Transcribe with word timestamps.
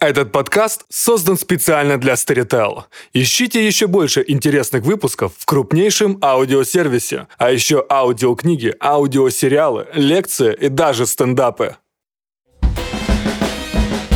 Этот 0.00 0.32
подкаст 0.32 0.86
создан 0.88 1.36
специально 1.36 1.98
для 1.98 2.14
Storytel. 2.14 2.84
Ищите 3.12 3.66
еще 3.66 3.86
больше 3.86 4.24
интересных 4.26 4.82
выпусков 4.82 5.32
в 5.36 5.44
крупнейшем 5.44 6.18
аудиосервисе, 6.22 7.26
а 7.36 7.50
еще 7.50 7.84
аудиокниги, 7.90 8.74
аудиосериалы, 8.80 9.88
лекции 9.92 10.56
и 10.58 10.70
даже 10.70 11.04
стендапы. 11.04 11.76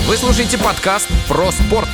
Вы 0.07 0.17
слушаете 0.17 0.57
подкаст 0.57 1.09
про 1.29 1.53
спорт. 1.53 1.89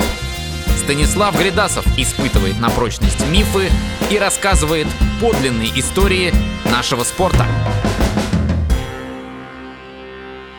Станислав 0.77 1.37
Гридасов 1.37 1.85
испытывает 1.97 2.61
на 2.61 2.69
прочность 2.69 3.27
мифы 3.29 3.69
и 4.09 4.17
рассказывает 4.17 4.87
подлинные 5.19 5.77
истории 5.77 6.33
нашего 6.71 7.03
спорта. 7.03 7.45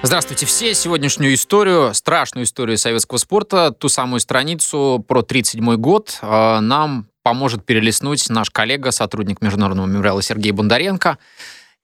Здравствуйте 0.05 0.47
все. 0.47 0.75
Сегодняшнюю 0.75 1.35
историю, 1.35 1.95
страшную 1.95 2.45
историю 2.45 2.77
советского 2.77 3.19
спорта, 3.19 3.71
ту 3.71 3.89
самую 3.89 4.19
страницу 4.19 5.03
про 5.07 5.23
37 5.23 5.77
год 5.77 6.19
э, 6.21 6.59
нам 6.59 7.07
поможет 7.23 7.65
перелистнуть 7.65 8.29
наш 8.29 8.51
коллега, 8.51 8.91
сотрудник 8.91 9.41
Международного 9.41 9.87
мемориала 9.87 10.21
Сергей 10.21 10.51
Бондаренко. 10.51 11.19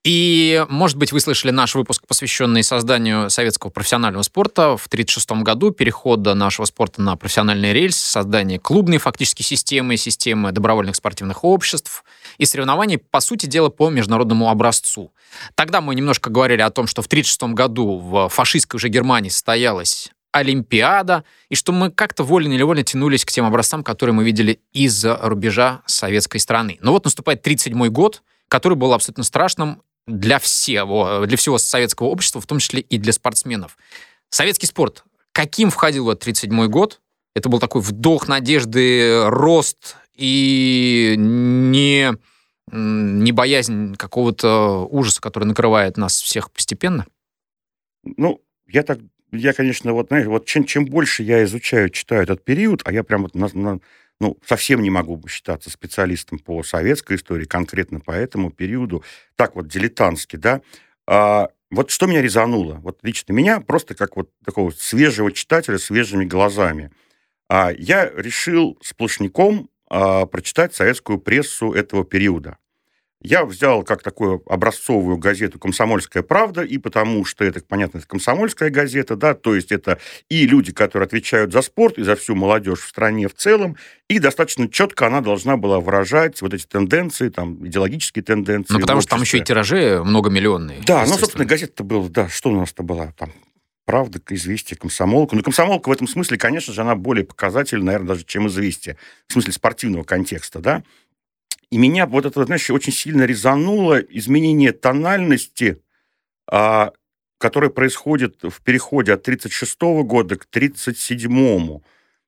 И, 0.03 0.65
может 0.69 0.97
быть, 0.97 1.13
вы 1.13 1.21
слышали 1.21 1.53
наш 1.53 1.77
выпуск, 1.77 2.09
посвященный 2.09 2.65
созданию 2.65 3.31
советского 3.31 3.71
профессионального 3.71 4.23
спорта 4.23 4.77
в 4.77 4.87
1936 4.87 5.45
году, 5.45 5.71
перехода 5.71 6.35
нашего 6.35 6.67
спорта 6.67 7.01
на 7.01 7.15
профессиональный 7.15 7.73
рельс, 7.73 7.97
создание 7.97 8.59
клубной 8.59 8.99
фактически 8.99 9.43
системы, 9.43 9.97
системы 9.97 10.51
добровольных 10.51 10.97
спортивных 10.97 11.45
обществ 11.45 12.05
и 12.39 12.45
соревнований, 12.45 12.99
по 12.99 13.21
сути 13.21 13.47
дела, 13.47 13.69
по 13.69 13.91
международному 13.91 14.49
образцу. 14.49 15.13
Тогда 15.55 15.81
мы 15.81 15.95
немножко 15.95 16.31
говорили 16.31 16.63
о 16.63 16.71
том, 16.71 16.87
что 16.87 17.03
в 17.03 17.07
1936 17.07 17.55
году 17.55 17.99
в 17.99 18.29
фашистской 18.29 18.79
уже 18.79 18.89
Германии 18.89 19.29
состоялась 19.29 20.11
Олимпиада, 20.33 21.25
и 21.49 21.55
что 21.55 21.73
мы 21.73 21.91
как-то 21.91 22.23
вольно 22.23 22.49
или 22.49 22.59
невольно 22.59 22.83
тянулись 22.83 23.25
к 23.25 23.31
тем 23.31 23.45
образцам, 23.45 23.83
которые 23.83 24.15
мы 24.15 24.25
видели 24.25 24.61
из-за 24.73 25.19
рубежа 25.21 25.83
советской 25.87 26.39
страны. 26.39 26.79
Но 26.81 26.93
вот 26.93 27.05
наступает 27.05 27.41
1937 27.41 27.93
год, 27.93 28.23
который 28.49 28.75
был 28.75 28.93
абсолютно 28.93 29.25
страшным 29.25 29.83
для 30.07 30.39
всего, 30.39 31.27
для 31.27 31.37
всего 31.37 31.59
советского 31.59 32.09
общества, 32.09 32.41
в 32.41 32.47
том 32.47 32.59
числе 32.59 32.81
и 32.81 32.99
для 32.99 33.13
спортсменов. 33.13 33.77
Советский 34.31 34.67
спорт, 34.67 35.05
каким 35.33 35.71
входил 35.71 36.05
в 36.05 36.11
1937 36.11 36.71
год? 36.71 37.01
Это 37.35 37.49
был 37.49 37.59
такой 37.59 37.83
вдох 37.83 38.27
надежды, 38.27 39.29
рост 39.29 39.97
и 40.19 41.15
не, 41.17 42.13
не 42.71 43.33
боязнь 43.33 43.95
какого-то 43.95 44.87
ужаса, 44.91 45.21
который 45.21 45.45
накрывает 45.45 45.97
нас 45.97 46.21
всех 46.21 46.51
постепенно? 46.51 47.07
Ну, 48.05 48.43
я 48.67 48.83
так, 48.83 48.99
я, 49.33 49.53
конечно, 49.53 49.93
вот, 49.93 50.09
знаешь, 50.09 50.27
вот 50.27 50.45
чем, 50.47 50.65
чем 50.65 50.85
больше 50.85 51.23
я 51.23 51.45
изучаю, 51.45 51.89
читаю 51.91 52.25
этот 52.25 52.45
период, 52.45 52.83
а 52.85 52.93
я 52.93 53.05
прям 53.05 53.23
вот 53.23 53.35
на, 53.35 53.49
на, 53.53 53.81
ну, 54.21 54.37
совсем 54.45 54.83
не 54.83 54.91
могу 54.91 55.23
считаться 55.29 55.71
специалистом 55.71 56.41
по 56.41 56.63
советской 56.63 57.17
истории, 57.17 57.45
конкретно 57.45 58.01
по 58.01 58.11
этому 58.11 58.51
периоду, 58.51 59.05
так 59.37 59.55
вот 59.55 59.69
дилетантски, 59.69 60.37
да, 60.37 60.61
а, 61.07 61.49
вот 61.71 61.91
что 61.91 62.07
меня 62.07 62.23
резануло, 62.23 62.75
вот 62.75 62.99
лично 63.03 63.33
меня, 63.33 63.61
просто 63.61 63.95
как 63.95 64.17
вот 64.17 64.31
такого 64.45 64.71
свежего 64.71 65.31
читателя, 65.31 65.79
свежими 65.79 66.25
глазами, 66.25 66.91
а, 67.49 67.71
я 67.71 68.11
решил 68.11 68.79
сплошняком 68.83 69.71
а, 69.91 70.27
прочитать 70.27 70.75
советскую 70.75 71.19
прессу 71.19 71.73
этого 71.73 72.05
периода. 72.05 72.59
Я 73.21 73.45
взял 73.45 73.83
как 73.83 74.03
такую 74.03 74.45
образцовую 74.47 75.17
газету 75.17 75.59
«Комсомольская 75.59 76.23
правда», 76.23 76.63
и 76.63 76.79
потому 76.79 77.25
что 77.25 77.45
это, 77.45 77.61
понятно, 77.67 77.99
это 77.99 78.07
комсомольская 78.07 78.71
газета, 78.71 79.17
да, 79.17 79.35
то 79.35 79.57
есть 79.57 79.73
это 79.73 79.99
и 80.29 80.47
люди, 80.47 80.73
которые 80.73 81.07
отвечают 81.07 81.53
за 81.53 81.63
спорт 81.63 81.99
и 81.99 82.05
за 82.05 82.15
всю 82.15 82.37
молодежь 82.37 82.79
в 82.79 82.89
стране 82.89 83.27
в 83.27 83.35
целом, 83.35 83.77
и 84.09 84.21
достаточно 84.21 84.69
четко 84.69 85.09
она 85.09 85.21
должна 85.21 85.57
была 85.57 85.81
выражать 85.81 86.41
вот 86.43 86.55
эти 86.55 86.65
тенденции, 86.65 87.29
там, 87.29 87.67
идеологические 87.67 88.23
тенденции. 88.23 88.75
Ну, 88.75 88.81
потому 88.81 89.01
что 89.01 89.11
там 89.11 89.23
еще 89.23 89.39
и 89.39 89.43
тиражи 89.43 90.01
многомиллионные. 90.05 90.83
Да, 90.87 91.05
ну, 91.05 91.15
собственно, 91.15 91.45
газета-то 91.45 91.83
была, 91.83 92.09
да, 92.09 92.29
что 92.29 92.51
у 92.51 92.57
нас-то 92.57 92.85
была 92.85 93.13
там, 93.17 93.33
правда, 93.89 94.21
известие, 94.29 94.77
комсомолка. 94.77 95.35
Ну, 95.35 95.43
комсомолка 95.43 95.89
в 95.89 95.93
этом 95.93 96.07
смысле, 96.07 96.37
конечно 96.37 96.75
же, 96.75 96.83
она 96.83 96.95
более 96.95 97.25
показательна, 97.25 97.87
наверное, 97.87 98.09
даже, 98.09 98.25
чем 98.27 98.47
известие. 98.47 98.99
В 99.29 99.33
смысле 99.33 99.55
спортивного 99.55 100.05
контекста, 100.05 100.61
да. 100.61 100.83
И 101.71 101.79
меня 101.79 102.05
вот 102.05 102.27
это, 102.27 102.45
знаешь, 102.45 102.69
очень 102.69 102.93
сильно 102.93 103.23
резануло 103.23 103.99
изменение 103.99 104.73
тональности, 104.73 105.81
а, 106.47 106.93
которое 107.39 107.71
происходит 107.71 108.43
в 108.43 108.61
переходе 108.63 109.15
от 109.15 109.23
36 109.23 109.81
года 110.05 110.37
к 110.37 110.47
37-му. 110.53 111.83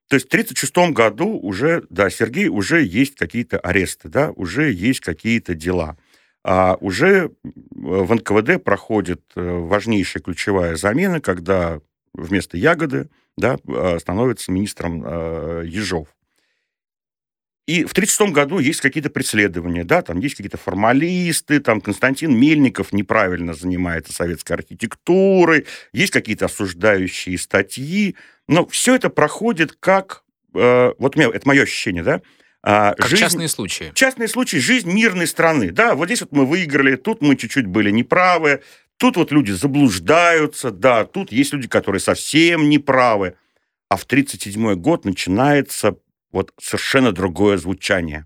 То 0.09 0.15
есть 0.15 0.25
в 0.25 0.29
1936 0.29 0.95
году 0.95 1.27
уже, 1.27 1.85
да, 1.91 2.09
Сергей, 2.09 2.47
уже 2.47 2.83
есть 2.83 3.13
какие-то 3.13 3.59
аресты, 3.59 4.09
да, 4.09 4.31
уже 4.31 4.71
есть 4.71 5.01
какие-то 5.01 5.53
дела. 5.53 5.95
А 6.43 6.75
уже 6.79 7.31
в 7.43 8.13
НКВД 8.13 8.63
проходит 8.63 9.21
э, 9.35 9.41
важнейшая 9.41 10.23
ключевая 10.23 10.75
замена, 10.75 11.21
когда 11.21 11.79
вместо 12.13 12.57
Ягоды 12.57 13.09
да, 13.37 13.57
а, 13.67 13.97
становится 13.99 14.51
министром 14.51 15.03
э, 15.05 15.63
Ежов. 15.65 16.07
И 17.67 17.85
в 17.85 17.91
1936 17.91 18.33
году 18.33 18.59
есть 18.59 18.81
какие-то 18.81 19.09
преследования, 19.09 19.83
да, 19.83 20.01
там 20.01 20.19
есть 20.19 20.35
какие-то 20.35 20.57
формалисты, 20.57 21.59
там 21.59 21.79
Константин 21.79 22.37
Мельников 22.37 22.91
неправильно 22.91 23.53
занимается 23.53 24.11
советской 24.11 24.53
архитектурой, 24.53 25.67
есть 25.93 26.11
какие-то 26.11 26.45
осуждающие 26.45 27.37
статьи, 27.37 28.15
но 28.47 28.65
все 28.67 28.95
это 28.95 29.09
проходит 29.09 29.77
как, 29.79 30.23
э, 30.53 30.93
вот 30.97 31.15
у 31.15 31.21
это 31.21 31.47
мое 31.47 31.63
ощущение, 31.63 32.03
да, 32.03 32.21
а, 32.63 32.93
как 32.93 33.07
жизнь, 33.07 33.23
частные 33.23 33.47
случаи. 33.47 33.91
Частные 33.95 34.27
случаи, 34.27 34.57
жизнь 34.57 34.91
мирной 34.91 35.27
страны, 35.27 35.71
да, 35.71 35.95
вот 35.95 36.05
здесь 36.05 36.21
вот 36.21 36.31
мы 36.31 36.45
выиграли, 36.45 36.95
тут 36.95 37.21
мы 37.21 37.35
чуть-чуть 37.35 37.65
были 37.65 37.89
неправы, 37.89 38.61
тут 38.97 39.17
вот 39.17 39.31
люди 39.31 39.51
заблуждаются, 39.51 40.69
да, 40.71 41.05
тут 41.05 41.31
есть 41.31 41.53
люди, 41.53 41.67
которые 41.67 41.99
совсем 41.99 42.69
неправы, 42.69 43.35
а 43.89 43.97
в 43.97 44.03
1937 44.03 44.75
год 44.75 45.05
начинается 45.05 45.95
вот 46.31 46.53
совершенно 46.61 47.11
другое 47.11 47.57
звучание. 47.57 48.25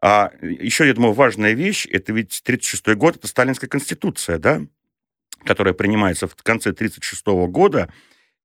А 0.00 0.32
еще, 0.42 0.86
я 0.86 0.94
думаю, 0.94 1.12
важная 1.12 1.52
вещь, 1.52 1.86
это 1.86 2.12
ведь 2.12 2.40
1936 2.44 2.98
год, 2.98 3.16
это 3.16 3.28
Сталинская 3.28 3.70
конституция, 3.70 4.38
да, 4.38 4.60
которая 5.44 5.74
принимается 5.74 6.26
в 6.26 6.34
конце 6.34 6.70
1936 6.70 7.26
года, 7.52 7.92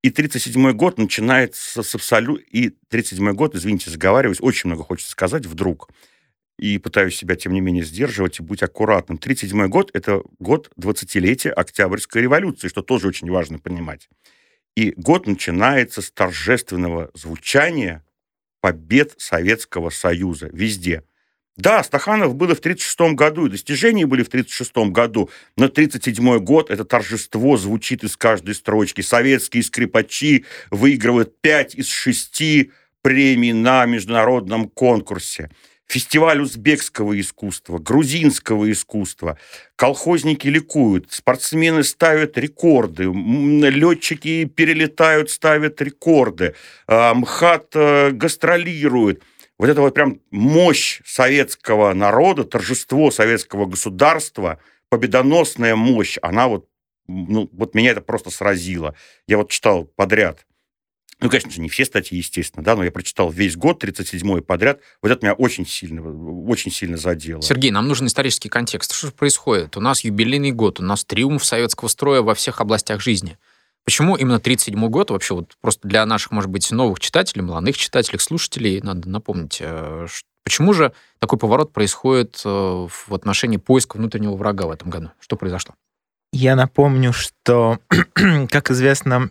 и 0.04 0.10
1937 0.10 0.72
год 0.74 0.98
начинается 0.98 1.82
с 1.82 1.96
абсолют... 1.96 2.42
И 2.52 2.68
1937 2.68 3.34
год, 3.34 3.56
извините, 3.56 3.90
заговариваюсь, 3.90 4.42
очень 4.42 4.70
много 4.70 4.84
хочется 4.84 5.12
сказать 5.12 5.46
вдруг. 5.46 5.90
И 6.60 6.78
пытаюсь 6.78 7.16
себя, 7.16 7.36
тем 7.36 7.54
не 7.54 7.62
менее, 7.62 7.84
сдерживать 7.84 8.40
и 8.40 8.44
быть 8.44 8.64
аккуратным. 8.64 9.18
1937 9.18 9.68
год– 9.70 9.92
это 9.94 10.22
год 10.40 10.72
20-летия 10.80 11.52
Октябрьской 11.52 12.22
революции, 12.22 12.68
что 12.68 12.82
тоже 12.82 13.08
очень 13.08 13.30
важно 13.30 13.60
понимать. 13.60 14.10
И 14.76 14.94
год 14.96 15.26
начинается 15.26 16.02
с 16.02 16.12
торжественного 16.12 17.10
звучания 17.16 18.06
побед 18.62 19.14
Советского 19.18 19.90
Союза 19.90 20.50
везде. 20.52 21.04
Да, 21.58 21.84
Стаханов 21.84 22.36
было 22.36 22.54
в 22.56 22.60
1936 22.60 23.16
году, 23.16 23.48
и 23.48 23.50
достижения 23.50 24.06
были 24.06 24.22
в 24.24 24.28
1936 24.28 24.92
году, 24.92 25.30
но 25.56 25.66
1937 25.66 26.38
год, 26.40 26.70
это 26.70 26.86
торжество 26.86 27.58
звучит 27.58 28.04
из 28.04 28.16
каждой 28.16 28.54
строчки. 28.54 29.02
Советские 29.02 29.64
скрипачи 29.64 30.46
выигрывают 30.70 31.42
5 31.42 31.76
из 31.76 31.90
6 31.90 32.70
премий 33.02 33.54
на 33.54 33.86
международном 33.86 34.70
конкурсе 34.70 35.50
фестиваль 35.88 36.42
узбекского 36.42 37.20
искусства, 37.20 37.78
грузинского 37.80 38.70
искусства. 38.72 39.38
Колхозники 39.76 40.48
ликуют, 40.48 41.08
спортсмены 41.12 41.84
ставят 41.84 42.38
рекорды, 42.38 43.06
летчики 43.06 44.46
перелетают, 44.46 45.30
ставят 45.32 45.82
рекорды, 45.82 46.56
а, 46.88 47.14
МХАТ 47.14 47.68
э, 47.76 48.12
гастролирует. 48.12 49.24
Вот 49.58 49.70
это 49.70 49.82
вот 49.82 49.94
прям 49.94 50.22
мощь 50.32 51.02
советского 51.06 51.94
народа, 51.94 52.44
торжество 52.44 53.12
советского 53.12 53.66
государства, 53.66 54.60
победоносная 54.90 55.76
мощь, 55.76 56.18
она 56.22 56.48
вот, 56.48 56.70
ну, 57.08 57.50
вот 57.52 57.74
меня 57.74 57.92
это 57.92 58.02
просто 58.02 58.30
сразило. 58.30 58.96
Я 59.28 59.38
вот 59.38 59.50
читал 59.50 59.86
подряд 59.86 60.48
ну, 61.20 61.30
конечно 61.30 61.50
же, 61.50 61.62
не 61.62 61.70
все 61.70 61.84
статьи, 61.84 62.18
естественно, 62.18 62.64
да, 62.64 62.76
но 62.76 62.84
я 62.84 62.92
прочитал 62.92 63.32
весь 63.32 63.56
год, 63.56 63.84
37-й 63.84 64.42
подряд. 64.44 64.82
Вот 65.02 65.12
это 65.12 65.26
меня 65.26 65.34
очень 65.34 65.66
сильно, 65.66 66.02
очень 66.48 66.72
сильно 66.72 66.98
задело. 66.98 67.42
Сергей, 67.42 67.72
нам 67.72 67.88
нужен 67.88 68.06
исторический 68.06 68.50
контекст. 68.50 68.94
Что 68.94 69.08
же 69.08 69.14
происходит? 69.14 69.78
У 69.78 69.80
нас 69.80 70.04
юбилейный 70.04 70.52
год, 70.52 70.80
у 70.80 70.84
нас 70.84 71.04
триумф 71.06 71.44
советского 71.44 71.88
строя 71.88 72.22
во 72.22 72.36
всех 72.36 72.62
областях 72.62 73.02
жизни. 73.02 73.38
Почему 73.88 74.18
именно 74.18 74.36
37-й 74.36 74.90
год? 74.90 75.12
Вообще, 75.12 75.34
вот 75.34 75.56
просто 75.62 75.88
для 75.88 76.06
наших, 76.06 76.34
может 76.34 76.50
быть, 76.50 76.70
новых 76.74 77.00
читателей, 77.00 77.42
молодых 77.42 77.78
читателей, 77.78 78.20
слушателей, 78.20 78.82
надо 78.82 79.08
напомнить, 79.08 79.60
э, 79.62 80.08
почему 80.44 80.74
же 80.74 80.92
такой 81.20 81.40
поворот 81.40 81.72
происходит 81.72 82.42
э, 82.44 82.50
в 82.50 83.14
отношении 83.14 83.56
поиска 83.56 83.96
внутреннего 83.96 84.36
врага 84.36 84.68
в 84.68 84.72
этом 84.72 84.90
году? 84.90 85.12
Что 85.22 85.38
произошло? 85.38 85.74
Я 86.34 86.58
напомню, 86.58 87.14
что, 87.14 87.80
как 88.50 88.72
известно, 88.72 89.30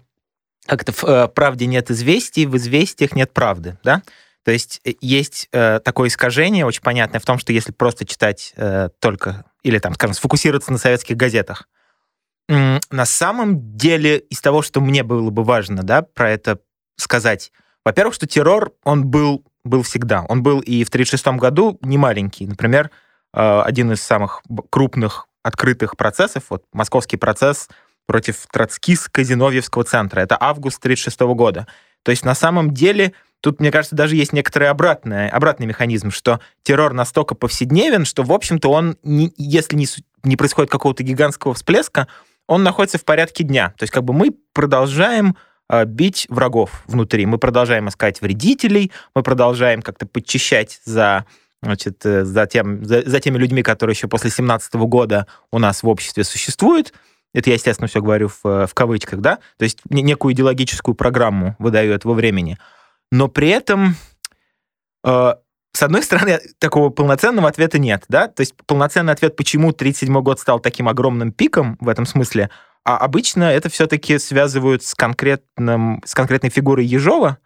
как-то 0.65 0.93
в 0.93 1.05
э, 1.05 1.29
правде 1.29 1.67
нет 1.67 1.91
известий, 1.91 2.47
в 2.47 2.57
известиях 2.57 3.13
нет 3.13 3.35
правды, 3.35 3.77
да? 3.85 4.03
То 4.43 4.53
есть 4.53 4.81
есть 5.03 5.51
э, 5.53 5.81
такое 5.81 6.09
искажение 6.09 6.65
очень 6.65 6.81
понятное 6.81 7.21
в 7.21 7.27
том, 7.27 7.39
что 7.39 7.53
если 7.53 7.73
просто 7.73 8.07
читать 8.07 8.55
э, 8.57 8.89
только 9.01 9.45
или 9.63 9.79
там, 9.79 9.93
скажем, 9.93 10.15
сфокусироваться 10.15 10.73
на 10.73 10.79
советских 10.79 11.19
газетах, 11.19 11.69
на 12.49 13.05
самом 13.05 13.77
деле 13.77 14.19
из 14.19 14.41
того, 14.41 14.63
что 14.63 14.81
мне 14.81 15.03
было 15.03 15.31
бы 15.31 15.43
важно, 15.43 15.83
да, 15.83 16.03
про 16.03 16.31
это 16.31 16.61
сказать, 16.97 17.53
во-первых, 17.85 18.15
что 18.15 18.27
террор 18.27 18.73
он 18.85 19.07
был 19.07 19.45
был 19.65 19.83
всегда, 19.83 20.25
он 20.29 20.43
был 20.43 20.61
и 20.61 20.85
в 20.85 20.89
1936 20.89 21.27
году 21.41 21.79
не 21.83 21.99
маленький, 21.99 22.47
например, 22.47 22.91
э, 23.35 23.61
один 23.65 23.93
из 23.93 24.01
самых 24.01 24.43
крупных 24.71 25.27
открытых 25.43 25.97
процессов, 25.97 26.45
вот 26.51 26.65
московский 26.73 27.17
процесс 27.17 27.69
против 28.07 28.47
Троцкиско-Зиновьевского 28.53 29.85
центра. 29.85 30.21
Это 30.21 30.37
август 30.41 30.79
1936 30.79 31.35
года. 31.35 31.67
То 32.03 32.11
есть 32.11 32.25
на 32.25 32.35
самом 32.35 32.73
деле 32.73 33.13
тут, 33.41 33.61
мне 33.61 33.71
кажется, 33.71 33.97
даже 33.97 34.17
есть 34.17 34.33
некоторый 34.33 34.69
обратный, 34.69 35.29
обратный 35.29 35.67
механизм, 35.67 36.11
что 36.11 36.41
террор 36.63 36.93
настолько 36.93 37.35
повседневен, 37.35 38.05
что, 38.05 38.23
в 38.23 38.33
общем-то, 38.33 38.71
он, 38.71 38.97
не, 39.03 39.33
если 39.37 39.77
не, 39.77 39.87
не 40.23 40.37
происходит 40.37 40.71
какого-то 40.71 41.03
гигантского 41.03 41.55
всплеска, 41.55 42.07
он 42.47 42.63
находится 42.63 42.99
в 42.99 43.05
порядке 43.05 43.45
дня. 43.45 43.75
То 43.77 43.83
есть 43.85 43.93
как 43.93 44.05
бы 44.05 44.13
мы 44.13 44.35
продолжаем 44.53 45.37
э, 45.69 45.85
бить 45.85 46.27
врагов 46.29 46.83
внутри, 46.87 47.27
мы 47.27 47.39
продолжаем 47.39 47.89
искать 47.89 48.21
вредителей, 48.21 48.93
мы 49.15 49.23
продолжаем 49.23 49.83
как-то 49.83 50.07
подчищать 50.07 50.81
за 50.85 51.27
значит, 51.63 52.05
э, 52.05 52.25
за, 52.25 52.47
тем, 52.47 52.85
за, 52.85 53.03
за 53.09 53.21
теми 53.21 53.39
людьми, 53.39 53.63
которые 53.63 53.95
еще 53.95 54.09
после 54.09 54.31
17 54.31 54.75
года 54.75 55.27
у 55.51 55.59
нас 55.59 55.83
в 55.83 55.89
обществе 55.89 56.25
существуют. 56.25 56.93
Это 57.35 57.51
я, 57.51 57.55
естественно, 57.55 57.89
все 57.89 58.01
говорю 58.01 58.29
в, 58.29 58.67
в 58.67 58.75
кавычках, 58.75 59.21
да? 59.21 59.39
То 59.59 59.65
есть 59.65 59.81
некую 59.91 60.33
идеологическую 60.33 60.95
программу 60.95 61.57
выдает 61.59 62.05
во 62.05 62.15
времени. 62.15 62.59
Но 63.13 63.29
при 63.29 63.49
этом, 63.49 63.97
э, 65.05 65.35
с 65.77 65.83
одной 65.83 66.03
стороны, 66.03 66.41
такого 66.59 66.89
полноценного 66.89 67.49
ответа 67.51 67.79
нет, 67.79 68.05
да? 68.09 68.29
То 68.29 68.41
есть 68.41 68.55
полноценный 68.67 69.13
ответ, 69.13 69.37
почему 69.37 69.73
37 69.73 70.23
год 70.23 70.41
стал 70.41 70.59
таким 70.59 70.89
огромным 70.89 71.33
пиком 71.33 71.77
в 71.81 71.91
этом 71.91 72.07
смысле, 72.07 72.49
а 72.83 72.97
обычно 72.97 73.45
это 73.45 73.69
все-таки 73.69 74.19
связывают 74.19 74.83
с, 74.85 74.95
конкретным, 74.95 76.01
с 76.07 76.15
конкретной 76.15 76.49
фигурой 76.49 76.87
Ежова, 76.87 77.37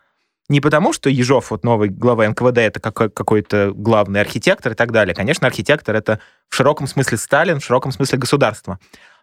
не 0.48 0.60
потому, 0.60 0.92
что 0.92 1.10
Ежов, 1.10 1.50
вот 1.50 1.64
новый 1.64 1.88
глава 1.88 2.28
НКВД, 2.28 2.58
это 2.58 2.78
какой-то 2.80 3.72
главный 3.74 4.20
архитектор 4.20 4.72
и 4.72 4.74
так 4.76 4.92
далее. 4.92 5.12
Конечно, 5.12 5.48
архитектор— 5.48 5.94
это 5.96 6.20
в 6.48 6.54
широком 6.54 6.86
смысле 6.86 7.18
Сталин, 7.18 7.58
в 7.58 7.64
широком 7.64 7.90
смысле 7.90 8.18
государство. 8.18 8.78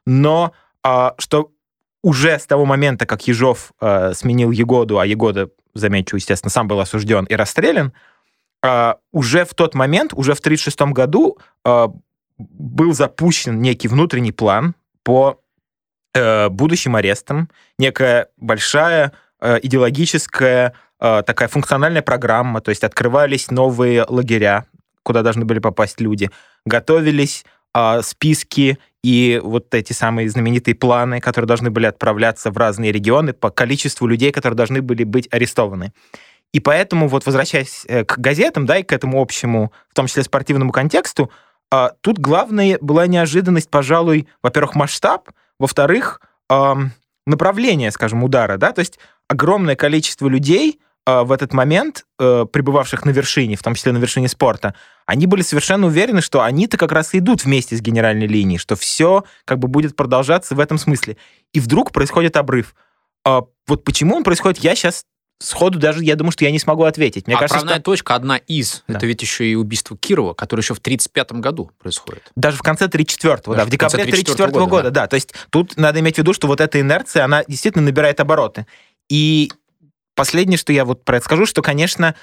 Но 0.05 0.51
а, 0.83 1.15
что 1.17 1.51
уже 2.03 2.37
с 2.37 2.45
того 2.45 2.65
момента, 2.65 3.05
как 3.05 3.25
Ежов 3.25 3.71
а, 3.79 4.13
сменил 4.13 4.51
Егоду, 4.51 4.99
а 4.99 5.05
Егода, 5.05 5.49
замечу, 5.73 6.17
естественно, 6.17 6.49
сам 6.49 6.67
был 6.67 6.81
осужден 6.81 7.23
и 7.23 7.35
расстрелян, 7.35 7.93
уже 9.11 9.45
в 9.45 9.53
тот 9.53 9.75
момент, 9.75 10.13
уже 10.13 10.33
в 10.33 10.39
1936 10.39 10.93
году 10.93 11.37
а, 11.63 11.91
был 12.37 12.93
запущен 12.93 13.61
некий 13.61 13.87
внутренний 13.87 14.31
план 14.31 14.75
по 15.03 15.39
а, 16.15 16.49
будущим 16.49 16.95
арестам, 16.95 17.49
некая 17.77 18.29
большая 18.37 19.13
а, 19.39 19.57
идеологическая 19.57 20.73
Э, 20.99 21.21
такая 21.25 21.47
функциональная 21.47 22.01
программа, 22.01 22.61
то 22.61 22.69
есть 22.69 22.83
открывались 22.83 23.51
новые 23.51 24.03
лагеря, 24.07 24.65
куда 25.03 25.21
должны 25.21 25.45
были 25.45 25.59
попасть 25.59 26.01
люди, 26.01 26.31
готовились 26.65 27.45
э, 27.75 28.01
списки 28.01 28.79
и 29.03 29.39
вот 29.43 29.73
эти 29.75 29.93
самые 29.93 30.27
знаменитые 30.29 30.73
планы, 30.73 31.19
которые 31.19 31.47
должны 31.47 31.69
были 31.69 31.85
отправляться 31.85 32.49
в 32.49 32.57
разные 32.57 32.91
регионы 32.91 33.33
по 33.33 33.51
количеству 33.51 34.07
людей, 34.07 34.31
которые 34.31 34.57
должны 34.57 34.81
были 34.81 35.03
быть 35.03 35.27
арестованы. 35.31 35.93
И 36.53 36.59
поэтому, 36.59 37.07
вот 37.07 37.25
возвращаясь 37.25 37.85
э, 37.87 38.03
к 38.03 38.17
газетам, 38.17 38.65
да, 38.65 38.77
и 38.77 38.83
к 38.83 38.93
этому 38.93 39.21
общему, 39.21 39.71
в 39.89 39.93
том 39.93 40.07
числе 40.07 40.23
спортивному 40.23 40.71
контексту, 40.71 41.31
э, 41.71 41.89
тут 42.01 42.19
главное 42.19 42.77
была 42.81 43.07
неожиданность, 43.07 43.69
пожалуй, 43.69 44.27
во-первых, 44.41 44.75
масштаб, 44.75 45.29
во-вторых, 45.59 46.21
направление, 47.25 47.91
скажем, 47.91 48.23
удара, 48.23 48.55
да, 48.57 48.71
то 48.71 48.79
есть 48.79 48.99
огромное 49.27 49.75
количество 49.75 50.29
людей 50.29 50.79
а, 51.07 51.23
в 51.23 51.31
этот 51.31 51.53
момент, 51.53 52.05
э, 52.19 52.45
пребывавших 52.51 53.05
на 53.05 53.11
вершине, 53.11 53.55
в 53.55 53.63
том 53.63 53.75
числе 53.75 53.93
на 53.93 53.97
вершине 53.97 54.27
спорта, 54.27 54.75
они 55.05 55.25
были 55.25 55.41
совершенно 55.41 55.87
уверены, 55.87 56.21
что 56.21 56.41
они-то 56.41 56.77
как 56.77 56.91
раз 56.91 57.15
идут 57.15 57.45
вместе 57.45 57.77
с 57.77 57.81
генеральной 57.81 58.27
линией, 58.27 58.57
что 58.57 58.75
все 58.75 59.23
как 59.45 59.57
бы 59.57 59.69
будет 59.69 59.95
продолжаться 59.95 60.53
в 60.53 60.59
этом 60.59 60.77
смысле. 60.77 61.15
И 61.53 61.61
вдруг 61.61 61.93
происходит 61.93 62.35
обрыв. 62.35 62.75
А, 63.23 63.43
вот 63.67 63.85
почему 63.85 64.17
он 64.17 64.25
происходит, 64.25 64.57
я 64.57 64.75
сейчас 64.75 65.05
сходу 65.39 65.79
даже, 65.79 66.03
я 66.03 66.15
думаю, 66.15 66.31
что 66.31 66.45
я 66.45 66.51
не 66.51 66.59
смогу 66.59 66.83
ответить. 66.83 67.27
Мне 67.27 67.35
Отправная 67.35 67.59
кажется, 67.59 67.75
что... 67.75 67.83
точка 67.83 68.15
одна 68.15 68.37
из. 68.37 68.83
Да. 68.87 68.95
Это 68.95 69.05
ведь 69.05 69.21
еще 69.21 69.45
и 69.45 69.55
убийство 69.55 69.97
Кирова, 69.97 70.33
которое 70.33 70.61
еще 70.61 70.73
в 70.73 70.79
1935 70.79 71.41
году 71.41 71.71
происходит. 71.79 72.23
Даже 72.35 72.57
в 72.57 72.61
конце 72.61 72.85
1934 72.85 73.55
да, 73.55 73.65
в 73.65 73.69
декабре 73.69 74.03
1934 74.03 74.51
года, 74.51 74.65
года 74.65 74.83
да. 74.83 75.01
да. 75.01 75.07
То 75.07 75.15
есть 75.15 75.33
тут 75.49 75.77
надо 75.77 75.99
иметь 75.99 76.15
в 76.15 76.17
виду, 76.19 76.33
что 76.33 76.47
вот 76.47 76.61
эта 76.61 76.79
инерция, 76.79 77.23
она 77.25 77.43
действительно 77.47 77.85
набирает 77.85 78.19
обороты. 78.19 78.65
И 79.09 79.51
Последнее, 80.17 80.57
что 80.57 80.73
я 80.73 80.83
вот 80.83 81.05
про 81.05 81.17
это 81.17 81.25
скажу, 81.25 81.45
что, 81.45 81.61
конечно, 81.61 82.15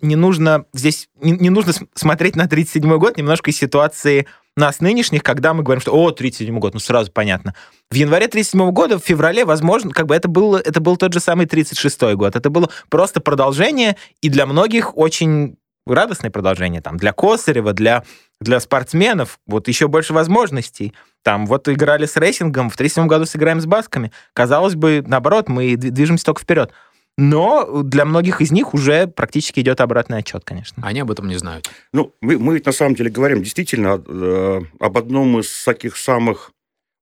не 0.00 0.14
нужно 0.14 0.66
здесь 0.72 1.08
не, 1.20 1.50
нужно 1.50 1.72
смотреть 1.92 2.36
на 2.36 2.46
37 2.46 2.96
год 2.98 3.16
немножко 3.16 3.50
из 3.50 3.56
ситуации 3.56 4.28
нас 4.56 4.78
нынешних, 4.78 5.24
когда 5.24 5.52
мы 5.52 5.64
говорим, 5.64 5.80
что 5.80 5.92
о, 5.92 6.12
37 6.12 6.56
год, 6.60 6.74
ну 6.74 6.78
сразу 6.78 7.10
понятно. 7.10 7.56
В 7.90 7.94
январе 7.96 8.28
37 8.28 8.70
года, 8.70 9.00
в 9.00 9.02
феврале, 9.02 9.44
возможно, 9.44 9.90
как 9.90 10.06
бы 10.06 10.14
это 10.14 10.28
был, 10.28 10.54
это 10.54 10.80
был 10.80 10.96
тот 10.96 11.12
же 11.12 11.18
самый 11.18 11.46
36 11.46 12.14
год. 12.14 12.36
Это 12.36 12.48
было 12.48 12.70
просто 12.88 13.20
продолжение, 13.20 13.96
и 14.20 14.28
для 14.28 14.46
многих 14.46 14.96
очень 14.96 15.56
радостное 15.84 16.30
продолжение. 16.30 16.80
Там, 16.80 16.96
для 16.96 17.12
Косарева, 17.12 17.72
для, 17.72 18.04
для 18.40 18.60
спортсменов, 18.60 19.40
вот 19.48 19.66
еще 19.66 19.88
больше 19.88 20.12
возможностей. 20.12 20.94
Там 21.24 21.46
вот 21.46 21.68
играли 21.68 22.06
с 22.06 22.16
рейсингом, 22.16 22.70
в 22.70 22.76
37 22.76 23.08
году 23.08 23.26
сыграем 23.26 23.60
с 23.60 23.66
басками. 23.66 24.12
Казалось 24.32 24.76
бы, 24.76 25.02
наоборот, 25.04 25.48
мы 25.48 25.74
движемся 25.74 26.26
только 26.26 26.42
вперед. 26.42 26.72
Но 27.18 27.82
для 27.82 28.04
многих 28.04 28.40
из 28.40 28.50
них 28.52 28.72
уже 28.74 29.06
практически 29.06 29.60
идет 29.60 29.80
обратный 29.80 30.18
отсчет, 30.18 30.44
конечно. 30.44 30.82
Они 30.86 31.00
об 31.00 31.10
этом 31.10 31.28
не 31.28 31.36
знают. 31.36 31.70
Ну, 31.92 32.14
мы, 32.20 32.38
мы 32.38 32.62
на 32.64 32.72
самом 32.72 32.94
деле 32.94 33.10
говорим 33.10 33.42
действительно 33.42 34.02
э, 34.06 34.60
об 34.80 34.98
одном 34.98 35.40
из 35.40 35.64
таких 35.64 35.96
самых 35.96 36.52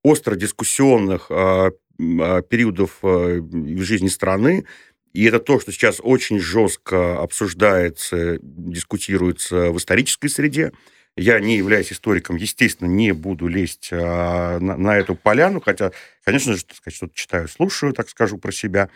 остро 0.03 0.35
дискуссионных 0.35 1.27
э, 1.31 1.71
э 1.99 2.43
периодов 2.49 2.99
э, 3.03 3.41
в 3.41 3.83
жизни 3.83 4.09
страны. 4.09 4.65
И 5.13 5.25
это 5.25 5.39
то, 5.39 5.61
что 5.61 5.73
сейчас 5.73 6.01
очень 6.03 6.41
жестко 6.41 7.21
обсуждается, 7.21 8.39
дискутируется 8.41 9.71
в 9.71 9.77
исторической 9.77 10.29
среде. 10.29 10.73
Я, 11.17 11.41
не 11.41 11.57
являясь 11.57 11.93
историком, 11.93 12.37
естественно, 12.37 12.89
не 12.89 13.13
буду 13.13 13.49
лезть 13.49 13.91
а, 13.93 14.61
на, 14.61 14.77
на 14.77 14.97
эту 14.97 15.17
поляну, 15.17 15.61
хотя, 15.61 15.91
конечно 16.25 16.55
же, 16.55 16.61
сказать, 16.61 16.95
что-то 16.95 17.15
читаю, 17.15 17.49
слушаю, 17.49 17.93
так 17.93 18.09
скажу 18.09 18.39
про 18.39 18.53
себя. 18.53 18.89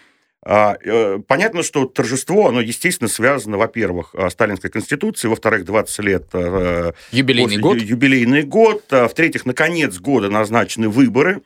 А, 0.46 0.76
э, 0.84 1.18
понятно, 1.26 1.62
что 1.62 1.86
торжество, 1.86 2.48
оно, 2.48 2.60
естественно, 2.60 3.08
связано, 3.08 3.56
во-первых, 3.56 4.14
с 4.14 4.32
Сталинской 4.32 4.70
Конституцией, 4.70 5.30
во-вторых, 5.30 5.64
20 5.64 5.98
лет... 6.00 6.24
Э, 6.34 6.92
юбилейный 7.12 7.56
год. 7.56 7.78
Юбилейный 7.78 8.42
год. 8.42 8.84
А, 8.90 9.08
в-третьих, 9.08 9.46
на 9.46 9.54
конец 9.54 9.98
года 9.98 10.28
назначены 10.28 10.90
выборы, 10.90 11.40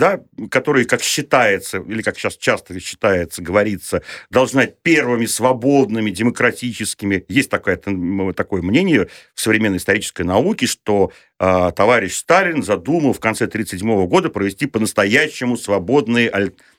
да, 0.00 0.20
которые, 0.50 0.86
как 0.86 1.02
считается, 1.02 1.76
или 1.76 2.00
как 2.00 2.18
сейчас 2.18 2.38
часто 2.38 2.80
считается, 2.80 3.42
говорится, 3.42 4.02
должны 4.30 4.62
быть 4.62 4.76
первыми 4.82 5.26
свободными, 5.26 6.10
демократическими. 6.10 7.22
Есть 7.28 7.50
такое, 7.50 7.76
такое 7.76 8.62
мнение 8.62 9.08
в 9.34 9.40
современной 9.40 9.76
исторической 9.76 10.22
науке, 10.22 10.66
что 10.66 11.12
э, 11.38 11.70
товарищ 11.76 12.14
Сталин 12.14 12.62
задумал 12.62 13.12
в 13.12 13.20
конце 13.20 13.44
1937 13.44 14.06
года 14.06 14.30
провести 14.30 14.64
по-настоящему 14.64 15.58
свободные 15.58 16.30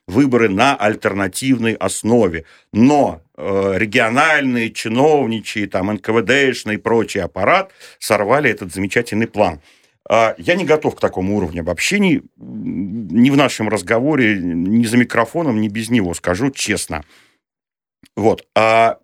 выборы 0.07 0.49
на 0.49 0.75
альтернативной 0.75 1.75
основе. 1.75 2.45
Но 2.73 3.21
э, 3.37 3.73
региональные, 3.75 4.71
чиновничьи, 4.71 5.67
там, 5.67 5.93
НКВДшный 5.93 6.73
и 6.73 6.77
прочий 6.77 7.19
аппарат 7.19 7.71
сорвали 7.99 8.49
этот 8.49 8.73
замечательный 8.73 9.27
план. 9.27 9.61
Э, 10.09 10.35
я 10.37 10.55
не 10.55 10.65
готов 10.65 10.95
к 10.95 10.99
такому 10.99 11.37
уровню 11.37 11.61
обобщений. 11.61 12.23
Ни 12.37 13.29
в 13.29 13.37
нашем 13.37 13.69
разговоре, 13.69 14.39
ни 14.41 14.85
за 14.85 14.97
микрофоном, 14.97 15.61
ни 15.61 15.67
без 15.67 15.89
него, 15.89 16.13
скажу 16.13 16.51
честно. 16.51 17.03
Вот. 18.15 18.47
А 18.55 18.97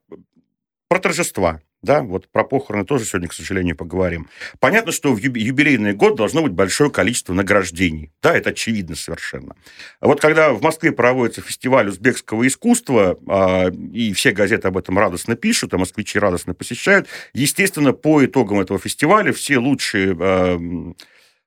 про 0.89 0.99
торжества. 0.99 1.61
Да, 1.87 2.01
вот 2.01 2.27
про 2.27 2.43
похороны 2.43 2.83
тоже 2.83 3.05
сегодня, 3.05 3.29
к 3.29 3.33
сожалению, 3.33 3.77
поговорим. 3.77 4.27
Понятно, 4.59 4.91
что 4.91 5.13
в 5.13 5.17
юбилейный 5.19 5.93
год 5.93 6.17
должно 6.17 6.43
быть 6.43 6.51
большое 6.51 6.91
количество 6.91 7.33
награждений. 7.33 8.11
Да, 8.21 8.35
это 8.35 8.49
очевидно 8.49 8.97
совершенно. 8.97 9.55
Вот 10.01 10.19
когда 10.19 10.51
в 10.51 10.61
Москве 10.61 10.91
проводится 10.91 11.41
фестиваль 11.41 11.87
узбекского 11.87 12.45
искусства, 12.45 13.17
а, 13.29 13.69
и 13.69 14.11
все 14.11 14.31
газеты 14.31 14.67
об 14.67 14.75
этом 14.75 14.99
радостно 14.99 15.37
пишут, 15.37 15.73
а 15.73 15.77
москвичи 15.77 16.19
радостно 16.19 16.53
посещают, 16.53 17.07
естественно, 17.33 17.93
по 17.93 18.25
итогам 18.25 18.59
этого 18.59 18.79
фестиваля 18.79 19.31
все 19.31 19.57
лучшие 19.57 20.13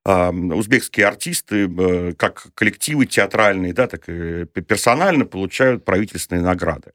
а, 0.06 0.30
узбекские 0.30 1.04
артисты, 1.04 2.14
как 2.14 2.47
коллективы 2.54 3.04
театральные, 3.04 3.75
да, 3.75 3.87
так 3.87 4.09
и 4.09 4.47
персонально 4.47 5.26
получают 5.26 5.85
правительственные 5.85 6.42
награды. 6.42 6.92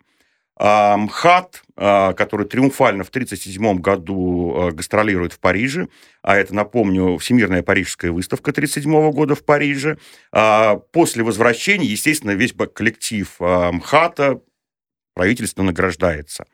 МХАТ, 0.58 1.64
а, 1.76 2.14
который 2.14 2.48
триумфально 2.48 3.04
в 3.04 3.10
1937 3.10 3.80
году 3.80 4.56
а, 4.56 4.72
гастролирует 4.72 5.34
в 5.34 5.40
Париже, 5.40 5.90
а 6.22 6.38
это, 6.38 6.56
напомню, 6.56 7.18
Всемирная 7.18 7.62
Парижская 7.62 8.12
выставка 8.12 8.52
1937 8.52 9.12
года 9.12 9.36
в 9.36 9.44
Париже. 9.44 9.98
А, 10.32 10.78
после 10.78 11.24
возвращения, 11.24 11.86
естественно, 11.86 12.32
весь 12.32 12.54
коллектив 12.74 13.30
МХАТа 13.40 14.40
правительство 15.14 15.64
награждается. 15.64 16.46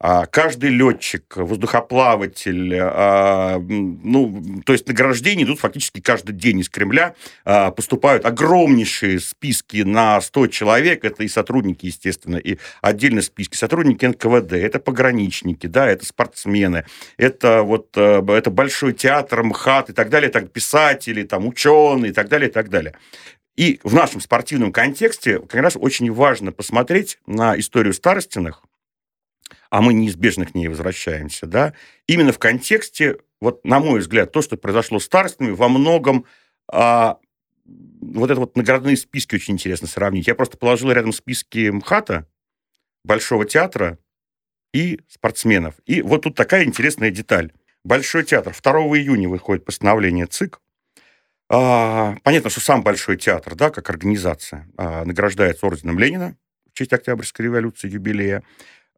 А, 0.00 0.26
каждый 0.26 0.70
летчик, 0.70 1.36
воздухоплаватель, 1.36 2.72
а, 2.80 3.58
ну, 3.58 4.62
то 4.64 4.72
есть 4.72 4.86
награждения 4.86 5.42
идут 5.42 5.58
фактически 5.58 6.00
каждый 6.00 6.36
день 6.36 6.60
из 6.60 6.68
Кремля, 6.68 7.14
а, 7.44 7.72
поступают 7.72 8.24
огромнейшие 8.24 9.18
списки 9.18 9.78
на 9.78 10.20
100 10.20 10.46
человек, 10.48 11.04
это 11.04 11.24
и 11.24 11.28
сотрудники, 11.28 11.86
естественно, 11.86 12.36
и 12.36 12.58
отдельно 12.80 13.22
списки, 13.22 13.56
сотрудники 13.56 14.06
НКВД, 14.06 14.52
это 14.52 14.78
пограничники, 14.78 15.66
да, 15.66 15.88
это 15.88 16.06
спортсмены, 16.06 16.84
это 17.16 17.62
вот, 17.62 17.96
это 17.96 18.50
Большой 18.58 18.92
театр, 18.92 19.42
МХАТ 19.42 19.90
и 19.90 19.92
так 19.92 20.10
далее, 20.10 20.30
так, 20.30 20.52
писатели, 20.52 21.24
там, 21.24 21.46
ученые 21.46 22.10
и 22.10 22.14
так 22.14 22.28
далее, 22.28 22.48
и 22.48 22.52
так 22.52 22.70
далее. 22.70 22.94
И 23.56 23.80
в 23.82 23.92
нашем 23.92 24.20
спортивном 24.20 24.72
контексте 24.72 25.40
как 25.40 25.60
раз 25.60 25.76
очень 25.76 26.12
важно 26.12 26.52
посмотреть 26.52 27.18
на 27.26 27.58
историю 27.58 27.92
Старостиных, 27.92 28.62
а 29.70 29.82
мы 29.82 29.92
неизбежно 29.92 30.46
к 30.46 30.54
ней 30.54 30.68
возвращаемся, 30.68 31.46
да, 31.46 31.74
именно 32.06 32.32
в 32.32 32.38
контексте, 32.38 33.18
вот, 33.40 33.64
на 33.64 33.80
мой 33.80 34.00
взгляд, 34.00 34.32
то, 34.32 34.42
что 34.42 34.56
произошло 34.56 34.98
с 34.98 35.04
старостами, 35.04 35.50
во 35.50 35.68
многом 35.68 36.24
а, 36.70 37.18
вот 38.00 38.30
это 38.30 38.40
вот 38.40 38.56
наградные 38.56 38.96
списки 38.96 39.34
очень 39.34 39.54
интересно 39.54 39.86
сравнить. 39.86 40.26
Я 40.26 40.34
просто 40.34 40.56
положил 40.56 40.90
рядом 40.90 41.12
списки 41.12 41.70
МХАТа, 41.70 42.26
Большого 43.04 43.46
театра 43.46 43.98
и 44.74 45.00
спортсменов. 45.08 45.74
И 45.86 46.02
вот 46.02 46.22
тут 46.22 46.34
такая 46.34 46.64
интересная 46.64 47.10
деталь. 47.10 47.52
Большой 47.84 48.24
театр. 48.24 48.54
2 48.60 48.72
июня 48.98 49.28
выходит 49.28 49.64
постановление 49.64 50.26
ЦИК. 50.26 50.60
А, 51.48 52.16
понятно, 52.22 52.50
что 52.50 52.60
сам 52.60 52.82
Большой 52.82 53.16
театр, 53.16 53.54
да, 53.54 53.70
как 53.70 53.88
организация, 53.88 54.68
а, 54.76 55.04
награждается 55.04 55.66
орденом 55.66 55.98
Ленина 55.98 56.36
в 56.70 56.76
честь 56.76 56.92
Октябрьской 56.92 57.46
революции, 57.46 57.88
юбилея. 57.88 58.42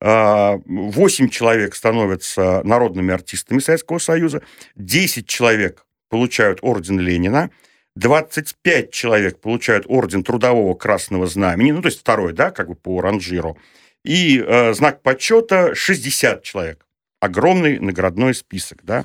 8 0.00 1.26
а, 1.26 1.28
человек 1.28 1.74
становятся 1.74 2.62
народными 2.64 3.12
артистами 3.12 3.58
Советского 3.58 3.98
Союза, 3.98 4.42
10 4.76 5.26
человек 5.26 5.84
получают 6.08 6.60
орден 6.62 6.98
Ленина, 6.98 7.50
25 7.96 8.90
человек 8.92 9.40
получают 9.40 9.84
орден 9.88 10.24
Трудового 10.24 10.74
Красного 10.74 11.26
Знамени, 11.26 11.72
ну, 11.72 11.82
то 11.82 11.88
есть 11.88 12.00
второй, 12.00 12.32
да, 12.32 12.50
как 12.50 12.68
бы 12.68 12.74
по 12.74 13.00
ранжиру, 13.00 13.58
и 14.04 14.42
э, 14.44 14.72
знак 14.72 15.02
почета 15.02 15.74
60 15.74 16.42
человек. 16.42 16.86
Огромный 17.20 17.78
наградной 17.78 18.34
список, 18.34 18.78
да. 18.82 19.04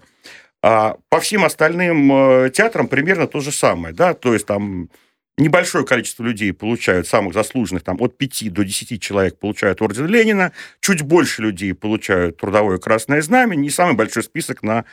А 0.64 0.98
по 1.10 1.20
всем 1.20 1.44
остальным 1.44 2.12
э, 2.12 2.50
театрам 2.52 2.88
примерно 2.88 3.28
то 3.28 3.42
же 3.42 3.52
самое, 3.52 3.94
да, 3.94 4.14
то 4.14 4.34
есть 4.34 4.46
там 4.46 4.90
небольшое 5.38 5.86
количество 5.86 6.24
людей 6.24 6.54
получают, 6.54 7.08
самых 7.08 7.34
заслуженных, 7.34 7.84
там, 7.84 7.98
от 8.00 8.18
5 8.18 8.54
до 8.54 8.64
10 8.64 9.02
человек 9.02 9.40
получают 9.40 9.82
орден 9.82 10.08
Ленина, 10.08 10.52
чуть 10.80 11.02
больше 11.02 11.42
людей 11.42 11.74
получают 11.74 12.38
трудовое 12.38 12.78
красное 12.78 13.22
знамя, 13.22 13.56
не 13.56 13.70
самый 13.70 13.96
большой 13.96 14.24
список 14.24 14.64
на 14.64 14.86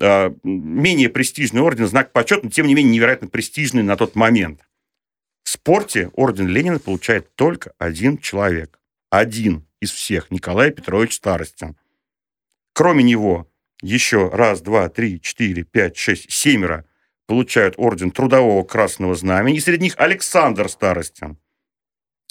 э, 0.00 0.30
менее 0.42 1.08
престижный 1.08 1.60
орден, 1.60 1.86
знак 1.86 2.12
почета, 2.12 2.42
но, 2.44 2.50
тем 2.50 2.66
не 2.66 2.74
менее, 2.74 2.92
невероятно 2.92 3.28
престижный 3.28 3.82
на 3.82 3.96
тот 3.96 4.14
момент. 4.14 4.60
В 5.42 5.50
спорте 5.50 6.10
орден 6.14 6.48
Ленина 6.48 6.78
получает 6.78 7.34
только 7.34 7.72
один 7.78 8.18
человек. 8.18 8.78
Один 9.10 9.66
из 9.80 9.90
всех, 9.90 10.30
Николай 10.30 10.70
Петрович 10.70 11.16
Старостин. 11.16 11.76
Кроме 12.72 13.02
него, 13.02 13.50
еще 13.82 14.28
раз, 14.28 14.60
два, 14.60 14.88
три, 14.88 15.20
четыре, 15.20 15.64
пять, 15.64 15.96
шесть, 15.96 16.30
семеро 16.30 16.84
получают 17.30 17.76
орден 17.76 18.10
Трудового 18.10 18.64
Красного 18.64 19.14
Знамени, 19.14 19.58
и 19.58 19.60
среди 19.60 19.84
них 19.84 19.94
Александр 19.98 20.68
Старостин. 20.68 21.38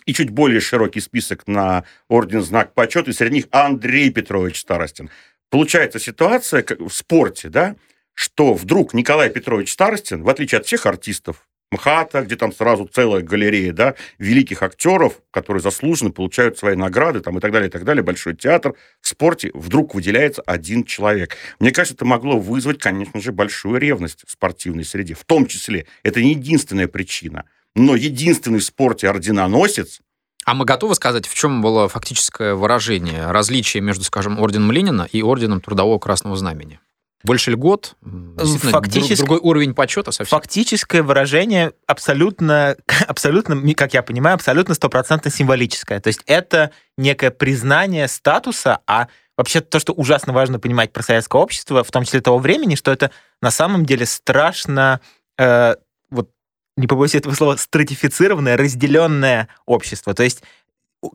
И 0.06 0.14
чуть 0.14 0.30
более 0.30 0.60
широкий 0.60 1.00
список 1.00 1.48
на 1.48 1.86
орден 2.10 2.42
Знак 2.42 2.74
Почета, 2.74 3.10
и 3.10 3.14
среди 3.14 3.36
них 3.36 3.46
Андрей 3.52 4.10
Петрович 4.12 4.60
Старостин. 4.60 5.10
Получается 5.50 6.00
ситуация 6.00 6.66
в 6.80 6.90
спорте, 6.90 7.48
да, 7.48 7.78
что 8.14 8.54
вдруг 8.54 8.94
Николай 8.94 9.30
Петрович 9.30 9.72
Старостин, 9.72 10.24
в 10.24 10.28
отличие 10.28 10.60
от 10.60 10.66
всех 10.66 10.86
артистов 10.86 11.48
МХАТа, 11.72 12.22
где 12.22 12.36
там 12.36 12.52
сразу 12.52 12.86
целая 12.86 13.22
галерея, 13.22 13.74
да, 13.74 13.96
великих 14.18 14.64
актеров, 14.64 15.22
которые 15.32 15.62
заслуженно 15.62 16.12
получают 16.12 16.58
свои 16.58 16.76
награды, 16.76 17.20
там, 17.22 17.38
и 17.38 17.42
так 17.42 17.52
далее, 17.52 17.70
и 17.70 17.72
так 17.72 17.84
далее, 17.84 18.04
большой 18.04 18.36
театр. 18.36 18.74
В 19.02 19.08
спорте 19.08 19.52
вдруг 19.54 19.94
выделяется 19.94 20.42
один 20.46 20.84
человек. 20.84 21.36
Мне 21.60 21.72
кажется, 21.72 21.96
это 21.96 22.06
могло 22.06 22.40
вызвать, 22.40 22.80
конечно 22.80 23.22
же, 23.22 23.32
большую 23.32 23.80
ревность 23.80 24.24
в 24.26 24.32
спортивной 24.32 24.84
среде. 24.84 25.14
В 25.14 25.24
том 25.26 25.46
числе, 25.46 25.86
это 26.04 26.22
не 26.22 26.32
единственная 26.32 26.88
причина, 26.88 27.46
но 27.76 27.96
единственный 27.96 28.60
в 28.60 28.64
спорте 28.64 29.08
орденоносец, 29.08 30.02
а 30.46 30.56
мы 30.56 30.66
готовы 30.66 30.96
сказать, 30.96 31.28
в 31.28 31.36
чем 31.36 31.62
было 31.62 31.88
фактическое 31.88 32.56
выражение, 32.56 33.30
различие 33.30 33.82
между, 33.82 34.04
скажем, 34.04 34.40
орденом 34.40 34.72
Ленина 34.72 35.08
и 35.12 35.22
орденом 35.22 35.62
Трудового 35.62 36.00
Красного 36.00 36.36
Знамени? 36.38 36.80
Больше 37.24 37.52
льгот, 37.52 37.96
Фактически, 38.38 39.18
другой 39.18 39.40
уровень 39.40 39.74
почета 39.74 40.12
совсем. 40.12 40.38
Фактическое 40.38 41.04
выражение 41.04 41.74
абсолютно, 41.86 42.78
абсолютно, 43.08 43.74
как 43.74 43.94
я 43.94 44.04
понимаю, 44.04 44.36
абсолютно 44.36 44.74
стопроцентно 44.74 45.30
символическое. 45.30 46.00
То 46.00 46.08
есть 46.08 46.22
это 46.26 46.72
некое 46.98 47.32
признание 47.32 48.08
статуса, 48.08 48.80
а 48.88 49.10
вообще 49.38 49.60
то, 49.60 49.80
что 49.80 49.94
ужасно 49.94 50.32
важно 50.32 50.60
понимать 50.60 50.94
про 50.94 51.04
советское 51.04 51.42
общество, 51.42 51.84
в 51.84 51.92
том 51.92 52.06
числе 52.06 52.22
того 52.22 52.38
времени, 52.38 52.76
что 52.76 52.92
это 52.92 53.12
на 53.42 53.52
самом 53.52 53.86
деле 53.86 54.06
страшно, 54.06 55.02
э, 55.38 55.76
вот 56.10 56.30
не 56.78 56.88
побоюсь 56.88 57.16
этого 57.16 57.34
слова, 57.34 57.58
стратифицированное, 57.58 58.56
разделенное 58.56 59.50
общество. 59.66 60.14
То 60.14 60.24
есть 60.24 60.42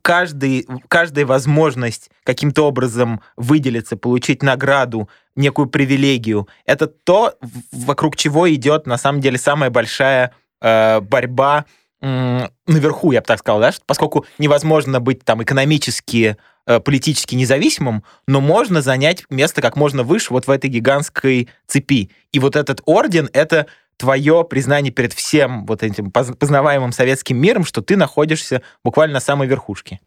каждый, 0.02 0.66
каждая 0.88 1.26
возможность 1.26 2.10
каким-то 2.24 2.66
образом 2.66 3.20
выделиться, 3.36 3.96
получить 3.96 4.42
награду, 4.42 5.08
некую 5.36 5.68
привилегию, 5.68 6.48
это 6.64 6.86
то, 6.86 7.34
вокруг 7.72 8.16
чего 8.16 8.52
идет 8.52 8.86
на 8.86 8.98
самом 8.98 9.20
деле 9.20 9.38
самая 9.38 9.70
большая 9.70 10.32
э, 10.60 11.00
борьба 11.00 11.64
э, 12.00 12.48
наверху, 12.66 13.12
я 13.12 13.20
бы 13.20 13.26
так 13.26 13.40
сказал, 13.40 13.60
да, 13.60 13.72
поскольку 13.86 14.26
невозможно 14.38 15.00
быть 15.00 15.24
там 15.24 15.42
экономически, 15.42 16.36
э, 16.66 16.80
политически 16.80 17.34
независимым, 17.34 18.04
но 18.26 18.40
можно 18.40 18.80
занять 18.80 19.24
место 19.28 19.60
как 19.60 19.76
можно 19.76 20.02
выше 20.02 20.32
вот 20.32 20.46
в 20.46 20.50
этой 20.50 20.70
гигантской 20.70 21.48
цепи. 21.66 22.10
И 22.32 22.38
вот 22.38 22.56
этот 22.56 22.80
орден— 22.84 23.28
это 23.32 23.66
твое 23.96 24.44
признание 24.48 24.92
перед 24.92 25.12
всем 25.12 25.66
вот 25.66 25.82
этим 25.82 26.10
познаваемым 26.10 26.92
советским 26.92 27.36
миром, 27.38 27.64
что 27.64 27.82
ты 27.82 27.96
находишься 27.96 28.62
буквально 28.82 29.14
на 29.14 29.20
самой 29.20 29.48
верхушке. 29.48 30.00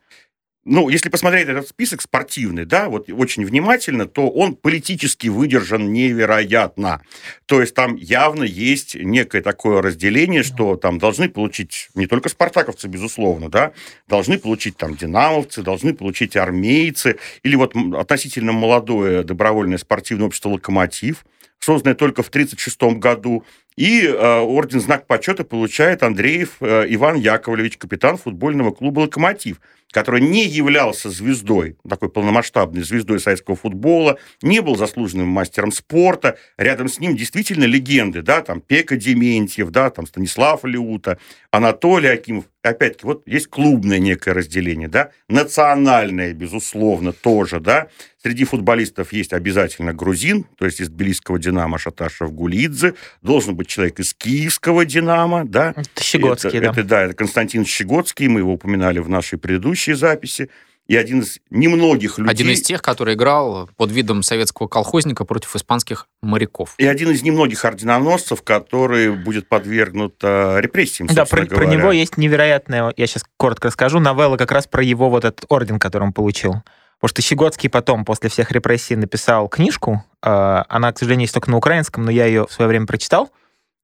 Ну, 0.69 0.89
если 0.89 1.07
посмотреть 1.07 1.47
этот 1.47 1.69
список 1.69 2.01
спортивный, 2.01 2.65
да, 2.65 2.89
вот 2.89 3.09
очень 3.09 3.45
внимательно, 3.45 4.05
то 4.05 4.29
он 4.29 4.53
политически 4.53 5.29
выдержан 5.29 5.93
невероятно. 5.93 7.01
То 7.45 7.61
есть 7.61 7.73
там 7.73 7.95
явно 7.95 8.43
есть 8.43 8.93
некое 8.95 9.41
такое 9.41 9.81
разделение, 9.81 10.43
что 10.43 10.75
там 10.75 10.99
должны 10.99 11.29
получить 11.29 11.87
не 11.95 12.05
только 12.05 12.27
спартаковцы, 12.27 12.89
безусловно, 12.89 13.49
да, 13.49 13.71
должны 14.09 14.37
получить 14.37 14.75
там 14.75 14.97
динамовцы, 14.97 15.61
должны 15.61 15.93
получить 15.93 16.35
армейцы, 16.35 17.15
или 17.43 17.55
вот 17.55 17.73
относительно 17.95 18.51
молодое 18.51 19.23
добровольное 19.23 19.77
спортивное 19.77 20.27
общество 20.27 20.49
«Локомотив», 20.49 21.25
созданное 21.59 21.95
только 21.95 22.23
в 22.23 22.27
1936 22.27 22.99
году, 22.99 23.45
и 23.77 24.01
э, 24.05 24.39
орден 24.39 24.81
«Знак 24.81 25.05
почета» 25.05 25.43
получает 25.43 26.03
Андреев 26.03 26.57
э, 26.59 26.85
Иван 26.89 27.15
Яковлевич, 27.15 27.77
капитан 27.77 28.17
футбольного 28.17 28.71
клуба 28.71 29.01
«Локомотив», 29.01 29.61
который 29.91 30.19
не 30.19 30.45
являлся 30.45 31.09
звездой, 31.09 31.77
такой 31.87 32.09
полномасштабной 32.09 32.83
звездой 32.83 33.19
советского 33.19 33.55
футбола, 33.55 34.17
не 34.41 34.61
был 34.61 34.75
заслуженным 34.75 35.27
мастером 35.27 35.71
спорта. 35.71 36.37
Рядом 36.57 36.89
с 36.89 36.99
ним 36.99 37.15
действительно 37.15 37.63
легенды, 37.63 38.21
да, 38.21 38.41
там 38.41 38.59
Пека 38.59 38.97
Дементьев, 38.97 39.69
да, 39.69 39.89
там 39.89 40.05
Станислав 40.05 40.65
Леута, 40.65 41.19
Анатолий 41.51 42.09
Акимов. 42.09 42.45
Опять-таки, 42.63 43.05
вот 43.05 43.25
есть 43.25 43.47
клубное 43.47 43.97
некое 43.97 44.33
разделение, 44.33 44.89
да, 44.89 45.11
национальное, 45.29 46.33
безусловно, 46.33 47.13
тоже, 47.13 47.61
да. 47.61 47.87
Среди 48.21 48.43
футболистов 48.43 49.13
есть 49.13 49.31
обязательно 49.31 49.93
грузин, 49.93 50.45
то 50.57 50.65
есть 50.65 50.81
из 50.81 50.89
тбилисского 50.89 51.39
«Динамо» 51.39 51.77
Шаташев 51.77 52.33
Гулидзе, 52.33 52.95
должен 53.21 53.55
быть 53.55 53.66
человек 53.67 53.99
из 53.99 54.13
киевского 54.13 54.85
«Динамо», 54.85 55.45
да. 55.45 55.73
Это 55.75 56.03
Щегодский, 56.03 56.57
это, 56.57 56.59
да. 56.59 56.71
Это, 56.71 56.83
да, 56.83 57.03
это 57.03 57.13
Константин 57.13 57.65
Щегодский, 57.65 58.27
мы 58.27 58.39
его 58.41 58.53
упоминали 58.53 58.99
в 58.99 59.09
нашей 59.09 59.37
предыдущей 59.37 59.93
записи. 59.93 60.49
и 60.87 60.95
один 60.95 61.19
из 61.19 61.39
немногих 61.49 62.17
людей... 62.17 62.31
Один 62.31 62.49
из 62.49 62.61
тех, 62.61 62.81
который 62.81 63.15
играл 63.15 63.69
под 63.75 63.91
видом 63.91 64.23
советского 64.23 64.67
колхозника 64.67 65.25
против 65.25 65.55
испанских 65.55 66.07
моряков. 66.21 66.75
И 66.77 66.85
один 66.85 67.11
из 67.11 67.21
немногих 67.23 67.63
орденоносцев, 67.65 68.41
который 68.41 69.11
будет 69.11 69.49
подвергнут 69.49 70.15
э, 70.23 70.61
репрессиям, 70.61 71.09
Да, 71.11 71.25
про, 71.25 71.45
про 71.45 71.65
него 71.65 71.91
есть 71.91 72.17
невероятная, 72.17 72.93
я 72.95 73.07
сейчас 73.07 73.25
коротко 73.35 73.67
расскажу, 73.67 73.99
новелла 73.99 74.37
как 74.37 74.51
раз 74.51 74.65
про 74.67 74.81
его 74.83 75.09
вот 75.09 75.25
этот 75.25 75.45
орден, 75.49 75.77
который 75.77 76.03
он 76.03 76.13
получил. 76.13 76.63
Потому 76.99 77.09
что 77.09 77.21
Щегодский 77.21 77.69
потом, 77.69 78.05
после 78.05 78.29
всех 78.29 78.51
репрессий, 78.51 78.95
написал 78.95 79.49
книжку. 79.49 80.03
Э, 80.23 80.63
она, 80.67 80.91
к 80.91 80.97
сожалению, 80.97 81.25
есть 81.25 81.33
только 81.33 81.51
на 81.51 81.57
украинском, 81.57 82.05
но 82.05 82.11
я 82.11 82.25
ее 82.25 82.47
в 82.47 82.51
свое 82.53 82.69
время 82.69 82.87
прочитал. 82.87 83.29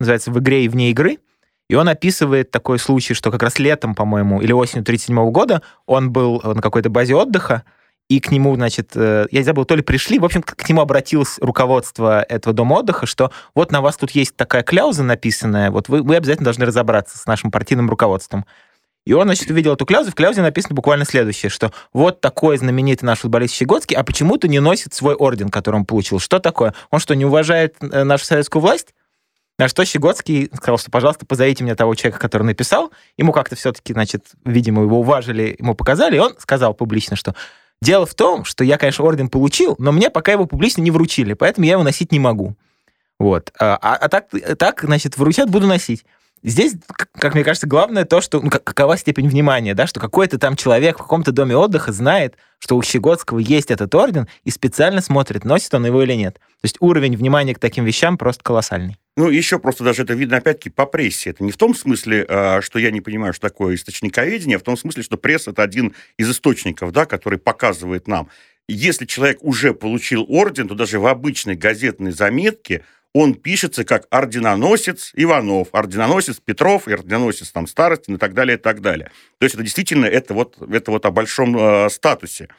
Называется 0.03 0.31
«В 0.31 0.39
игре 0.39 0.65
и 0.65 0.67
вне 0.67 0.91
игры». 0.91 1.19
И 1.69 1.75
он 1.75 1.87
описывает 1.87 2.51
такой 2.51 2.77
случай, 2.77 3.13
что 3.13 3.31
как 3.31 3.41
раз 3.41 3.57
летом, 3.57 3.95
по-моему, 3.95 4.41
или 4.41 4.51
осенью 4.51 4.81
1937 4.81 5.31
года 5.31 5.61
он 5.85 6.11
был 6.11 6.41
на 6.43 6.61
какой-то 6.61 6.89
базе 6.89 7.15
отдыха, 7.15 7.63
и 8.09 8.19
к 8.19 8.31
нему, 8.31 8.53
значит, 8.55 8.91
э, 8.95 9.27
я 9.31 9.39
не 9.39 9.45
забыл, 9.45 9.63
то 9.63 9.75
ли 9.75 9.81
пришли, 9.81 10.19
в 10.19 10.25
общем, 10.25 10.43
к 10.43 10.67
нему 10.67 10.81
обратилось 10.81 11.37
руководство 11.39 12.21
этого 12.21 12.53
дома 12.53 12.75
отдыха, 12.79 13.05
что 13.05 13.31
вот 13.55 13.71
на 13.71 13.81
вас 13.81 13.95
тут 13.95 14.11
есть 14.11 14.35
такая 14.35 14.61
кляуза 14.61 15.03
написанная, 15.03 15.71
вот 15.71 15.87
вы, 15.87 16.03
вы 16.03 16.17
обязательно 16.17 16.45
должны 16.45 16.65
разобраться 16.65 17.17
с 17.17 17.25
нашим 17.25 17.49
партийным 17.49 17.89
руководством. 17.89 18.45
И 19.05 19.13
он, 19.13 19.23
значит, 19.23 19.49
увидел 19.49 19.73
эту 19.73 19.85
кляузу, 19.85 20.11
в 20.11 20.15
кляузе 20.15 20.41
написано 20.41 20.75
буквально 20.75 21.05
следующее, 21.05 21.49
что 21.49 21.71
вот 21.93 22.19
такой 22.19 22.57
знаменитый 22.57 23.07
наш 23.07 23.19
футболист 23.19 23.53
Щегодский, 23.53 23.95
а 23.95 24.03
почему-то 24.03 24.47
не 24.47 24.59
носит 24.59 24.93
свой 24.93 25.15
орден, 25.15 25.49
который 25.49 25.77
он 25.77 25.85
получил. 25.85 26.19
Что 26.19 26.39
такое? 26.39 26.73
Он 26.91 26.99
что, 26.99 27.15
не 27.15 27.25
уважает 27.25 27.75
э, 27.81 28.03
нашу 28.03 28.25
советскую 28.25 28.61
власть? 28.61 28.93
На 29.59 29.67
что 29.67 29.85
Щегодский 29.85 30.49
сказал, 30.53 30.79
что, 30.79 30.89
пожалуйста, 30.89 31.25
позовите 31.25 31.63
мне 31.63 31.75
того 31.75 31.93
человека, 31.93 32.19
который 32.19 32.43
написал. 32.43 32.91
Ему 33.17 33.31
как-то 33.31 33.55
все-таки, 33.55 33.93
значит, 33.93 34.31
видимо, 34.45 34.83
его 34.83 34.99
уважили, 34.99 35.55
ему 35.59 35.75
показали, 35.75 36.15
и 36.15 36.19
он 36.19 36.35
сказал 36.39 36.73
публично, 36.73 37.15
что 37.15 37.35
дело 37.81 38.05
в 38.05 38.15
том, 38.15 38.45
что 38.45 38.63
я, 38.63 38.77
конечно, 38.77 39.05
орден 39.05 39.29
получил, 39.29 39.75
но 39.77 39.91
мне 39.91 40.09
пока 40.09 40.31
его 40.31 40.47
публично 40.47 40.81
не 40.81 40.89
вручили, 40.89 41.33
поэтому 41.33 41.65
я 41.65 41.73
его 41.73 41.83
носить 41.83 42.11
не 42.11 42.19
могу. 42.19 42.55
Вот. 43.19 43.53
А, 43.59 43.77
а, 43.79 43.95
а 43.95 44.09
так, 44.09 44.29
так, 44.57 44.81
значит, 44.83 45.17
вручат, 45.17 45.49
буду 45.49 45.67
носить. 45.67 46.03
Здесь, 46.43 46.73
как 47.13 47.35
мне 47.35 47.43
кажется, 47.45 47.67
главное 47.67 48.03
то, 48.03 48.19
что 48.19 48.41
ну, 48.41 48.49
какова 48.49 48.97
степень 48.97 49.29
внимания, 49.29 49.73
да, 49.73 49.87
что 49.87 50.01
какой-то 50.01 50.37
там 50.37 50.57
человек 50.57 50.97
в 50.97 51.01
каком-то 51.01 51.31
доме 51.31 51.55
отдыха 51.55 51.93
знает, 51.93 52.35
что 52.59 52.75
у 52.75 52.81
Щегодского 52.83 53.39
есть 53.39 53.71
этот 53.71 53.95
орден 53.95 54.27
и 54.43 54.51
специально 54.51 55.01
смотрит, 55.01 55.45
носит 55.45 55.73
он 55.73 55.85
его 55.85 56.03
или 56.03 56.13
нет. 56.13 56.35
То 56.35 56.65
есть 56.65 56.77
уровень 56.81 57.15
внимания 57.15 57.55
к 57.55 57.59
таким 57.59 57.85
вещам 57.85 58.17
просто 58.17 58.43
колоссальный. 58.43 58.97
Ну, 59.15 59.29
еще 59.29 59.57
просто 59.57 59.85
даже 59.85 60.03
это 60.03 60.15
видно, 60.15 60.37
опять-таки, 60.37 60.69
по 60.69 60.85
прессе. 60.85 61.29
Это 61.29 61.43
не 61.45 61.51
в 61.51 61.57
том 61.57 61.73
смысле, 61.73 62.25
а, 62.27 62.61
что 62.61 62.77
я 62.77 62.91
не 62.91 62.99
понимаю, 62.99 63.33
что 63.33 63.47
такое 63.47 63.75
источниковедение, 63.75 64.57
а 64.57 64.59
в 64.59 64.63
том 64.63 64.75
смысле, 64.75 65.03
что 65.03 65.17
пресса– 65.17 65.51
это 65.51 65.63
один 65.63 65.93
из 66.17 66.29
источников, 66.29 66.91
да, 66.91 67.05
который 67.05 67.39
показывает 67.39 68.07
нам. 68.07 68.29
Если 68.67 69.05
человек 69.05 69.39
уже 69.41 69.73
получил 69.73 70.25
орден, 70.27 70.67
то 70.67 70.75
даже 70.75 70.99
в 70.99 71.05
обычной 71.05 71.55
газетной 71.55 72.11
заметке 72.11 72.83
он 73.13 73.35
пишется 73.35 73.85
как 73.85 74.07
орденоносец 74.09 75.11
Иванов, 75.13 75.69
орденоносец 75.71 76.39
Петров, 76.39 76.87
орденоносец 76.87 77.51
там 77.51 77.67
Старостин 77.67 78.15
и 78.15 78.17
так 78.17 78.33
далее, 78.33 78.57
и 78.57 78.59
так 78.59 78.81
далее. 78.81 79.11
То 79.37 79.45
есть 79.45 79.55
это 79.55 79.63
действительно 79.63 80.05
это 80.05 80.33
вот, 80.33 80.57
это 80.61 80.91
вот 80.91 81.05
о 81.05 81.11
большом 81.11 81.55
э, 81.55 81.89
статусе. 81.89 82.49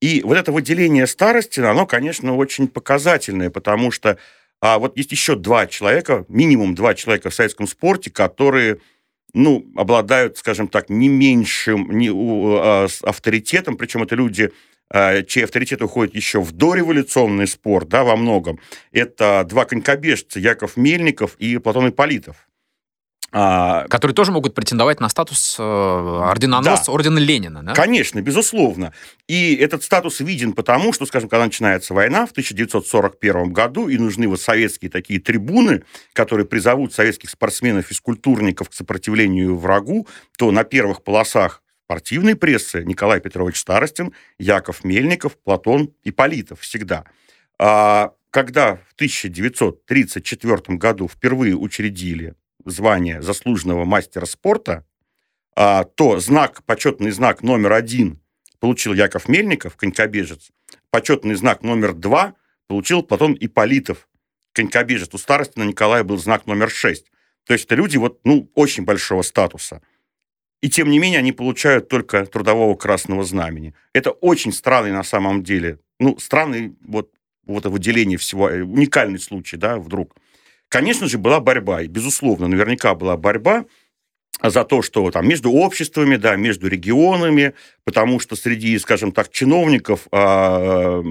И 0.00 0.20
вот 0.22 0.36
это 0.36 0.52
выделение 0.52 1.06
Старостина, 1.06 1.70
оно, 1.70 1.86
конечно, 1.86 2.36
очень 2.36 2.68
показательное, 2.68 3.48
потому 3.48 3.90
что 3.90 4.18
а 4.60 4.78
вот 4.78 4.96
есть 4.96 5.12
еще 5.12 5.36
два 5.36 5.66
человека, 5.66 6.24
минимум 6.28 6.74
два 6.74 6.94
человека 6.94 7.30
в 7.30 7.34
советском 7.34 7.66
спорте, 7.66 8.10
которые 8.10 8.78
ну, 9.34 9.66
обладают, 9.76 10.38
скажем 10.38 10.68
так, 10.68 10.88
не 10.88 11.08
меньшим 11.08 11.90
не, 11.90 12.10
а, 12.10 12.86
авторитетом, 13.02 13.76
причем 13.76 14.02
это 14.02 14.14
люди, 14.14 14.52
чей 14.92 15.44
авторитет 15.44 15.82
уходит 15.82 16.14
еще 16.14 16.40
в 16.40 16.52
дореволюционный 16.52 17.46
спорт, 17.46 17.88
да, 17.88 18.04
во 18.04 18.16
многом. 18.16 18.60
Это 18.92 19.44
два 19.48 19.64
конькобежца, 19.64 20.38
Яков 20.38 20.76
Мельников 20.76 21.36
и 21.38 21.58
Платон 21.58 21.88
Ипполитов. 21.88 22.36
А, 23.36 23.88
Которые 23.88 24.14
тоже 24.14 24.30
могут 24.30 24.54
претендовать 24.54 25.00
на 25.00 25.08
статус 25.08 25.56
э, 25.58 25.62
орденоносца 25.62 26.86
да. 26.86 26.92
ордена 26.92 27.18
Ленина, 27.18 27.64
да? 27.64 27.74
Конечно, 27.74 28.22
безусловно. 28.22 28.92
И 29.26 29.56
этот 29.56 29.82
статус 29.82 30.20
виден 30.20 30.52
потому, 30.52 30.92
что, 30.92 31.04
скажем, 31.04 31.28
когда 31.28 31.44
начинается 31.44 31.94
война 31.94 32.26
в 32.26 32.30
1941 32.30 33.52
году, 33.52 33.88
и 33.88 33.98
нужны 33.98 34.28
вот 34.28 34.40
советские 34.40 34.88
такие 34.88 35.18
трибуны, 35.18 35.82
которые 36.12 36.46
призовут 36.46 36.94
советских 36.94 37.28
спортсменов-физкультурников 37.28 38.70
к 38.70 38.72
сопротивлению 38.72 39.58
врагу, 39.58 40.06
то 40.38 40.52
на 40.52 40.62
первых 40.62 41.02
полосах 41.02 41.63
спортивной 41.84 42.34
прессы 42.34 42.82
Николай 42.82 43.20
Петрович 43.20 43.58
Старостин, 43.58 44.14
Яков 44.38 44.84
Мельников, 44.84 45.36
Платон 45.38 45.92
Ипполитов 46.02 46.60
всегда. 46.60 47.04
А 47.58 48.12
когда 48.30 48.76
в 48.76 48.94
1934 48.94 50.78
году 50.78 51.08
впервые 51.08 51.54
учредили 51.56 52.34
звание 52.64 53.20
заслуженного 53.22 53.84
мастера 53.84 54.24
спорта, 54.24 54.86
а, 55.56 55.84
то 55.84 56.18
знак, 56.18 56.64
почетный 56.64 57.10
знак 57.10 57.42
номер 57.42 57.74
один 57.74 58.20
получил 58.60 58.94
Яков 58.94 59.28
Мельников, 59.28 59.76
конькобежец, 59.76 60.50
почетный 60.90 61.34
знак 61.34 61.62
номер 61.62 61.92
два 61.92 62.34
получил 62.66 63.02
Платон 63.02 63.36
Иполитов, 63.38 64.08
конькобежец. 64.52 65.12
У 65.12 65.18
старости 65.18 65.58
на 65.58 65.64
Николая 65.64 66.02
был 66.02 66.16
знак 66.16 66.46
номер 66.46 66.70
шесть. 66.70 67.12
То 67.46 67.52
есть 67.52 67.66
это 67.66 67.74
люди 67.74 67.98
вот, 67.98 68.20
ну, 68.24 68.50
очень 68.54 68.84
большого 68.84 69.20
статуса. 69.20 69.82
И 70.64 70.70
тем 70.70 70.88
не 70.88 70.98
менее 70.98 71.18
они 71.18 71.32
получают 71.32 71.88
только 71.88 72.24
трудового 72.24 72.74
красного 72.74 73.22
знамени. 73.22 73.74
Это 73.92 74.12
очень 74.12 74.50
странный 74.50 74.92
на 74.92 75.04
самом 75.04 75.42
деле, 75.44 75.78
ну, 76.00 76.16
странный 76.18 76.74
вот, 76.80 77.10
вот 77.44 77.66
выделение 77.66 78.16
всего, 78.16 78.48
э, 78.48 78.62
уникальный 78.62 79.18
случай, 79.18 79.58
да, 79.58 79.76
вдруг. 79.76 80.16
Конечно 80.70 81.06
же, 81.06 81.18
была 81.18 81.40
борьба, 81.40 81.82
и, 81.82 81.86
безусловно, 81.86 82.48
наверняка 82.48 82.94
была 82.94 83.18
борьба 83.18 83.66
за 84.42 84.64
то, 84.64 84.82
что 84.82 85.10
там 85.10 85.28
между 85.28 85.52
обществами, 85.52 86.16
да, 86.16 86.36
между 86.36 86.68
регионами, 86.68 87.54
потому 87.84 88.20
что 88.20 88.36
среди, 88.36 88.78
скажем 88.78 89.12
так, 89.12 89.30
чиновников, 89.30 90.06
э, 90.10 91.02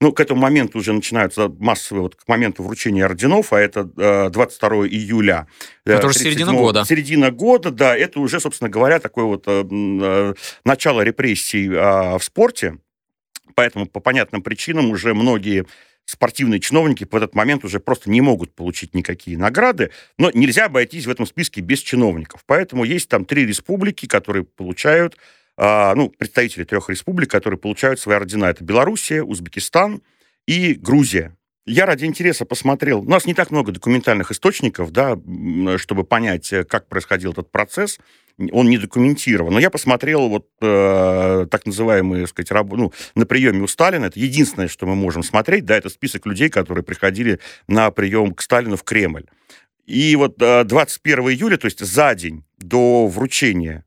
ну, 0.00 0.12
к 0.12 0.20
этому 0.20 0.40
моменту 0.40 0.78
уже 0.78 0.92
начинаются 0.92 1.48
массовые, 1.58 2.02
вот 2.02 2.16
к 2.16 2.28
моменту 2.28 2.62
вручения 2.62 3.04
орденов, 3.04 3.52
а 3.52 3.60
это 3.60 3.88
э, 3.96 4.30
22 4.30 4.88
июля. 4.88 5.46
Это 5.84 6.06
уже 6.06 6.18
середина 6.18 6.52
года. 6.52 6.84
Середина 6.84 7.30
года, 7.30 7.70
да, 7.70 7.96
это 7.96 8.20
уже, 8.20 8.40
собственно 8.40 8.70
говоря, 8.70 9.00
такое 9.00 9.24
вот 9.24 9.44
э, 9.46 9.64
э, 9.70 10.34
начало 10.64 11.00
репрессий 11.00 11.68
э, 11.68 12.18
в 12.18 12.22
спорте, 12.22 12.78
поэтому 13.54 13.86
по 13.86 14.00
понятным 14.00 14.42
причинам 14.42 14.90
уже 14.90 15.14
многие 15.14 15.66
спортивные 16.04 16.60
чиновники 16.60 17.06
в 17.08 17.14
этот 17.14 17.34
момент 17.34 17.64
уже 17.64 17.80
просто 17.80 18.10
не 18.10 18.20
могут 18.20 18.54
получить 18.54 18.94
никакие 18.94 19.38
награды, 19.38 19.90
но 20.18 20.30
нельзя 20.32 20.66
обойтись 20.66 21.06
в 21.06 21.10
этом 21.10 21.26
списке 21.26 21.60
без 21.60 21.80
чиновников. 21.80 22.42
Поэтому 22.46 22.84
есть 22.84 23.08
там 23.08 23.24
три 23.24 23.46
республики, 23.46 24.06
которые 24.06 24.44
получают, 24.44 25.16
э, 25.56 25.94
ну, 25.94 26.08
представители 26.10 26.64
трех 26.64 26.88
республик, 26.90 27.30
которые 27.30 27.58
получают 27.58 28.00
свои 28.00 28.16
ордена. 28.16 28.46
Это 28.46 28.64
Белоруссия, 28.64 29.22
Узбекистан 29.22 30.02
и 30.46 30.74
Грузия. 30.74 31.36
Я 31.70 31.86
ради 31.86 32.04
интереса 32.04 32.44
посмотрел. 32.44 33.00
У 33.00 33.08
нас 33.08 33.26
не 33.26 33.34
так 33.34 33.52
много 33.52 33.70
документальных 33.70 34.32
источников, 34.32 34.90
да, 34.90 35.16
чтобы 35.76 36.02
понять, 36.02 36.52
э, 36.52 36.64
как 36.64 36.88
происходил 36.88 37.30
этот 37.32 37.50
процесс 37.50 37.98
он 38.52 38.70
не 38.70 38.78
документирован. 38.78 39.52
Но 39.52 39.60
я 39.60 39.68
посмотрел 39.68 40.30
вот 40.30 40.48
э, 40.62 41.46
так 41.50 41.66
называемые, 41.66 42.22
так 42.22 42.30
сказать, 42.30 42.50
раб, 42.50 42.72
ну, 42.72 42.90
на 43.14 43.26
приеме 43.26 43.60
у 43.60 43.66
Сталина. 43.66 44.06
Это 44.06 44.18
единственное, 44.18 44.68
что 44.68 44.86
мы 44.86 44.94
можем 44.94 45.22
смотреть, 45.22 45.66
да, 45.66 45.76
это 45.76 45.90
список 45.90 46.24
людей, 46.24 46.48
которые 46.48 46.82
приходили 46.82 47.38
на 47.68 47.90
прием 47.90 48.32
к 48.32 48.40
Сталину 48.40 48.76
в 48.76 48.82
Кремль. 48.82 49.26
И 49.84 50.16
вот 50.16 50.38
21 50.38 51.28
э, 51.28 51.32
июля, 51.32 51.58
то 51.58 51.66
есть 51.66 51.80
за 51.84 52.14
день 52.14 52.44
до 52.58 53.06
вручения 53.08 53.84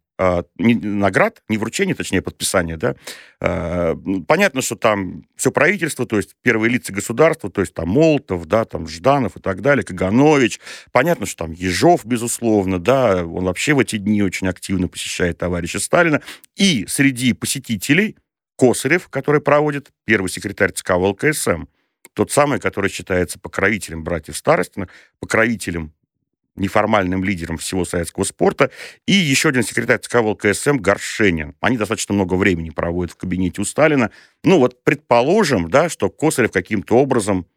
не, 0.58 0.76
наград, 0.76 1.42
не 1.50 1.58
вручение, 1.58 1.96
точнее, 1.96 2.22
подписание, 2.22 2.78
да, 2.78 2.96
а, 3.40 3.96
понятно, 4.28 4.62
что 4.62 4.76
там 4.76 5.26
все 5.36 5.52
правительство, 5.52 6.06
то 6.06 6.18
есть 6.18 6.36
первые 6.42 6.72
лица 6.72 6.94
государства, 6.94 7.50
то 7.50 7.62
есть 7.62 7.74
там 7.74 7.90
Молотов, 7.90 8.46
да, 8.46 8.66
там 8.66 8.88
Жданов 8.88 9.38
и 9.38 9.40
так 9.40 9.62
далее, 9.62 9.84
Каганович, 9.84 10.60
понятно, 10.92 11.26
что 11.26 11.46
там 11.46 11.52
Ежов, 11.54 12.06
безусловно, 12.06 12.80
да, 12.80 13.26
он 13.26 13.46
вообще 13.46 13.74
в 13.74 13.80
эти 13.80 13.98
дни 13.98 14.22
очень 14.22 14.48
активно 14.48 14.88
посещает 14.88 15.38
товарища 15.38 15.80
Сталина, 15.80 16.22
и 16.56 16.86
среди 16.88 17.34
посетителей 17.34 18.18
Косарев, 18.58 19.10
который 19.10 19.42
проводит 19.42 19.90
первый 20.06 20.30
секретарь 20.30 20.72
ЦК 20.72 20.92
ВЛКСМ, 20.92 21.66
тот 22.14 22.32
самый, 22.32 22.60
который 22.60 22.90
считается 22.90 23.40
покровителем 23.40 24.04
братьев 24.04 24.38
Старостиных, 24.38 24.90
покровителем 25.20 25.94
неформальным 26.56 27.24
лидером 27.24 27.58
всего 27.58 27.86
советского 27.86 28.24
спорта, 28.24 28.72
и 29.08 29.14
еще 29.14 29.50
один 29.50 29.64
секретарь 29.64 30.00
ЦК 30.00 30.16
ВЛКСМ 30.16 30.78
Горшенин. 30.78 31.56
Они 31.62 31.78
достаточно 31.78 32.14
много 32.14 32.36
времени 32.36 32.70
проводят 32.70 33.14
в 33.14 33.18
кабинете 33.18 33.62
у 33.62 33.66
Сталина. 33.66 34.12
Ну 34.44 34.60
вот 34.60 34.84
предположим, 34.84 35.70
да, 35.70 35.90
что 35.90 36.10
Косарев 36.10 36.52
каким-то 36.52 36.98
образом 36.98 37.48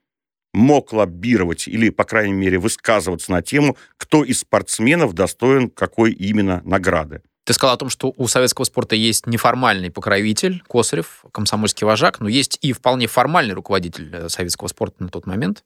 мог 0.53 0.93
лоббировать 0.93 1.69
или, 1.69 1.91
по 1.91 2.05
крайней 2.05 2.33
мере, 2.33 2.59
высказываться 2.59 3.31
на 3.31 3.43
тему, 3.43 3.77
кто 3.99 4.25
из 4.25 4.41
спортсменов 4.41 5.13
достоин 5.13 5.69
какой 5.69 6.13
именно 6.13 6.63
награды. 6.65 7.23
Ты 7.45 7.53
сказал 7.53 7.77
о 7.77 7.79
том, 7.79 7.91
что 7.91 8.13
у 8.17 8.27
советского 8.27 8.65
спорта 8.65 8.97
есть 8.97 9.27
неформальный 9.27 9.91
покровитель, 9.91 10.65
Косарев, 10.69 11.25
комсомольский 11.33 11.87
вожак, 11.87 12.19
но 12.19 12.29
есть 12.29 12.59
и 12.61 12.73
вполне 12.73 13.07
формальный 13.07 13.55
руководитель 13.55 14.11
э, 14.13 14.29
советского 14.29 14.67
спорта 14.67 15.05
на 15.05 15.11
тот 15.11 15.27
момент, 15.27 15.63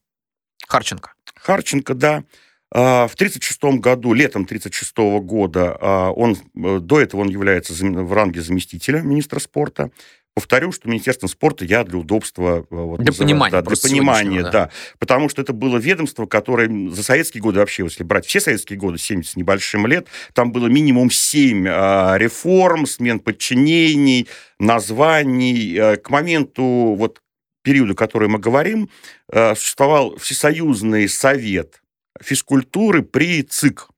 Харченко. 0.68 1.14
Харченко, 1.36 1.94
да. 1.94 2.24
А, 2.72 3.08
в 3.08 3.14
1936 3.14 3.80
году, 3.80 4.12
летом 4.12 4.42
1936 4.44 5.20
года, 5.20 5.76
а, 5.80 6.10
он, 6.10 6.36
э, 6.56 6.78
до 6.78 7.00
этого 7.00 7.22
он 7.22 7.28
является 7.28 7.72
в 7.74 8.12
ранге 8.12 8.42
заместителя 8.42 9.00
министра 9.00 9.40
спорта. 9.40 9.90
Повторю, 10.32 10.70
что 10.70 10.88
Министерством 10.88 11.28
спорта 11.28 11.64
я 11.64 11.82
для 11.82 11.98
удобства... 11.98 12.64
Э, 12.70 12.74
вот, 12.74 13.00
для 13.00 13.12
понимания. 13.12 13.50
Да, 13.50 13.62
для 13.62 13.76
понимания, 13.76 14.42
да. 14.42 14.50
да. 14.50 14.70
Потому 15.00 15.28
что 15.28 15.42
это 15.42 15.52
было 15.52 15.76
ведомство, 15.78 16.26
которое 16.26 16.90
за 16.90 17.02
советские 17.02 17.42
годы 17.42 17.58
вообще, 17.58 17.82
если 17.82 18.04
брать 18.04 18.26
все 18.26 18.38
советские 18.38 18.78
годы, 18.78 18.98
70 18.98 19.32
с 19.32 19.36
небольшим 19.36 19.88
лет, 19.88 20.06
там 20.32 20.52
было 20.52 20.68
минимум 20.68 21.10
7 21.10 21.66
а, 21.68 22.16
реформ, 22.16 22.86
смен 22.86 23.18
подчинений, 23.18 24.28
названий. 24.60 25.76
А, 25.76 25.96
к 25.96 26.08
моменту 26.10 26.94
вот 26.96 27.20
периода, 27.62 27.94
который 27.94 28.28
мы 28.28 28.38
говорим, 28.38 28.88
а, 29.32 29.56
существовал 29.56 30.16
Всесоюзный 30.16 31.08
совет 31.08 31.80
физкультуры 32.20 33.02
при 33.02 33.42
ЦИК. 33.42 33.88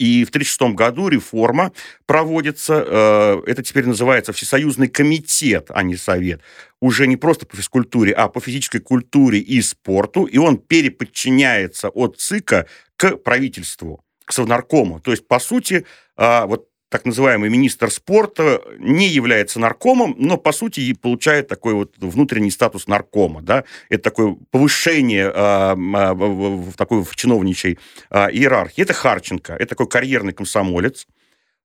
И 0.00 0.24
в 0.24 0.30
1936 0.30 0.74
году 0.74 1.08
реформа 1.08 1.72
проводится, 2.06 2.82
э, 2.86 3.42
это 3.46 3.62
теперь 3.62 3.86
называется 3.86 4.32
Всесоюзный 4.32 4.88
комитет, 4.88 5.66
а 5.68 5.82
не 5.82 5.94
совет, 5.96 6.40
уже 6.80 7.06
не 7.06 7.18
просто 7.18 7.44
по 7.44 7.54
физкультуре, 7.54 8.12
а 8.12 8.28
по 8.28 8.40
физической 8.40 8.78
культуре 8.78 9.40
и 9.40 9.60
спорту, 9.60 10.24
и 10.24 10.38
он 10.38 10.56
переподчиняется 10.56 11.90
от 11.90 12.18
ЦИКа 12.18 12.66
к 12.96 13.18
правительству, 13.18 14.02
к 14.24 14.32
Совнаркому. 14.32 15.00
То 15.00 15.10
есть, 15.10 15.28
по 15.28 15.38
сути, 15.38 15.84
э, 16.16 16.44
вот 16.46 16.69
так 16.90 17.04
называемый 17.04 17.48
министр 17.48 17.90
спорта 17.90 18.60
не 18.78 19.06
является 19.06 19.60
наркомом, 19.60 20.14
но, 20.18 20.36
по 20.36 20.52
сути, 20.52 20.80
и 20.80 20.92
получает 20.92 21.48
такой 21.48 21.72
вот 21.74 21.94
внутренний 21.98 22.50
статус 22.50 22.88
наркома. 22.88 23.40
Да? 23.42 23.64
Это 23.88 24.02
такое 24.02 24.36
повышение 24.50 25.32
э, 25.32 25.74
в 25.74 26.72
такой 26.76 27.04
в 27.04 27.16
чиновничьей 27.16 27.78
э, 28.10 28.30
иерархии. 28.32 28.82
Это 28.82 28.92
Харченко, 28.92 29.54
это 29.54 29.66
такой 29.66 29.86
карьерный 29.86 30.32
комсомолец, 30.32 31.06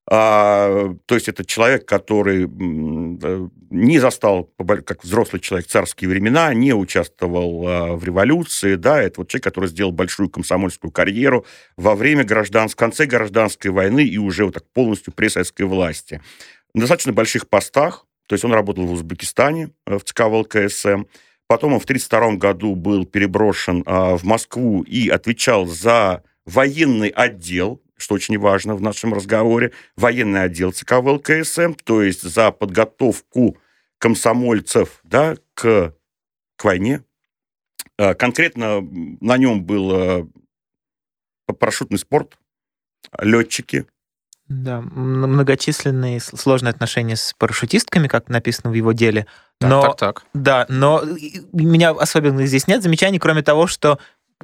а, 0.08 0.94
то 1.06 1.14
есть 1.16 1.28
это 1.28 1.44
человек, 1.44 1.84
который 1.84 2.44
э, 2.44 3.48
не 3.70 3.98
застал, 3.98 4.48
как 4.84 5.02
взрослый 5.02 5.40
человек, 5.40 5.66
царские 5.66 6.08
времена, 6.08 6.54
не 6.54 6.72
участвовал 6.72 7.66
а, 7.66 7.96
в 7.96 8.04
революции, 8.04 8.76
да, 8.76 9.02
это 9.02 9.20
вот 9.20 9.28
человек, 9.28 9.44
который 9.44 9.68
сделал 9.68 9.90
большую 9.90 10.28
комсомольскую 10.28 10.92
карьеру 10.92 11.44
во 11.76 11.96
время 11.96 12.22
гражданской, 12.22 12.78
конце 12.78 13.06
гражданской 13.06 13.72
войны 13.72 14.04
и 14.04 14.16
уже 14.16 14.44
вот 14.44 14.54
так 14.54 14.64
полностью 14.72 15.12
при 15.12 15.26
советской 15.26 15.62
власти. 15.62 16.20
На 16.72 16.82
достаточно 16.82 17.12
больших 17.12 17.48
постах, 17.48 18.06
то 18.28 18.34
есть 18.34 18.44
он 18.44 18.52
работал 18.52 18.86
в 18.86 18.92
Узбекистане, 18.92 19.70
э, 19.86 19.98
в 19.98 20.04
ЦК 20.04 20.26
ВЛКСМ, 20.26 21.04
потом 21.48 21.72
он 21.72 21.80
в 21.80 21.84
1932 21.84 22.36
году 22.36 22.76
был 22.76 23.06
переброшен 23.06 23.82
а, 23.86 24.16
в 24.16 24.22
Москву 24.22 24.82
и 24.82 25.08
отвечал 25.08 25.66
за 25.66 26.22
военный 26.44 27.08
отдел 27.08 27.82
что 27.96 28.14
очень 28.14 28.38
важно 28.38 28.74
в 28.74 28.80
нашем 28.80 29.14
разговоре, 29.14 29.72
военный 29.96 30.42
отдел 30.42 30.72
ЦК 30.72 30.94
ВЛКСМ, 30.94 31.74
то 31.84 32.02
есть 32.02 32.22
за 32.22 32.50
подготовку 32.50 33.56
комсомольцев 33.98 35.00
да, 35.04 35.36
к, 35.54 35.94
к 36.56 36.64
войне. 36.64 37.02
А, 37.98 38.14
конкретно 38.14 38.80
на 38.82 39.36
нем 39.38 39.64
был 39.64 39.90
а, 39.92 40.26
парашютный 41.58 41.98
спорт, 41.98 42.38
летчики. 43.20 43.86
Да, 44.48 44.80
многочисленные 44.80 46.20
сложные 46.20 46.70
отношения 46.70 47.16
с 47.16 47.34
парашютистками, 47.36 48.06
как 48.06 48.28
написано 48.28 48.70
в 48.70 48.74
его 48.74 48.92
деле. 48.92 49.26
Но, 49.60 49.82
так, 49.82 49.96
так, 49.96 50.20
так. 50.20 50.26
Да, 50.34 50.66
но 50.68 51.02
у 51.52 51.58
меня 51.58 51.90
особенно 51.90 52.46
здесь 52.46 52.68
нет 52.68 52.82
замечаний, 52.82 53.18
кроме 53.18 53.42
того, 53.42 53.66
что 53.66 53.98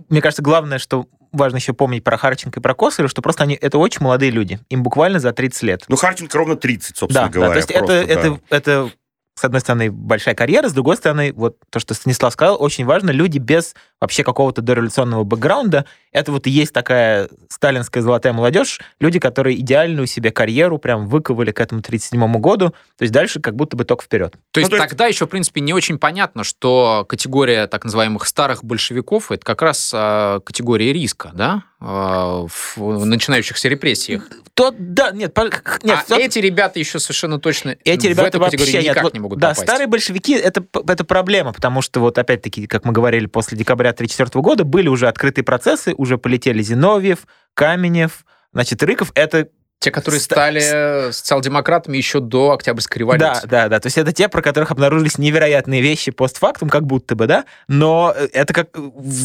мне 0.08 0.20
кажется, 0.20 0.42
главное, 0.42 0.78
что 0.78 1.06
важно 1.32 1.56
еще 1.56 1.72
помнить 1.72 2.04
про 2.04 2.16
Харченко 2.16 2.60
и 2.60 2.62
про 2.62 2.74
Косарева, 2.74 3.08
что 3.08 3.22
просто 3.22 3.42
они 3.44 3.58
это 3.60 3.78
очень 3.78 4.02
молодые 4.02 4.30
люди. 4.30 4.60
Им 4.68 4.82
буквально 4.82 5.18
за 5.18 5.32
30 5.32 5.62
лет. 5.62 5.84
Ну, 5.88 5.96
Харченко 5.96 6.36
ровно 6.36 6.56
30, 6.56 6.96
собственно 6.96 7.26
да, 7.26 7.32
говоря. 7.32 7.48
Да, 7.48 7.54
то 7.54 7.58
есть 7.58 7.72
просто, 7.72 7.92
это, 7.92 8.06
да. 8.06 8.12
это, 8.12 8.40
это 8.50 8.92
с 9.34 9.44
одной 9.44 9.60
стороны, 9.60 9.90
большая 9.90 10.34
карьера, 10.34 10.68
с 10.68 10.72
другой 10.72 10.96
стороны, 10.96 11.32
вот 11.34 11.56
то, 11.70 11.80
что 11.80 11.94
Станислав 11.94 12.32
сказал, 12.32 12.62
очень 12.62 12.84
важно, 12.84 13.10
люди 13.10 13.38
без 13.38 13.74
вообще 14.00 14.24
какого-то 14.24 14.62
дореволюционного 14.62 15.24
бэкграунда, 15.24 15.86
это 16.12 16.30
вот 16.32 16.46
и 16.46 16.50
есть 16.50 16.72
такая 16.72 17.28
сталинская 17.48 18.02
золотая 18.02 18.32
молодежь, 18.32 18.80
люди, 19.00 19.18
которые 19.18 19.58
идеальную 19.60 20.06
себе 20.06 20.30
карьеру 20.30 20.78
прям 20.78 21.06
выковали 21.08 21.50
к 21.52 21.60
этому 21.60 21.82
37 21.82 22.32
году, 22.38 22.70
то 22.70 23.02
есть 23.02 23.12
дальше 23.12 23.40
как 23.40 23.56
будто 23.56 23.76
бы 23.76 23.84
только 23.84 24.04
вперед. 24.04 24.36
То 24.50 24.60
есть, 24.60 24.70
ну, 24.70 24.76
то 24.76 24.82
есть 24.82 24.90
тогда 24.90 25.06
еще, 25.06 25.26
в 25.26 25.28
принципе, 25.28 25.60
не 25.60 25.72
очень 25.72 25.98
понятно, 25.98 26.44
что 26.44 27.06
категория 27.08 27.66
так 27.66 27.84
называемых 27.84 28.26
старых 28.26 28.64
большевиков, 28.64 29.32
это 29.32 29.44
как 29.44 29.62
раз 29.62 29.90
э, 29.94 30.40
категория 30.44 30.92
риска, 30.92 31.30
да, 31.34 31.64
э, 31.80 31.84
в 31.86 33.04
начинающихся 33.04 33.68
репрессиях. 33.68 34.28
То, 34.54 34.74
да, 34.76 35.12
нет, 35.12 35.36
нет 35.82 35.98
а 35.98 36.08
то... 36.08 36.16
эти 36.16 36.38
ребята 36.38 36.78
еще 36.78 36.98
совершенно 36.98 37.40
точно 37.40 37.76
эти 37.84 38.06
ребята 38.06 38.38
в 38.38 38.42
эту 38.42 38.50
категорию 38.50 38.82
никак 38.82 39.04
нет. 39.04 39.14
не 39.14 39.20
могут 39.20 39.38
Да, 39.38 39.48
попасть. 39.48 39.62
старые 39.62 39.86
большевики 39.86 40.34
это, 40.34 40.62
это 40.86 41.04
проблема, 41.04 41.54
потому 41.54 41.80
что 41.80 42.00
вот 42.00 42.18
опять-таки, 42.18 42.66
как 42.66 42.84
мы 42.84 42.92
говорили, 42.92 43.26
после 43.26 43.56
декабря 43.56 43.90
1934 43.90 44.42
года 44.42 44.64
были 44.64 44.88
уже 44.88 45.08
открытые 45.08 45.44
процессы, 45.44 45.94
уже 46.02 46.18
полетели 46.18 46.62
Зиновьев, 46.62 47.26
Каменев, 47.54 48.24
значит, 48.52 48.82
Рыков. 48.82 49.12
Это 49.14 49.48
те, 49.78 49.90
которые 49.90 50.20
стали 50.20 51.10
социал-демократами 51.10 51.96
еще 51.96 52.20
до 52.20 52.52
Октябрьской 52.52 53.00
революции. 53.00 53.48
Да, 53.48 53.62
да, 53.64 53.68
да. 53.68 53.80
То 53.80 53.86
есть 53.86 53.98
это 53.98 54.12
те, 54.12 54.28
про 54.28 54.40
которых 54.40 54.70
обнаружились 54.70 55.18
невероятные 55.18 55.82
вещи 55.82 56.12
постфактум, 56.12 56.68
как 56.68 56.86
будто 56.86 57.16
бы, 57.16 57.26
да. 57.26 57.46
Но 57.66 58.14
это 58.32 58.54
как 58.54 58.68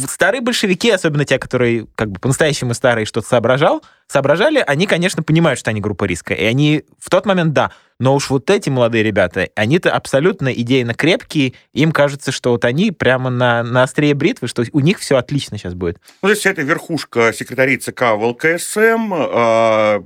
старые 0.10 0.42
большевики, 0.42 0.90
особенно 0.90 1.26
те, 1.26 1.38
которые 1.38 1.86
как 1.96 2.10
бы 2.10 2.20
по-настоящему 2.20 2.74
старые 2.74 3.06
что-то 3.06 3.28
соображал, 3.28 3.84
соображали, 4.08 4.64
они, 4.66 4.88
конечно, 4.88 5.22
понимают, 5.22 5.60
что 5.60 5.70
они 5.70 5.80
группа 5.80 6.06
риска. 6.06 6.34
И 6.34 6.44
они 6.44 6.86
в 7.00 7.12
тот 7.12 7.28
момент, 7.28 7.54
да, 7.54 7.72
но 8.00 8.16
уж 8.16 8.30
вот 8.30 8.50
эти 8.50 8.70
молодые 8.70 9.04
ребята, 9.04 9.50
они-то 9.56 9.92
абсолютно 9.92 10.50
идейно 10.50 10.94
крепкие, 10.94 11.54
им 11.74 11.92
кажется, 11.92 12.32
что 12.32 12.52
вот 12.52 12.66
они 12.66 12.92
прямо 12.92 13.30
на, 13.30 13.64
на 13.64 13.84
острие 13.84 14.14
бритвы, 14.14 14.48
что 14.48 14.64
у 14.72 14.80
них 14.80 15.00
все 15.00 15.18
отлично 15.18 15.58
сейчас 15.58 15.74
будет. 15.74 16.00
Ну, 16.22 16.28
то 16.28 16.34
есть 16.34 16.46
это 16.46 16.62
верхушка 16.62 17.34
секретарей 17.34 17.78
ЦК 17.78 18.14
ВЛКСМ, 18.16 19.14
э, 19.14 20.02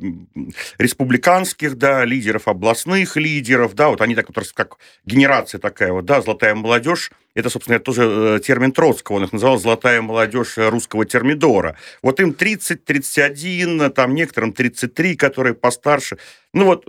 республиканских, 0.78 1.78
да, 1.78 2.06
лидеров, 2.06 2.48
областных 2.48 3.18
лидеров, 3.18 3.76
да, 3.76 3.90
вот 3.90 4.02
они 4.02 4.16
так 4.16 4.28
вот 4.34 4.52
как 4.54 4.78
генерация 5.06 5.60
такая 5.60 5.92
вот, 5.92 6.06
да, 6.06 6.22
золотая 6.22 6.56
молодежь, 6.56 7.12
это, 7.34 7.50
собственно, 7.50 7.80
тоже 7.80 8.04
э, 8.04 8.40
термин 8.46 8.72
Троцкого, 8.72 9.18
он 9.18 9.24
их 9.24 9.34
называл 9.34 9.58
«золотая 9.58 10.02
молодежь 10.02 10.58
русского 10.58 11.06
термидора». 11.06 11.78
Вот 12.02 12.20
им 12.20 12.34
30, 12.34 12.84
31, 12.84 13.92
там 13.92 14.14
некоторым 14.14 14.52
33, 14.52 15.16
которые 15.16 15.54
постарше. 15.54 16.18
Ну 16.54 16.66
вот 16.66 16.86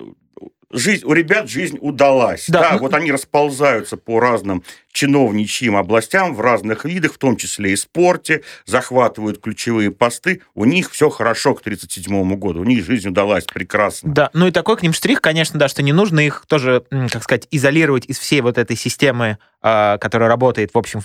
жизнь, 0.73 1.05
у 1.05 1.13
ребят 1.13 1.49
жизнь 1.49 1.79
удалась. 1.81 2.47
Да, 2.49 2.61
да 2.61 2.73
ну... 2.73 2.79
вот 2.81 2.95
они 2.95 3.13
расползаются 3.13 3.97
по 3.97 4.21
разным 4.21 4.65
чиновничьим 4.93 5.77
областям 5.77 6.35
в 6.35 6.41
разных 6.41 6.85
видах, 6.85 7.15
в 7.15 7.19
том 7.19 7.37
числе 7.37 7.73
и 7.73 7.77
спорте, 7.77 8.43
захватывают 8.67 9.41
ключевые 9.41 9.91
посты. 9.91 10.43
У 10.55 10.65
них 10.65 10.91
все 10.91 11.09
хорошо 11.11 11.55
к 11.55 11.61
1937 11.61 12.35
году, 12.37 12.61
у 12.61 12.65
них 12.65 12.85
жизнь 12.85 13.09
удалась 13.09 13.45
прекрасно. 13.45 14.13
Да, 14.13 14.31
ну 14.33 14.47
и 14.47 14.51
такой 14.51 14.77
к 14.77 14.83
ним 14.83 14.93
штрих, 14.93 15.21
конечно, 15.21 15.59
да, 15.59 15.69
что 15.69 15.83
не 15.83 15.93
нужно 15.93 16.21
их 16.21 16.45
тоже, 16.47 16.85
как 16.91 17.23
сказать, 17.23 17.47
изолировать 17.51 18.07
из 18.07 18.19
всей 18.19 18.41
вот 18.41 18.59
этой 18.59 18.77
системы, 18.77 19.39
а, 19.61 19.99
которая 19.99 20.29
работает, 20.29 20.75
в 20.75 20.79
общем, 20.79 21.01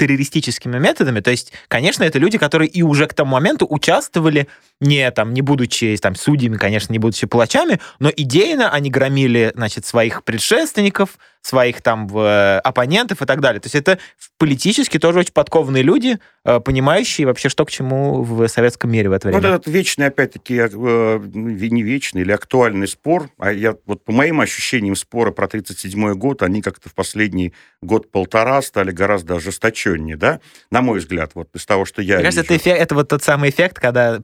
террористическими 0.00 0.78
методами. 0.78 1.20
То 1.20 1.30
есть, 1.30 1.52
конечно, 1.68 2.04
это 2.04 2.18
люди, 2.18 2.38
которые 2.38 2.68
и 2.68 2.82
уже 2.82 3.06
к 3.06 3.12
тому 3.12 3.32
моменту 3.32 3.66
участвовали, 3.68 4.48
не, 4.80 5.10
там, 5.10 5.34
не 5.34 5.42
будучи 5.42 5.96
там, 6.00 6.14
судьями, 6.14 6.56
конечно, 6.56 6.92
не 6.92 6.98
будучи 6.98 7.26
палачами, 7.26 7.80
но 7.98 8.10
идейно 8.14 8.70
они 8.70 8.90
громили 8.90 9.52
значит, 9.54 9.86
своих 9.86 10.24
предшественников, 10.24 11.18
своих 11.42 11.80
там 11.80 12.08
э, 12.16 12.58
оппонентов 12.58 13.22
и 13.22 13.26
так 13.26 13.40
далее. 13.40 13.60
То 13.60 13.66
есть 13.66 13.74
это 13.74 13.98
политически 14.38 14.98
тоже 14.98 15.20
очень 15.20 15.32
подкованные 15.32 15.82
люди, 15.82 16.18
э, 16.44 16.60
понимающие 16.60 17.26
вообще, 17.26 17.48
что 17.48 17.64
к 17.64 17.70
чему 17.70 18.22
в 18.22 18.46
советском 18.48 18.90
мире 18.90 19.08
в 19.08 19.12
это 19.12 19.28
время. 19.28 19.40
Вот 19.40 19.48
этот 19.48 19.66
вечный, 19.66 20.06
опять-таки, 20.06 20.56
э, 20.56 21.20
не 21.32 21.82
вечный 21.82 22.22
или 22.22 22.32
актуальный 22.32 22.86
спор, 22.86 23.30
а 23.38 23.52
я 23.52 23.74
вот 23.86 24.04
по 24.04 24.12
моим 24.12 24.40
ощущениям 24.40 24.96
споры 24.96 25.32
про 25.32 25.46
1937 25.46 26.14
год, 26.14 26.42
они 26.42 26.60
как-то 26.60 26.88
в 26.88 26.94
последний 26.94 27.54
год-полтора 27.80 28.60
стали 28.60 28.90
гораздо 28.90 29.36
ожесточеннее, 29.36 30.16
да, 30.16 30.40
на 30.70 30.82
мой 30.82 30.98
взгляд, 30.98 31.32
вот 31.34 31.48
из 31.54 31.64
того, 31.64 31.86
что 31.86 32.02
я 32.02 32.16
Мне 32.16 32.24
кажется, 32.24 32.44
это, 32.44 32.56
эффект, 32.56 32.80
это 32.80 32.94
вот 32.94 33.08
тот 33.08 33.22
самый 33.22 33.48
эффект, 33.50 33.78
когда 33.78 34.20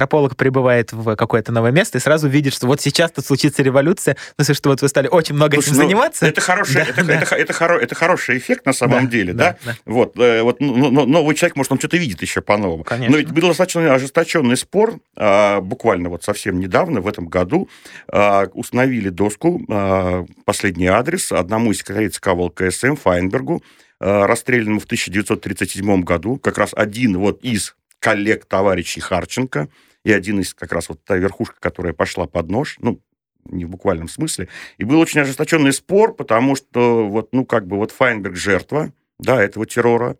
антрополог 0.00 0.36
прибывает 0.36 0.92
в 0.92 1.14
какое-то 1.14 1.52
новое 1.52 1.72
место 1.72 1.98
и 1.98 2.00
сразу 2.00 2.28
видит, 2.28 2.54
что 2.54 2.66
вот 2.66 2.80
сейчас 2.80 3.12
тут 3.12 3.26
случится 3.26 3.62
революция, 3.62 4.16
ну, 4.38 4.44
что 4.44 4.70
вот 4.70 4.80
вы 4.80 4.88
стали 4.88 5.08
очень 5.08 5.34
много 5.34 5.54
Слушай, 5.54 5.68
этим 5.68 5.76
ну, 5.76 5.82
заниматься. 5.82 6.26
Это 6.26 6.40
хороший, 6.40 6.74
да, 6.74 6.82
это, 6.82 7.04
да. 7.04 7.14
Это, 7.14 7.34
это, 7.36 7.52
это, 7.52 7.74
это 7.74 7.94
хороший 7.94 8.38
эффект 8.38 8.64
на 8.64 8.72
самом 8.72 9.04
да, 9.04 9.10
деле, 9.10 9.32
да? 9.34 9.58
да? 9.64 9.72
да. 9.72 9.76
Вот, 9.84 10.18
э, 10.18 10.42
вот 10.42 10.60
но, 10.60 10.90
но, 10.90 11.04
новый 11.04 11.34
человек, 11.36 11.56
может, 11.56 11.72
он 11.72 11.78
что-то 11.78 11.98
видит 11.98 12.22
еще 12.22 12.40
по-новому. 12.40 12.84
Конечно. 12.84 13.12
Но 13.12 13.18
ведь 13.18 13.30
был 13.30 13.48
достаточно 13.48 13.94
ожесточенный 13.94 14.56
спор, 14.56 14.98
а, 15.16 15.60
буквально 15.60 16.08
вот 16.08 16.24
совсем 16.24 16.58
недавно, 16.58 17.00
в 17.02 17.08
этом 17.08 17.26
году, 17.26 17.68
а, 18.08 18.46
установили 18.54 19.10
доску, 19.10 19.62
а, 19.68 20.24
последний 20.46 20.86
адрес, 20.86 21.30
одному 21.30 21.72
из 21.72 21.78
секретарей 21.78 22.08
ЦК 22.08 22.28
ВЛКСМ 22.28 22.94
Файнбергу, 22.96 23.62
расстрелянному 24.02 24.80
в 24.80 24.86
1937 24.86 26.02
году, 26.04 26.38
как 26.38 26.56
раз 26.56 26.70
один 26.72 27.18
вот 27.18 27.42
из 27.42 27.74
коллег 27.98 28.46
товарищей 28.46 29.00
Харченко, 29.00 29.68
и 30.04 30.12
один 30.12 30.40
из 30.40 30.54
как 30.54 30.72
раз 30.72 30.88
вот 30.88 31.04
та 31.04 31.16
верхушка, 31.16 31.56
которая 31.60 31.92
пошла 31.92 32.26
под 32.26 32.50
нож, 32.50 32.76
ну, 32.80 33.00
не 33.44 33.64
в 33.64 33.70
буквальном 33.70 34.08
смысле. 34.08 34.48
И 34.78 34.84
был 34.84 34.98
очень 35.00 35.20
ожесточенный 35.20 35.72
спор, 35.72 36.14
потому 36.14 36.56
что 36.56 37.08
вот, 37.08 37.30
ну, 37.32 37.44
как 37.44 37.66
бы 37.66 37.76
вот 37.76 37.90
Файнберг 37.90 38.36
жертва, 38.36 38.92
да, 39.18 39.42
этого 39.42 39.66
террора, 39.66 40.16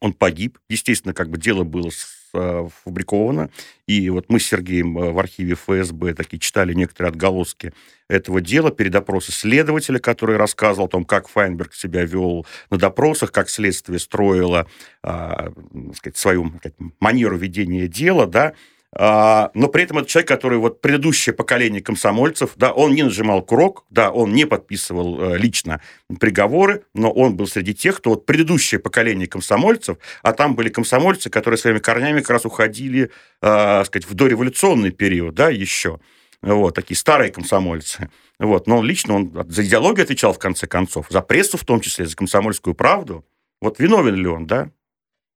он 0.00 0.12
погиб. 0.12 0.58
Естественно, 0.68 1.12
как 1.12 1.28
бы 1.28 1.38
дело 1.38 1.62
было 1.62 1.90
сфабриковано. 1.90 3.50
И 3.86 4.08
вот 4.08 4.26
мы 4.28 4.40
с 4.40 4.46
Сергеем 4.46 4.98
э, 4.98 5.10
в 5.10 5.18
архиве 5.18 5.54
ФСБ 5.54 6.14
таки 6.14 6.38
читали 6.40 6.72
некоторые 6.72 7.10
отголоски 7.10 7.72
этого 8.08 8.40
дела 8.40 8.70
перед 8.70 8.92
допросом 8.92 9.34
следователя, 9.34 9.98
который 9.98 10.36
рассказывал 10.36 10.86
о 10.86 10.90
том, 10.90 11.04
как 11.04 11.28
Файнберг 11.28 11.74
себя 11.74 12.04
вел 12.04 12.46
на 12.70 12.78
допросах, 12.78 13.30
как 13.30 13.50
следствие 13.50 13.98
строило, 13.98 14.66
а, 15.02 15.52
сказать, 15.94 16.16
свою 16.16 16.48
сказать, 16.58 16.74
манеру 16.98 17.36
ведения 17.36 17.86
дела, 17.86 18.26
да, 18.26 18.54
но 18.92 19.68
при 19.72 19.84
этом 19.84 19.98
это 19.98 20.08
человек, 20.08 20.28
который 20.28 20.58
вот 20.58 20.80
предыдущее 20.80 21.32
поколение 21.32 21.80
комсомольцев, 21.80 22.52
да, 22.56 22.72
он 22.72 22.92
не 22.92 23.04
нажимал 23.04 23.40
курок, 23.42 23.84
да, 23.88 24.10
он 24.10 24.32
не 24.32 24.46
подписывал 24.46 25.20
э, 25.20 25.38
лично 25.38 25.80
приговоры, 26.18 26.82
но 26.92 27.12
он 27.12 27.36
был 27.36 27.46
среди 27.46 27.72
тех, 27.72 27.98
кто 27.98 28.10
вот 28.10 28.26
предыдущее 28.26 28.80
поколение 28.80 29.28
комсомольцев, 29.28 29.98
а 30.22 30.32
там 30.32 30.56
были 30.56 30.70
комсомольцы, 30.70 31.30
которые 31.30 31.58
своими 31.58 31.78
корнями 31.78 32.18
как 32.18 32.30
раз 32.30 32.44
уходили, 32.44 33.12
э, 33.42 33.84
сказать, 33.84 34.08
в 34.08 34.14
дореволюционный 34.14 34.90
период, 34.90 35.36
да, 35.36 35.50
еще, 35.50 36.00
вот, 36.42 36.74
такие 36.74 36.96
старые 36.96 37.30
комсомольцы. 37.30 38.10
Вот, 38.40 38.66
но 38.66 38.82
лично 38.82 39.14
он 39.14 39.46
за 39.48 39.64
идеологию 39.64 40.02
отвечал 40.02 40.32
в 40.32 40.38
конце 40.38 40.66
концов, 40.66 41.06
за 41.10 41.20
прессу 41.20 41.58
в 41.58 41.64
том 41.64 41.80
числе, 41.80 42.06
за 42.06 42.16
комсомольскую 42.16 42.74
правду. 42.74 43.24
Вот 43.60 43.78
виновен 43.78 44.14
ли 44.14 44.26
он, 44.26 44.46
да? 44.46 44.70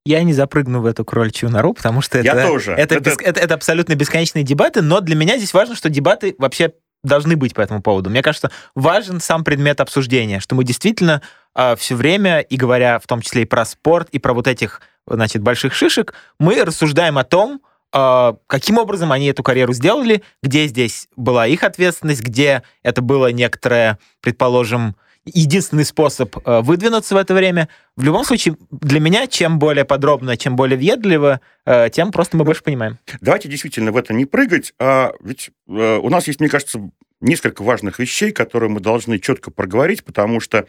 Я 0.07 0.23
не 0.23 0.35
запрыгну 0.35 0.83
в 0.83 0.87
эту 0.87 1.05
крольчью 1.05 1.49
нору, 1.49 1.73
потому 1.73 2.03
что 2.03 2.19
это, 2.19 2.27
Я 2.27 2.47
тоже. 2.47 2.73
Это, 2.73 2.97
это... 2.97 3.11
Бес, 3.11 3.17
это, 3.21 3.41
это 3.41 3.55
абсолютно 3.55 3.95
бесконечные 3.95 4.45
дебаты, 4.45 4.83
но 4.83 5.01
для 5.01 5.17
меня 5.17 5.39
здесь 5.39 5.55
важно, 5.55 5.75
что 5.75 5.89
дебаты 5.89 6.35
вообще 6.39 6.75
должны 7.03 7.37
быть 7.37 7.55
по 7.55 7.63
этому 7.63 7.81
поводу. 7.81 8.11
Мне 8.11 8.23
кажется, 8.23 8.51
важен 8.75 9.21
сам 9.21 9.45
предмет 9.45 9.81
обсуждения, 9.81 10.41
что 10.41 10.55
мы 10.55 10.65
действительно 10.65 11.23
э, 11.23 11.29
а, 11.55 11.77
все 11.77 11.95
время, 11.95 12.41
и 12.41 12.57
говоря 12.57 12.99
в 12.99 13.07
том 13.07 13.21
числе 13.23 13.43
и 13.43 13.47
про 13.47 13.65
спорт, 13.65 14.09
и 14.11 14.19
про 14.19 14.35
вот 14.35 14.47
этих, 14.47 14.83
значит, 15.07 15.43
больших 15.43 15.75
шишек, 15.75 16.15
мы 16.39 16.63
рассуждаем 16.65 17.17
о 17.17 17.25
том, 17.25 17.61
э, 17.95 18.33
каким 18.47 18.79
образом 18.79 19.13
они 19.13 19.27
эту 19.27 19.43
карьеру 19.43 19.73
сделали, 19.73 20.23
где 20.43 20.67
здесь 20.67 21.09
была 21.17 21.47
их 21.47 21.63
ответственность, 21.63 22.23
где 22.23 22.63
это 22.83 23.01
было 23.01 23.33
некоторое, 23.33 23.99
предположим, 24.21 24.97
единственный 25.27 25.85
способ 25.85 26.37
э, 26.37 26.61
выдвинуться 26.61 27.15
в 27.15 27.19
это 27.19 27.35
время. 27.35 27.69
В 27.97 28.03
любом 28.03 28.25
случае, 28.25 28.57
для 28.71 29.01
меня, 29.01 29.27
чем 29.27 29.59
более 29.59 29.85
подробно, 29.85 30.37
чем 30.37 30.57
более 30.57 30.77
въедливо, 30.77 31.41
э, 31.65 31.89
тем 31.91 32.13
просто 32.13 32.37
мы 32.37 32.45
больше 32.45 32.63
понимаем. 32.63 32.99
Давайте 33.21 33.49
действительно 33.49 33.93
в 33.93 33.97
это 33.97 34.13
не 34.13 34.27
прыгать. 34.27 34.75
А 34.79 35.13
ведь 35.21 35.51
э, 35.69 35.97
у 35.97 36.09
нас 36.11 36.27
есть, 36.27 36.41
мне 36.41 36.49
кажется, 36.49 36.91
несколько 37.21 37.63
важных 37.63 37.99
вещей, 37.99 38.33
которые 38.33 38.71
мы 38.71 38.81
должны 38.81 39.19
четко 39.19 39.51
проговорить, 39.51 40.05
потому 40.05 40.41
что 40.41 40.67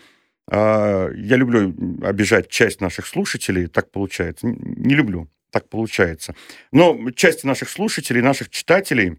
я 0.48 1.10
люблю 1.16 1.74
обижать 2.04 2.50
часть 2.50 2.80
наших 2.80 3.08
слушателей, 3.08 3.66
так 3.66 3.90
получается. 3.90 4.46
Не 4.46 4.94
люблю, 4.94 5.28
так 5.50 5.68
получается. 5.70 6.36
Но 6.72 7.10
части 7.16 7.48
наших 7.48 7.68
слушателей, 7.68 8.22
наших 8.22 8.52
читателей 8.52 9.18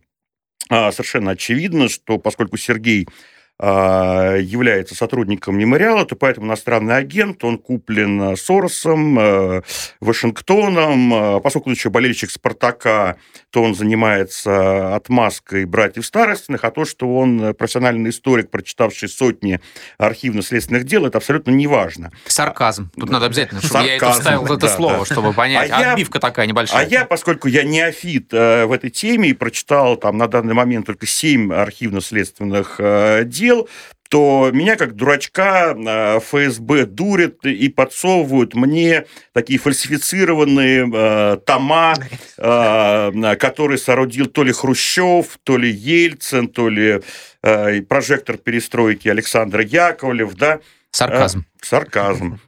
совершенно 0.68 1.32
очевидно, 1.32 1.88
что 1.88 2.18
поскольку 2.18 2.56
Сергей 2.56 3.08
а, 3.08 3.10
является 3.58 4.94
сотрудником 4.94 5.58
мемориала, 5.58 6.04
то 6.04 6.14
поэтому 6.14 6.46
иностранный 6.46 6.96
агент, 6.96 7.42
он 7.44 7.58
куплен 7.58 8.36
Соросом, 8.36 9.18
э, 9.18 9.62
Вашингтоном, 10.00 11.14
а, 11.14 11.40
поскольку 11.40 11.70
он 11.70 11.74
еще 11.74 11.90
болельщик 11.90 12.30
«Спартака», 12.30 13.16
то 13.50 13.62
он 13.62 13.74
занимается 13.74 14.94
отмазкой 14.94 15.64
братьев 15.64 16.04
Старостиных, 16.04 16.64
а 16.64 16.70
то, 16.70 16.84
что 16.84 17.16
он 17.16 17.54
профессиональный 17.54 18.10
историк, 18.10 18.50
прочитавший 18.50 19.08
сотни 19.08 19.60
архивно-следственных 19.98 20.84
дел, 20.84 21.06
это 21.06 21.18
абсолютно 21.18 21.50
не 21.50 21.66
важно. 21.66 22.12
Сарказм. 22.26 22.90
Тут 22.98 23.10
надо 23.10 23.26
обязательно, 23.26 23.60
чтобы 23.60 23.72
Сарказм, 23.72 23.88
я 23.88 23.96
это 23.96 24.12
вставил 24.12 24.44
да, 24.44 24.54
это 24.54 24.68
слово, 24.68 24.98
да. 24.98 25.04
чтобы 25.06 25.32
понять. 25.32 25.70
А 25.70 25.92
Отбивка 25.92 26.18
я, 26.18 26.20
такая 26.20 26.46
небольшая. 26.46 26.84
А 26.84 26.88
я, 26.88 27.04
поскольку 27.04 27.48
я 27.48 27.62
неофит 27.62 28.32
э, 28.32 28.66
в 28.66 28.72
этой 28.72 28.90
теме 28.90 29.30
и 29.30 29.32
прочитал 29.32 29.96
там 29.96 30.18
на 30.18 30.28
данный 30.28 30.54
момент 30.54 30.86
только 30.86 31.06
семь 31.06 31.52
архивно-следственных 31.52 32.76
э, 32.78 33.24
дел, 33.24 33.45
дел, 33.46 33.68
то 34.08 34.50
меня 34.52 34.76
как 34.76 34.94
дурачка 34.94 35.74
а, 35.76 36.20
ФСБ 36.20 36.86
дурит 36.86 37.44
и 37.44 37.68
подсовывают 37.68 38.54
мне 38.54 39.06
такие 39.32 39.58
фальсифицированные 39.58 40.88
э, 40.92 41.36
тома, 41.44 41.94
э, 42.38 43.36
которые 43.36 43.78
соорудил 43.78 44.26
то 44.26 44.44
ли 44.44 44.52
Хрущев, 44.52 45.38
то 45.42 45.56
ли 45.56 45.70
Ельцин, 45.70 46.48
то 46.48 46.68
ли 46.68 47.00
э, 47.42 47.82
прожектор 47.82 48.36
перестройки 48.36 49.08
Александр 49.08 49.60
Яковлев, 49.60 50.34
да. 50.34 50.60
Сарказм. 50.92 51.40
Э, 51.40 51.42
сарказм. 51.62 52.40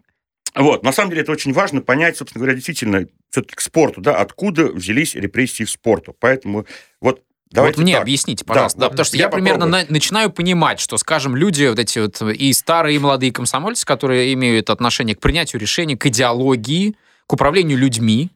Вот, 0.55 0.83
на 0.83 0.93
самом 0.93 1.11
деле 1.11 1.23
это 1.23 1.33
очень 1.33 1.53
важно 1.53 1.81
понять, 1.81 2.17
собственно 2.17 2.41
говоря, 2.41 2.55
действительно, 2.55 3.07
все-таки 3.31 3.55
к 3.57 3.61
спорту, 3.61 4.01
да, 4.01 4.17
откуда 4.17 4.67
взялись 4.67 5.15
репрессии 5.15 5.65
в 5.65 5.71
спорту. 5.71 6.17
Поэтому 6.19 6.67
вот 7.01 7.23
Давайте 7.51 7.79
вот 7.79 7.83
мне 7.83 7.95
так. 7.95 8.03
объясните, 8.03 8.45
пожалуйста, 8.45 8.79
да, 8.79 8.87
да, 8.87 8.91
потому 8.91 9.05
что 9.05 9.17
я, 9.17 9.25
я 9.25 9.29
примерно 9.31 9.67
на, 9.67 9.85
начинаю 9.89 10.31
понимать, 10.31 10.81
что, 10.81 10.99
скажем, 10.99 11.35
люди 11.35 11.67
вот 11.67 11.79
эти 11.79 11.99
вот 11.99 12.21
и 12.21 12.53
старые, 12.53 12.97
и 12.97 12.99
молодые 12.99 13.33
комсомольцы, 13.33 13.87
которые 13.87 14.33
имеют 14.35 14.71
отношение 14.71 15.17
к 15.17 15.21
принятию 15.21 15.61
решений, 15.61 15.97
к 15.97 16.07
идеологии, 16.07 16.95
к 17.27 17.33
управлению 17.33 17.79
людьми, 17.79 18.31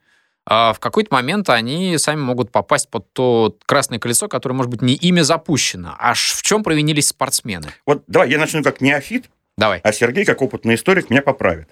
а 0.44 0.72
в 0.72 0.81
какой-то 0.81 1.14
момент 1.14 1.48
они 1.51 1.96
сами 1.98 2.20
могут 2.20 2.51
попасть 2.51 2.88
под 2.88 3.12
то 3.12 3.57
красное 3.66 3.98
колесо, 3.98 4.29
которое, 4.29 4.55
может 4.55 4.70
быть, 4.70 4.83
не 4.83 4.94
ими 4.94 5.20
запущено. 5.20 5.94
Аж 5.98 6.33
в 6.33 6.42
чем 6.42 6.64
провинились 6.64 7.09
спортсмены? 7.09 7.68
Вот 7.87 8.03
давай 8.09 8.31
я 8.31 8.38
начну 8.38 8.62
как 8.62 8.81
неофит, 8.81 9.31
давай. 9.57 9.81
а 9.85 9.92
Сергей, 9.92 10.25
как 10.25 10.42
опытный 10.42 10.75
историк, 10.75 11.11
меня 11.11 11.22
поправит. 11.22 11.68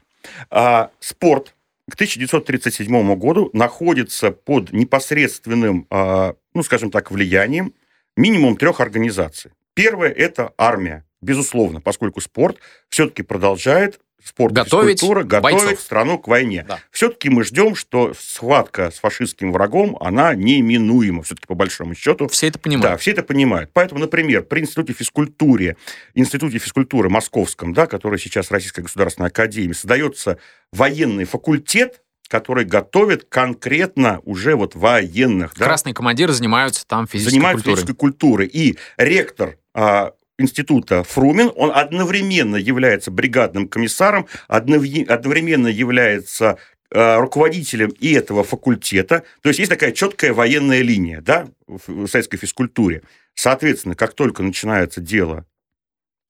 А, 0.51 0.91
спорт 1.01 1.55
к 1.91 1.95
1937 1.95 3.15
году 3.17 3.51
находится 3.53 4.31
под 4.31 4.73
непосредственным, 4.73 5.87
а, 5.91 6.35
ну, 6.55 6.63
скажем 6.63 6.91
так, 6.91 7.11
влиянием 7.11 7.75
минимум 8.17 8.57
трех 8.57 8.81
организаций. 8.81 9.53
Первое– 9.75 10.11
это 10.17 10.53
армия, 10.59 11.05
безусловно, 11.21 11.81
поскольку 11.81 12.21
спорт 12.21 12.59
все-таки 12.89 13.23
продолжает 13.23 14.01
спорт 14.25 14.53
готовить 14.53 15.01
физкультура 15.01 15.25
готовить 15.25 15.65
бойцов. 15.65 15.81
страну 15.81 16.19
к 16.19 16.29
войне. 16.29 16.65
Да. 16.69 16.81
Все-таки 16.91 17.31
мы 17.31 17.45
ждем, 17.45 17.75
что 17.75 18.13
схватка 18.19 18.91
с 18.91 18.99
фашистским 18.99 19.53
врагом, 19.53 19.97
она 20.01 20.35
неминуема, 20.35 21.23
все-таки 21.23 21.47
по 21.47 21.55
большому 21.55 21.95
счету. 21.95 22.29
Все 22.29 22.49
это 22.49 22.59
понимают. 22.59 22.93
Да, 22.93 22.97
все 22.97 23.13
это 23.13 23.23
понимают. 23.23 23.71
Поэтому, 23.73 24.01
например, 24.01 24.43
при 24.43 24.61
Институте 24.61 24.93
физкультуры, 24.93 25.77
Институте 26.15 26.59
физкультуры 26.59 27.09
Московском, 27.09 27.73
да, 27.73 27.87
который 27.87 28.19
сейчас 28.19 28.51
Российская 28.51 28.83
государственная 28.83 29.29
академия, 29.29 29.75
создается 29.75 30.39
военный 30.73 31.25
факультет, 31.25 32.03
который 32.31 32.65
готовит 32.65 33.25
конкретно 33.29 34.21
уже 34.25 34.55
вот 34.55 34.77
военных. 34.77 35.53
Красные 35.53 35.93
да? 35.93 35.97
командиры 35.97 36.33
занимаются 36.33 36.87
там 36.87 37.09
физической 37.09 37.33
занимаются 37.33 37.65
культурой. 37.65 37.77
физической 37.77 37.97
культурой. 37.97 38.47
И 38.47 38.79
ректор 38.97 39.59
а, 39.75 40.13
института 40.39 41.03
Фрумин, 41.03 41.51
он 41.57 41.73
одновременно 41.75 42.55
является 42.55 43.11
бригадным 43.11 43.69
комиссаром, 43.69 44.29
одновременно 44.47 45.67
является 45.67 46.59
э, 46.93 47.17
руководителем 47.17 47.91
и 47.99 48.13
этого 48.13 48.45
факультета. 48.45 49.25
То 49.43 49.49
есть 49.49 49.59
есть 49.59 49.71
такая 49.71 49.91
четкая 49.91 50.33
военная 50.33 50.83
линия 50.83 51.21
да, 51.21 51.49
в 51.67 52.07
советской 52.07 52.39
физкультуре. 52.39 53.03
Соответственно, 53.35 53.97
как 53.97 54.15
только 54.15 54.45
начинается 54.45 55.01
дело 55.01 55.47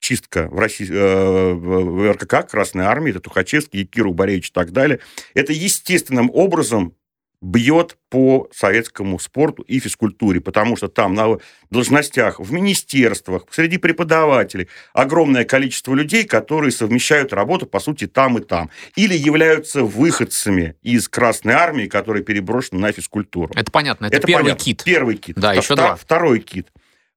чистка 0.01 0.49
в, 0.51 0.59
России, 0.59 0.89
э, 0.91 1.53
в 1.53 2.11
РКК, 2.11 2.49
Красной 2.49 2.85
Армии, 2.85 3.11
это 3.11 3.21
Тухачевский, 3.21 3.85
Киру 3.85 4.13
Боревич 4.13 4.49
и 4.49 4.51
так 4.51 4.71
далее, 4.71 4.99
это 5.33 5.53
естественным 5.53 6.29
образом 6.33 6.95
бьет 7.41 7.97
по 8.09 8.47
советскому 8.53 9.17
спорту 9.17 9.63
и 9.63 9.79
физкультуре, 9.79 10.41
потому 10.41 10.75
что 10.75 10.87
там 10.89 11.15
на 11.15 11.37
должностях 11.71 12.39
в 12.39 12.51
министерствах, 12.51 13.45
среди 13.49 13.77
преподавателей 13.77 14.67
огромное 14.93 15.43
количество 15.43 15.95
людей, 15.95 16.25
которые 16.25 16.71
совмещают 16.71 17.33
работу, 17.33 17.65
по 17.65 17.79
сути, 17.79 18.05
там 18.05 18.37
и 18.37 18.41
там. 18.41 18.69
Или 18.95 19.15
являются 19.15 19.83
выходцами 19.83 20.75
из 20.83 21.07
Красной 21.09 21.53
Армии, 21.53 21.87
которые 21.87 22.23
переброшены 22.23 22.79
на 22.79 22.91
физкультуру. 22.91 23.51
Это 23.55 23.71
понятно, 23.71 24.05
это, 24.05 24.17
это 24.17 24.27
первый 24.27 24.43
понятно. 24.43 24.63
кит. 24.63 24.83
Первый 24.83 25.17
кит. 25.17 25.35
Да, 25.35 25.53
еще 25.53 25.75
два. 25.75 25.95
Второй 25.95 26.41
кит. 26.41 26.67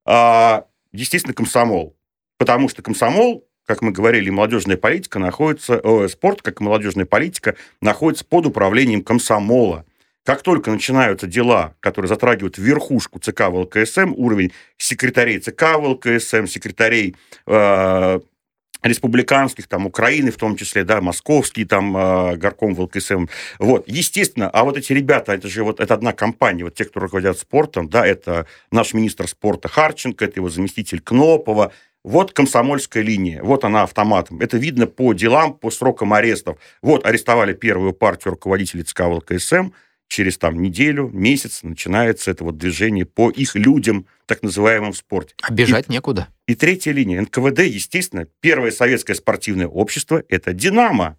А, 0.07 0.65
естественно, 0.93 1.35
комсомол. 1.35 1.97
Потому 2.45 2.69
что 2.69 2.83
комсомол 2.83 3.43
как 3.67 3.81
мы 3.81 3.93
говорили, 3.93 4.29
молодежная 4.29 4.77
политика 4.77 5.19
находится, 5.19 5.81
э, 5.83 6.09
спорт, 6.09 6.43
как 6.43 6.61
и 6.61 6.65
молодежная 6.65 7.07
политика, 7.07 7.57
находится 7.81 8.23
под 8.27 8.45
управлением 8.45 9.03
комсомола. 9.03 9.87
Как 10.23 10.43
только 10.43 10.71
начинаются 10.71 11.27
дела, 11.27 11.75
которые 11.81 12.11
затрагивают 12.11 12.59
верхушку 12.59 13.19
ЦК 13.21 13.49
ВЛКСМ, 13.49 14.13
уровень 14.17 14.53
секретарей 14.77 15.39
ЦК 15.39 15.79
ВЛКСМ, 15.79 16.45
секретарей 16.47 17.17
э, 17.47 18.21
республиканских, 18.83 19.67
там, 19.67 19.87
Украины 19.87 20.31
в 20.31 20.37
том 20.37 20.57
числе, 20.57 20.85
да, 20.85 21.01
московский, 21.01 21.65
там, 21.65 21.97
э, 21.97 22.37
горком 22.37 22.75
ВЛКСМ. 22.75 23.27
Вот, 23.59 23.85
естественно, 23.87 24.51
а 24.51 24.65
вот 24.65 24.77
эти 24.77 24.93
ребята, 24.93 25.33
это 25.33 25.49
же 25.49 25.65
вот, 25.65 25.81
это 25.81 25.95
одна 25.95 26.13
компания, 26.13 26.65
вот 26.65 26.75
те, 26.75 26.85
кто 26.85 27.01
руководят 27.01 27.39
спортом, 27.39 27.89
да, 27.89 28.07
это 28.07 28.47
наш 28.71 28.93
министр 28.93 29.27
спорта 29.27 29.69
Харченко, 29.69 30.27
это 30.27 30.41
его 30.41 30.51
заместитель 30.51 31.01
Кнопова, 31.01 31.73
вот 32.05 32.33
комсомольская 32.33 33.03
линия, 33.03 33.43
вот 33.43 33.65
она 33.65 33.83
автоматом. 33.83 34.41
Это 34.41 34.59
видно 34.59 34.87
по 34.87 35.15
делам, 35.15 35.55
по 35.55 35.71
срокам 35.71 36.13
арестов. 36.13 36.59
Вот 36.83 37.05
арестовали 37.07 37.55
первую 37.55 37.95
партию 37.95 38.33
руководителей 38.33 38.85
ЦК 38.85 39.01
ВЛКСМ, 39.01 39.71
через 40.09 40.39
там 40.39 40.61
неделю, 40.61 41.11
месяц 41.13 41.63
начинается 41.63 42.31
это 42.31 42.45
вот 42.45 42.59
движение 42.59 43.07
по 43.07 43.31
их 43.31 43.55
людям, 43.57 44.07
так 44.27 44.43
называемым 44.43 44.93
в 44.93 44.97
спорте. 44.97 45.35
А 45.43 45.53
бежать 45.53 45.89
и, 45.89 45.93
некуда. 45.93 46.29
И 46.47 46.55
третья 46.55 46.93
линия. 46.93 47.21
НКВД, 47.23 47.61
естественно, 47.61 48.27
первое 48.41 48.71
советское 48.71 49.15
спортивное 49.15 49.67
общество– 49.67 50.23
это 50.29 50.53
«Динамо», 50.53 51.19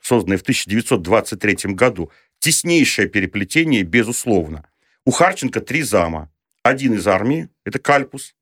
созданное 0.00 0.38
в 0.38 0.42
1923 0.42 1.72
году. 1.74 2.10
Теснейшее 2.40 3.08
переплетение, 3.08 3.82
безусловно. 3.82 4.66
У 5.04 5.12
Харченко 5.12 5.60
три 5.60 5.82
зама. 5.82 6.30
Один 6.62 6.94
из 6.94 7.06
армии– 7.06 7.48
это 7.64 7.78
Кальпус. 7.78 8.35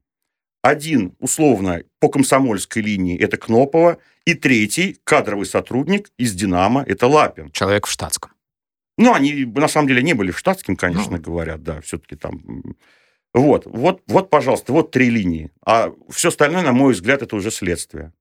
Один, 0.64 1.14
условно, 1.20 1.82
по 2.00 2.08
комсомольской 2.08 2.80
линии– 2.80 3.18
это 3.20 3.36
Кнопова. 3.36 3.98
И 4.24 4.32
третий, 4.32 4.98
кадровый 5.04 5.44
сотрудник 5.44 6.10
из 6.16 6.32
«Динамо»– 6.32 6.82
это 6.88 7.06
Лапин. 7.06 7.50
Человек 7.50 7.86
в 7.86 7.90
штатском. 7.90 8.30
Ну, 8.96 9.12
они 9.12 9.44
на 9.44 9.68
самом 9.68 9.88
деле 9.88 10.02
не 10.02 10.14
были 10.14 10.30
в 10.30 10.38
штатским, 10.38 10.76
конечно, 10.76 11.18
ну. 11.18 11.22
говорят, 11.22 11.62
да, 11.62 11.82
все-таки 11.82 12.16
там... 12.16 12.40
Вот, 13.34 13.66
вот, 13.66 14.00
вот, 14.06 14.30
пожалуйста, 14.30 14.72
вот 14.72 14.90
три 14.90 15.10
линии. 15.10 15.50
А 15.66 15.92
все 16.08 16.28
остальное, 16.28 16.62
на 16.62 16.72
мой 16.72 16.94
взгляд, 16.94 17.20
это 17.20 17.36
уже 17.36 17.50
следствие. 17.50 18.14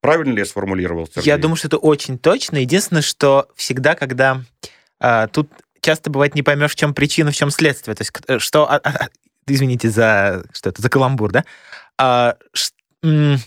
Правильно 0.00 0.34
ли 0.34 0.38
я 0.38 0.44
сформулировал? 0.44 1.08
Сергей? 1.08 1.24
Я 1.24 1.36
думаю, 1.36 1.56
что 1.56 1.66
это 1.66 1.78
очень 1.78 2.16
точно. 2.16 2.58
Единственное, 2.58 3.02
что 3.02 3.48
всегда, 3.56 3.96
когда 3.96 4.44
а, 5.00 5.26
тут 5.26 5.50
часто 5.80 6.10
бывает 6.10 6.36
не 6.36 6.44
поймешь, 6.44 6.72
в 6.72 6.76
чем 6.76 6.94
причина, 6.94 7.32
в 7.32 7.34
чем 7.34 7.50
следствие. 7.50 7.96
То 7.96 8.02
есть, 8.02 8.12
э, 8.28 8.38
что... 8.38 8.70
А, 8.70 8.76
а, 8.76 9.08
извините 9.46 9.90
за 9.90 10.44
что 10.52 10.70
это, 10.70 10.82
за 10.82 10.88
каламбур, 10.88 11.32
да? 11.32 11.44
А, 11.98 12.36
ш, 12.52 12.70
м, 13.02 13.38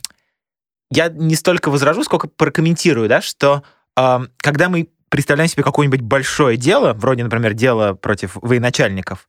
я 0.92 1.10
не 1.10 1.36
столько 1.36 1.70
возражу, 1.70 2.04
сколько 2.04 2.28
прокомментирую, 2.28 3.10
да, 3.10 3.22
что 3.22 3.64
а, 3.96 4.24
когда 4.38 4.70
мы 4.70 4.90
представляем 5.10 5.50
себе 5.50 5.64
какое-нибудь 5.64 6.02
большое 6.02 6.58
дело, 6.58 6.94
вроде, 6.94 7.24
например, 7.24 7.54
дело 7.54 7.94
против 7.94 8.38
военачальников, 8.42 9.28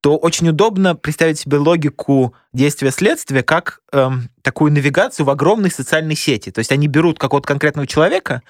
то 0.00 0.16
очень 0.16 0.48
удобно 0.48 0.96
представить 0.96 1.38
себе 1.38 1.58
логику 1.58 2.34
действия 2.52 2.90
следствия 2.90 3.42
как 3.42 3.80
эм, 3.92 4.30
такую 4.42 4.72
навигацию 4.72 5.26
в 5.26 5.30
огромной 5.30 5.70
социальной 5.70 6.16
сети. 6.16 6.50
То 6.50 6.60
есть 6.60 6.72
они 6.72 6.86
берут 6.86 7.18
какого-то 7.18 7.46
конкретного 7.46 7.86
человека, 7.86 8.42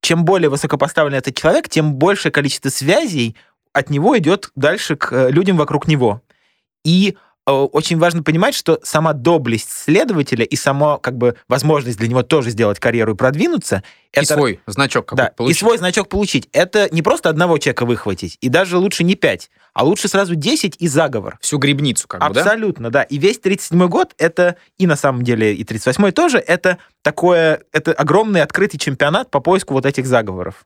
чем 0.00 0.24
более 0.24 0.48
высокопоставленный 0.48 1.18
этот 1.18 1.34
человек, 1.36 1.68
тем 1.68 1.94
большее 1.94 2.30
количество 2.30 2.68
связей 2.68 3.36
от 3.72 3.90
него 3.90 4.16
идет 4.18 4.50
дальше 4.54 4.96
к 4.96 5.12
э, 5.12 5.30
людям 5.30 5.56
вокруг 5.56 5.88
него. 5.88 6.22
И 6.84 7.16
Э, 7.44 7.50
очень 7.50 7.98
важно 7.98 8.22
понимать, 8.22 8.54
что 8.54 8.78
сама 8.84 9.14
доблесть 9.14 9.70
следователя 9.70 10.44
и 10.44 10.54
сама 10.54 10.98
как 10.98 11.16
бы 11.18 11.34
возможность 11.48 11.98
для 11.98 12.06
него 12.06 12.22
тоже 12.22 12.50
сделать 12.50 12.78
карьеру 12.78 13.14
и 13.14 13.16
продвинуться. 13.16 13.82
И 14.12 14.20
это, 14.20 14.34
свой 14.34 14.60
значок 14.66 15.12
да, 15.14 15.32
получить. 15.36 15.56
И 15.56 15.58
свой 15.58 15.78
значок 15.78 16.08
получить. 16.08 16.48
Это 16.52 16.88
не 16.92 17.02
просто 17.02 17.30
одного 17.30 17.58
человека 17.58 17.84
выхватить, 17.84 18.38
и 18.40 18.48
даже 18.48 18.78
лучше 18.78 19.02
не 19.02 19.16
пять, 19.16 19.50
а 19.74 19.84
лучше 19.84 20.06
сразу 20.06 20.36
10 20.36 20.76
и 20.78 20.86
заговор. 20.86 21.38
Всю 21.40 21.58
грибницу 21.58 22.06
как 22.06 22.22
Абсолютно, 22.22 22.34
бы, 22.34 22.44
да? 22.44 22.50
Абсолютно, 22.50 22.90
да. 22.90 23.02
И 23.02 23.18
весь 23.18 23.40
37-й 23.40 23.88
год, 23.88 24.14
это 24.18 24.56
и 24.78 24.86
на 24.86 24.96
самом 24.96 25.22
деле 25.22 25.52
и 25.52 25.64
38-й 25.64 26.12
тоже, 26.12 26.38
это 26.38 26.78
такое, 27.02 27.62
это 27.72 27.92
огромный 27.92 28.42
открытый 28.42 28.78
чемпионат 28.78 29.32
по 29.32 29.40
поиску 29.40 29.74
вот 29.74 29.84
этих 29.84 30.06
заговоров. 30.06 30.64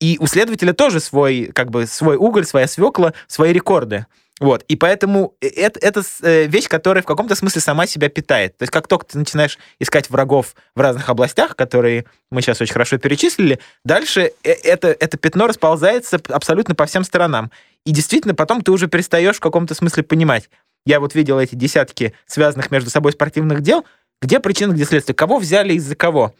И 0.00 0.18
у 0.20 0.26
следователя 0.26 0.74
тоже 0.74 1.00
свой, 1.00 1.50
как 1.54 1.70
бы, 1.70 1.86
свой 1.86 2.16
уголь, 2.16 2.44
своя 2.44 2.68
свекла, 2.68 3.14
свои 3.26 3.52
рекорды. 3.52 4.06
Вот, 4.40 4.62
и 4.68 4.76
поэтому 4.76 5.34
э, 5.40 5.48
это, 5.48 5.80
это 5.80 6.02
вещь, 6.46 6.68
которая 6.68 7.02
в 7.02 7.06
каком-то 7.06 7.34
смысле 7.34 7.60
сама 7.60 7.86
себя 7.86 8.08
питает. 8.08 8.56
То 8.56 8.62
есть 8.62 8.72
как 8.72 8.86
только 8.86 9.06
ты 9.06 9.18
начинаешь 9.18 9.58
искать 9.80 10.10
врагов 10.10 10.54
в 10.74 10.80
разных 10.80 11.08
областях, 11.08 11.56
которые 11.56 12.04
мы 12.30 12.40
сейчас 12.40 12.60
очень 12.60 12.72
хорошо 12.72 12.98
перечислили, 12.98 13.58
дальше 13.84 14.32
э, 14.44 14.50
это, 14.50 14.88
это 14.88 15.16
пятно 15.16 15.46
расползается 15.46 16.20
абсолютно 16.28 16.74
по 16.74 16.86
всем 16.86 17.04
сторонам. 17.04 17.50
И 17.84 17.90
действительно, 17.90 18.34
потом 18.34 18.62
ты 18.62 18.70
уже 18.70 18.86
перестаешь 18.86 19.36
в 19.36 19.40
каком-то 19.40 19.74
смысле 19.74 20.02
понимать. 20.02 20.50
Я 20.84 21.00
вот 21.00 21.14
видел 21.14 21.38
эти 21.38 21.54
десятки 21.54 22.14
связанных 22.26 22.70
между 22.70 22.90
собой 22.90 23.12
спортивных 23.12 23.60
дел, 23.60 23.84
где 24.20 24.40
причина, 24.40 24.72
где 24.72 24.84
следствие, 24.84 25.14
кого 25.14 25.38
взяли 25.38 25.74
из-за 25.74 25.96
кого. 25.96 26.34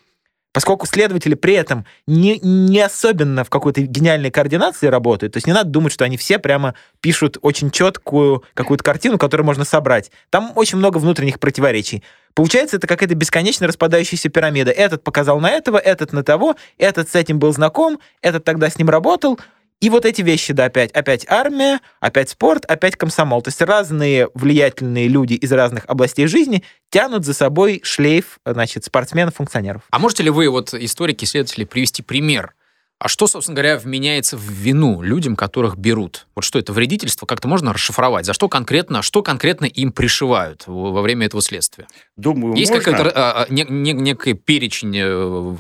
Поскольку 0.58 0.86
следователи 0.86 1.36
при 1.36 1.54
этом 1.54 1.86
не, 2.08 2.40
не 2.40 2.80
особенно 2.80 3.44
в 3.44 3.48
какой-то 3.48 3.80
гениальной 3.82 4.32
координации 4.32 4.88
работают, 4.88 5.34
то 5.34 5.36
есть 5.36 5.46
не 5.46 5.52
надо 5.52 5.70
думать, 5.70 5.92
что 5.92 6.04
они 6.04 6.16
все 6.16 6.40
прямо 6.40 6.74
пишут 7.00 7.38
очень 7.42 7.70
четкую 7.70 8.42
какую-то 8.54 8.82
картину, 8.82 9.18
которую 9.18 9.46
можно 9.46 9.64
собрать. 9.64 10.10
Там 10.30 10.50
очень 10.56 10.78
много 10.78 10.98
внутренних 10.98 11.38
противоречий. 11.38 12.02
Получается, 12.34 12.76
это 12.76 12.88
какая-то 12.88 13.14
бесконечно 13.14 13.68
распадающаяся 13.68 14.30
пирамида. 14.30 14.72
Этот 14.72 15.04
показал 15.04 15.38
на 15.38 15.48
этого, 15.48 15.78
этот 15.78 16.12
на 16.12 16.24
того, 16.24 16.56
этот 16.76 17.08
с 17.08 17.14
этим 17.14 17.38
был 17.38 17.52
знаком, 17.52 18.00
этот 18.20 18.42
тогда 18.42 18.68
с 18.68 18.78
ним 18.78 18.90
работал, 18.90 19.38
и 19.80 19.90
вот 19.90 20.04
эти 20.04 20.22
вещи, 20.22 20.52
да, 20.52 20.64
опять, 20.64 20.90
опять 20.90 21.24
армия, 21.28 21.80
опять 22.00 22.30
спорт, 22.30 22.64
опять 22.64 22.96
комсомол. 22.96 23.42
То 23.42 23.48
есть 23.48 23.62
разные 23.62 24.28
влиятельные 24.34 25.06
люди 25.06 25.34
из 25.34 25.52
разных 25.52 25.84
областей 25.86 26.26
жизни 26.26 26.64
тянут 26.90 27.24
за 27.24 27.32
собой 27.32 27.80
шлейф, 27.84 28.40
значит, 28.44 28.84
спортсменов, 28.84 29.36
функционеров. 29.36 29.82
А 29.90 29.98
можете 29.98 30.24
ли 30.24 30.30
вы, 30.30 30.48
вот 30.48 30.74
историки, 30.74 31.24
исследователи, 31.24 31.64
привести 31.64 32.02
пример? 32.02 32.54
А 33.00 33.06
что, 33.06 33.28
собственно 33.28 33.54
говоря, 33.54 33.78
вменяется 33.78 34.36
в 34.36 34.42
вину 34.42 35.02
людям, 35.02 35.36
которых 35.36 35.76
берут? 35.76 36.26
Вот 36.34 36.44
что 36.44 36.58
это 36.58 36.72
вредительство, 36.72 37.26
как-то 37.26 37.46
можно 37.46 37.72
расшифровать? 37.72 38.26
За 38.26 38.32
что 38.32 38.48
конкретно, 38.48 39.02
что 39.02 39.22
конкретно 39.22 39.66
им 39.66 39.92
пришивают 39.92 40.64
во 40.66 41.00
время 41.00 41.26
этого 41.26 41.40
следствия? 41.40 41.86
Думаю, 42.16 42.56
Есть 42.56 42.72
можно. 42.72 42.92
какой-то 42.92 43.12
а, 43.14 43.44
а, 43.44 43.52
не, 43.52 43.64
не, 43.68 43.92
некий 43.92 44.32
перечень 44.32 44.96
э, 44.96 45.56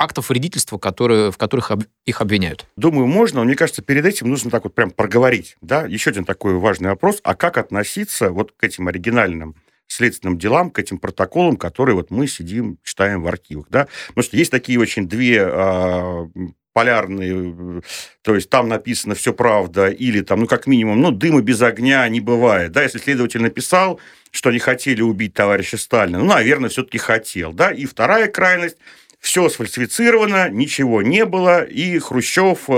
актов 0.00 0.30
вредительства, 0.30 0.78
которые, 0.78 1.30
в 1.30 1.36
которых 1.36 1.70
об, 1.70 1.84
их 2.06 2.20
обвиняют? 2.20 2.66
Думаю, 2.76 3.06
можно, 3.06 3.40
но 3.40 3.44
мне 3.44 3.54
кажется, 3.54 3.82
перед 3.82 4.04
этим 4.06 4.28
нужно 4.28 4.50
так 4.50 4.64
вот 4.64 4.74
прям 4.74 4.90
проговорить. 4.90 5.56
Да? 5.60 5.86
Еще 5.86 6.10
один 6.10 6.24
такой 6.24 6.54
важный 6.54 6.88
вопрос. 6.88 7.20
А 7.22 7.34
как 7.34 7.58
относиться 7.58 8.30
вот 8.30 8.52
к 8.52 8.64
этим 8.64 8.88
оригинальным 8.88 9.54
следственным 9.86 10.38
делам, 10.38 10.70
к 10.70 10.78
этим 10.78 10.98
протоколам, 10.98 11.56
которые 11.56 11.96
вот 11.96 12.10
мы 12.10 12.26
сидим, 12.26 12.78
читаем 12.82 13.22
в 13.22 13.28
архивах, 13.28 13.66
да, 13.70 13.88
потому 14.08 14.22
что 14.22 14.36
есть 14.36 14.50
такие 14.50 14.78
очень 14.78 15.08
две 15.08 15.44
э, 15.44 16.26
полярные, 16.72 17.82
то 18.22 18.34
есть 18.36 18.48
там 18.48 18.68
написано 18.68 19.16
все 19.16 19.32
правда, 19.32 19.88
или 19.88 20.20
там, 20.20 20.40
ну, 20.40 20.46
как 20.46 20.68
минимум, 20.68 21.00
ну, 21.00 21.10
дыма 21.10 21.42
без 21.42 21.60
огня 21.60 22.08
не 22.08 22.20
бывает, 22.20 22.70
да, 22.70 22.84
если 22.84 22.98
следователь 22.98 23.42
написал, 23.42 24.00
что 24.30 24.50
они 24.50 24.60
хотели 24.60 25.02
убить 25.02 25.34
товарища 25.34 25.76
Сталина, 25.76 26.20
ну, 26.20 26.26
наверное, 26.26 26.70
все-таки 26.70 26.98
хотел, 26.98 27.52
да, 27.52 27.72
и 27.72 27.84
вторая 27.84 28.28
крайность, 28.28 28.76
все 29.20 29.48
сфальсифицировано, 29.50 30.48
ничего 30.48 31.02
не 31.02 31.26
было, 31.26 31.62
и 31.62 31.98
Хрущев 31.98 32.64
э, 32.68 32.72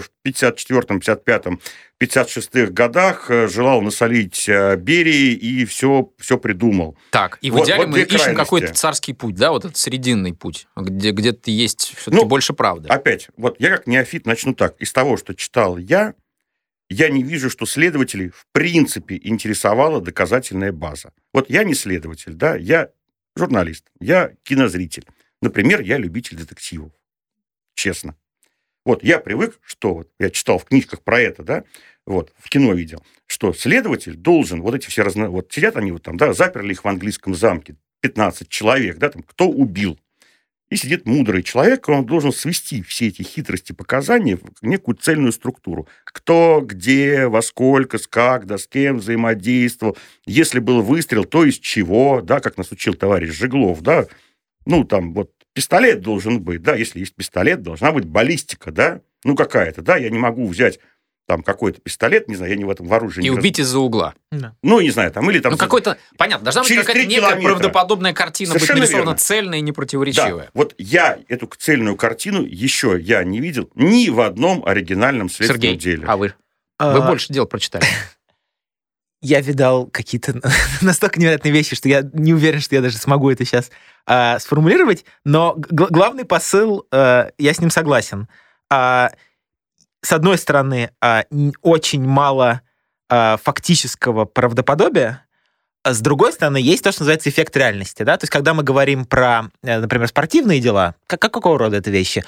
в 0.00 0.10
54-м, 0.26 0.98
55-м, 0.98 1.60
56-х 2.02 2.72
годах 2.72 3.30
э, 3.30 3.46
желал 3.46 3.82
насолить 3.82 4.48
э, 4.48 4.76
Берии 4.76 5.34
и 5.34 5.66
все, 5.66 6.10
все 6.18 6.38
придумал. 6.38 6.96
Так, 7.10 7.38
и 7.42 7.50
в 7.50 7.54
вот, 7.54 7.64
идеале 7.64 7.84
вот 7.84 7.90
мы 7.90 8.00
ищем 8.00 8.34
какой-то 8.34 8.72
царский 8.72 9.12
путь, 9.12 9.34
да, 9.34 9.52
вот 9.52 9.66
этот 9.66 9.76
срединный 9.76 10.32
путь, 10.32 10.66
где 10.74 11.10
где-то 11.10 11.50
есть 11.50 11.94
все-таки 11.94 12.16
ну, 12.16 12.24
больше 12.24 12.54
правды. 12.54 12.88
Опять, 12.88 13.28
вот 13.36 13.56
я 13.60 13.68
как 13.70 13.86
неофит 13.86 14.26
начну 14.26 14.54
так. 14.54 14.74
Из 14.80 14.92
того, 14.92 15.18
что 15.18 15.34
читал 15.34 15.76
я, 15.76 16.14
я 16.88 17.10
не 17.10 17.22
вижу, 17.22 17.50
что 17.50 17.66
следователей 17.66 18.30
в 18.30 18.46
принципе 18.52 19.20
интересовала 19.22 20.00
доказательная 20.00 20.72
база. 20.72 21.12
Вот 21.34 21.50
я 21.50 21.64
не 21.64 21.74
следователь, 21.74 22.32
да, 22.32 22.56
я 22.56 22.88
журналист, 23.36 23.84
я 24.00 24.32
кинозритель. 24.42 25.04
Например, 25.42 25.82
я 25.82 25.98
любитель 25.98 26.36
детективов. 26.36 26.92
Честно. 27.74 28.16
Вот 28.84 29.04
я 29.04 29.18
привык, 29.18 29.58
что 29.62 29.94
вот 29.94 30.10
я 30.18 30.30
читал 30.30 30.58
в 30.58 30.64
книжках 30.64 31.02
про 31.02 31.20
это, 31.20 31.42
да, 31.42 31.64
вот, 32.06 32.32
в 32.38 32.48
кино 32.48 32.72
видел, 32.72 33.04
что 33.26 33.52
следователь 33.52 34.14
должен, 34.16 34.62
вот 34.62 34.74
эти 34.74 34.88
все 34.88 35.02
разно... 35.02 35.30
Вот 35.30 35.52
сидят 35.52 35.76
они 35.76 35.92
вот 35.92 36.02
там, 36.02 36.16
да, 36.16 36.32
заперли 36.32 36.72
их 36.72 36.84
в 36.84 36.88
английском 36.88 37.34
замке, 37.34 37.76
15 38.00 38.48
человек, 38.48 38.98
да, 38.98 39.10
там, 39.10 39.22
кто 39.22 39.48
убил. 39.48 39.98
И 40.68 40.76
сидит 40.76 41.06
мудрый 41.06 41.42
человек, 41.42 41.88
он 41.88 42.06
должен 42.06 42.32
свести 42.32 42.82
все 42.82 43.08
эти 43.08 43.22
хитрости 43.22 43.72
показания 43.72 44.36
в 44.36 44.64
некую 44.66 44.96
цельную 44.96 45.32
структуру. 45.32 45.86
Кто, 46.04 46.62
где, 46.64 47.26
во 47.28 47.42
сколько, 47.42 47.98
с 47.98 48.06
как, 48.06 48.46
да, 48.46 48.56
с 48.56 48.66
кем 48.66 48.96
взаимодействовал. 48.96 49.98
Если 50.24 50.60
был 50.60 50.80
выстрел, 50.80 51.24
то 51.24 51.44
из 51.44 51.58
чего, 51.58 52.22
да, 52.22 52.40
как 52.40 52.56
нас 52.56 52.72
учил 52.72 52.94
товарищ 52.94 53.30
Жеглов, 53.30 53.82
да. 53.82 54.06
Ну, 54.64 54.84
там 54.84 55.12
вот 55.12 55.30
пистолет 55.54 56.00
должен 56.00 56.40
быть, 56.40 56.62
да, 56.62 56.74
если 56.74 57.00
есть 57.00 57.14
пистолет, 57.14 57.62
должна 57.62 57.92
быть 57.92 58.04
баллистика, 58.04 58.70
да, 58.70 59.00
ну, 59.24 59.34
какая-то, 59.36 59.82
да, 59.82 59.96
я 59.96 60.10
не 60.10 60.18
могу 60.18 60.46
взять 60.46 60.78
там 61.28 61.42
какой-то 61.44 61.80
пистолет, 61.80 62.26
не 62.28 62.34
знаю, 62.34 62.50
я 62.50 62.58
не 62.58 62.64
в 62.64 62.70
этом 62.70 62.88
вооружении. 62.88 63.28
И 63.28 63.30
раз- 63.30 63.38
убить 63.38 63.58
из-за 63.60 63.78
угла. 63.78 64.14
Да. 64.32 64.56
Ну, 64.62 64.80
не 64.80 64.90
знаю, 64.90 65.12
там, 65.12 65.30
или 65.30 65.38
там... 65.38 65.52
Ну, 65.52 65.58
какой-то, 65.58 65.96
понятно, 66.18 66.44
должна 66.44 66.62
быть 66.62 66.74
какая-то 66.74 67.04
некая 67.06 67.28
километра. 67.28 67.48
правдоподобная 67.50 68.12
картина 68.12 68.52
быть 68.54 68.60
Совершенно 68.60 68.80
нарисована 68.80 69.04
верно. 69.10 69.18
цельная 69.18 69.58
и 69.58 69.62
непротиворечивая. 69.62 70.44
Да, 70.46 70.50
вот 70.54 70.74
я 70.78 71.18
эту 71.28 71.46
цельную 71.58 71.96
картину 71.96 72.42
еще 72.44 72.98
я 73.00 73.22
не 73.22 73.38
видел 73.40 73.70
ни 73.76 74.08
в 74.08 74.20
одном 74.20 74.66
оригинальном 74.66 75.28
следственном 75.30 75.62
Сергей, 75.62 75.76
деле. 75.78 76.04
а 76.08 76.16
вы? 76.16 76.28
Вы 76.28 76.34
А, 76.78 77.00
больше 77.06 77.32
дел 77.32 77.46
прочитали. 77.46 77.84
Я 79.22 79.40
видал 79.40 79.86
какие-то 79.86 80.34
настолько 80.82 81.18
невероятные 81.18 81.52
вещи, 81.52 81.74
что 81.76 81.88
я 81.88 82.02
не 82.12 82.34
уверен, 82.34 82.60
что 82.60 82.74
я 82.74 82.82
даже 82.82 82.98
смогу 82.98 83.30
это 83.30 83.44
сейчас 83.44 83.70
а, 84.04 84.38
сформулировать. 84.40 85.04
Но 85.24 85.54
г- 85.56 85.86
главный 85.90 86.24
посыл, 86.24 86.86
а, 86.90 87.30
я 87.38 87.54
с 87.54 87.60
ним 87.60 87.70
согласен. 87.70 88.28
А, 88.70 89.10
с 90.02 90.12
одной 90.12 90.36
стороны, 90.38 90.90
н- 91.00 91.52
очень 91.62 92.02
мало 92.04 92.60
а, 93.08 93.36
фактического 93.42 94.24
правдоподобия. 94.24 95.24
А 95.84 95.94
с 95.94 96.00
другой 96.00 96.32
стороны, 96.32 96.58
есть 96.58 96.82
то, 96.84 96.92
что 96.92 97.02
называется 97.02 97.28
эффект 97.28 97.56
реальности. 97.56 98.02
Да? 98.02 98.16
То 98.16 98.24
есть, 98.24 98.32
когда 98.32 98.54
мы 98.54 98.62
говорим 98.62 99.04
про, 99.04 99.50
э, 99.64 99.78
например, 99.80 100.06
спортивные 100.08 100.60
дела, 100.60 100.94
как- 101.06 101.20
какого 101.20 101.58
рода 101.58 101.76
это 101.76 101.90
вещи? 101.90 102.24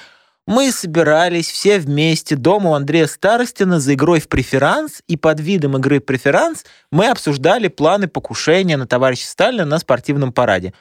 Мы 0.47 0.71
собирались 0.71 1.49
все 1.49 1.79
вместе 1.79 2.35
дома 2.35 2.71
у 2.71 2.73
Андрея 2.73 3.07
Старостина 3.07 3.79
за 3.79 3.95
игрой 3.95 4.19
в 4.19 4.27
преферанс, 4.29 5.01
и 5.07 5.17
под 5.17 5.39
видом 5.39 5.75
игры 5.77 5.99
в 5.99 6.05
преферанс 6.05 6.65
мы 6.91 7.07
обсуждали 7.09 7.67
планы 7.67 8.07
покушения 8.07 8.77
на 8.77 8.85
товарища 8.85 9.27
Сталина 9.27 9.65
на 9.65 9.79
спортивном 9.79 10.31
параде. 10.31 10.73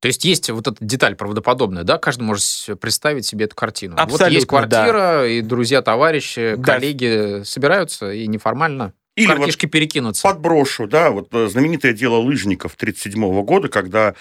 То 0.00 0.08
есть 0.08 0.24
есть 0.24 0.50
вот 0.50 0.66
эта 0.66 0.84
деталь 0.84 1.14
правдоподобная, 1.14 1.84
да? 1.84 1.98
Каждый 1.98 2.24
может 2.24 2.44
представить 2.80 3.24
себе 3.24 3.44
эту 3.46 3.54
картину. 3.54 3.94
вот 3.94 4.02
Абсолютно, 4.02 4.34
есть 4.34 4.46
квартира, 4.46 5.26
и 5.26 5.40
друзья, 5.40 5.80
товарищи, 5.80 6.54
Да. 6.58 6.74
коллеги 6.74 7.42
собираются 7.44 8.12
и 8.12 8.26
неформально 8.26 8.92
Или 9.16 9.28
вот 9.28 9.36
картишки 9.36 9.66
перекинутся. 9.66 10.24
подброшу, 10.24 10.88
да, 10.88 11.10
вот 11.10 11.28
э, 11.32 11.46
знаменитое 11.46 11.92
дело 11.92 12.16
лыжников 12.16 12.74
1937 12.74 13.42
года, 13.44 13.68
когда 13.68 14.14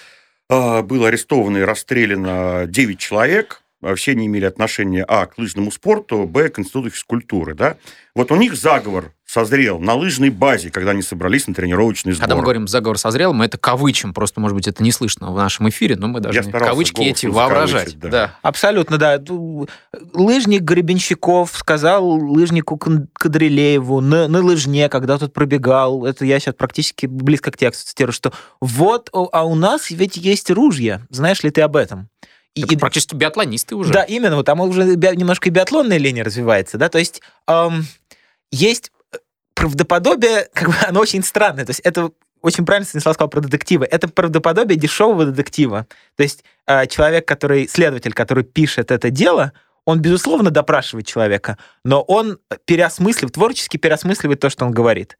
э, 0.50 0.82
было 0.84 1.08
арестовано 1.08 1.58
и 1.58 1.62
расстреляно 1.64 2.66
9 2.68 3.00
человек, 3.00 3.63
все 3.96 4.12
они 4.12 4.28
имели 4.28 4.46
отношение, 4.46 5.04
а, 5.08 5.26
к 5.26 5.38
лыжному 5.38 5.72
спорту, 5.72 6.26
б, 6.26 6.50
к 6.50 6.60
институту 6.60 6.90
физкультуры, 6.90 7.54
да. 7.54 7.78
Вот 8.16 8.32
у 8.32 8.36
них 8.36 8.56
заговор 8.56 9.12
созрел 9.34 9.80
на 9.80 9.96
лыжной 9.96 10.30
базе, 10.30 10.70
когда 10.70 10.92
они 10.92 11.02
собрались 11.02 11.48
на 11.48 11.56
тренировочный 11.56 12.14
сбор. 12.14 12.22
Когда 12.22 12.36
мы 12.36 12.44
говорим 12.44 12.68
«заговор 12.68 13.00
созрел», 13.00 13.34
мы 13.34 13.46
это 13.46 13.58
кавычим, 13.58 14.14
просто, 14.14 14.40
может 14.40 14.56
быть, 14.56 14.68
это 14.68 14.84
не 14.84 14.92
слышно 14.92 15.32
в 15.32 15.36
нашем 15.36 15.68
эфире, 15.70 15.96
но 15.96 16.08
мы 16.08 16.20
должны 16.20 16.52
кавычки 16.52 17.02
эти 17.02 17.26
не 17.26 17.32
воображать. 17.32 17.90
закавычить, 17.90 18.00
да. 18.00 18.10
Да. 18.10 18.40
Абсолютно, 18.44 19.00
да. 19.00 19.20
Лыжник 20.14 20.62
Гребенщиков 20.62 21.52
сказал 21.56 22.08
лыжнику 22.08 22.78
Кадрилееву 22.78 24.02
на, 24.02 24.28
на 24.28 24.44
лыжне, 24.44 24.88
когда 24.90 25.18
тот 25.18 25.34
пробегал, 25.34 26.06
это 26.06 26.26
я 26.26 26.40
сейчас 26.40 26.54
практически 26.54 27.08
близко 27.08 27.52
к 27.52 27.58
тексту 27.58 27.88
цитирую, 27.88 28.14
что 28.14 28.34
вот, 28.62 29.10
а 29.12 29.46
у 29.46 29.56
нас 29.56 29.90
ведь 29.90 30.16
есть 30.16 30.52
ружья, 30.52 31.02
знаешь 31.10 31.42
ли 31.42 31.50
ты 31.50 31.62
об 31.62 31.76
этом? 31.76 32.10
И, 32.56 32.64
Это 32.64 32.74
и- 32.74 32.78
практически 32.78 33.16
биатлонисты 33.16 33.76
уже. 33.76 33.92
Да, 33.92 34.04
именно, 34.04 34.44
там 34.44 34.60
уже 34.62 34.96
би- 34.96 35.16
немножко 35.16 35.50
и 35.50 35.52
биатлонная 35.52 35.98
линия 35.98 36.24
развивается, 36.24 36.78
да, 36.78 36.90
то 36.90 37.00
есть 37.00 37.22
эм, 37.48 37.86
есть 38.52 38.92
э, 39.12 39.18
правдоподобие, 39.56 40.50
как 40.54 40.70
бы 40.70 40.76
оно 40.88 41.00
очень 41.00 41.24
странное, 41.24 41.66
то 41.66 41.72
есть 41.72 41.80
это 41.82 42.12
очень 42.42 42.66
правильно 42.66 42.86
Станислав 42.86 43.16
сказал 43.16 43.30
про 43.30 43.40
детективы. 43.40 43.86
Это 43.90 44.10
правдоподобие 44.10 44.78
дешевого 44.78 45.26
детектива. 45.26 45.88
То 46.18 46.24
есть 46.24 46.44
э, 46.68 46.88
человек, 46.88 47.26
который, 47.26 47.70
следователь, 47.70 48.12
который 48.14 48.44
пишет 48.44 48.92
это 48.92 49.10
дело, 49.10 49.54
он, 49.86 50.02
безусловно, 50.02 50.52
допрашивает 50.52 51.08
человека, 51.08 51.58
но 51.86 52.02
он 52.02 52.40
переосмысливает, 52.66 53.34
творчески 53.36 53.78
переосмысливает 53.78 54.42
то, 54.42 54.50
что 54.50 54.66
он 54.66 54.72
говорит. 54.74 55.18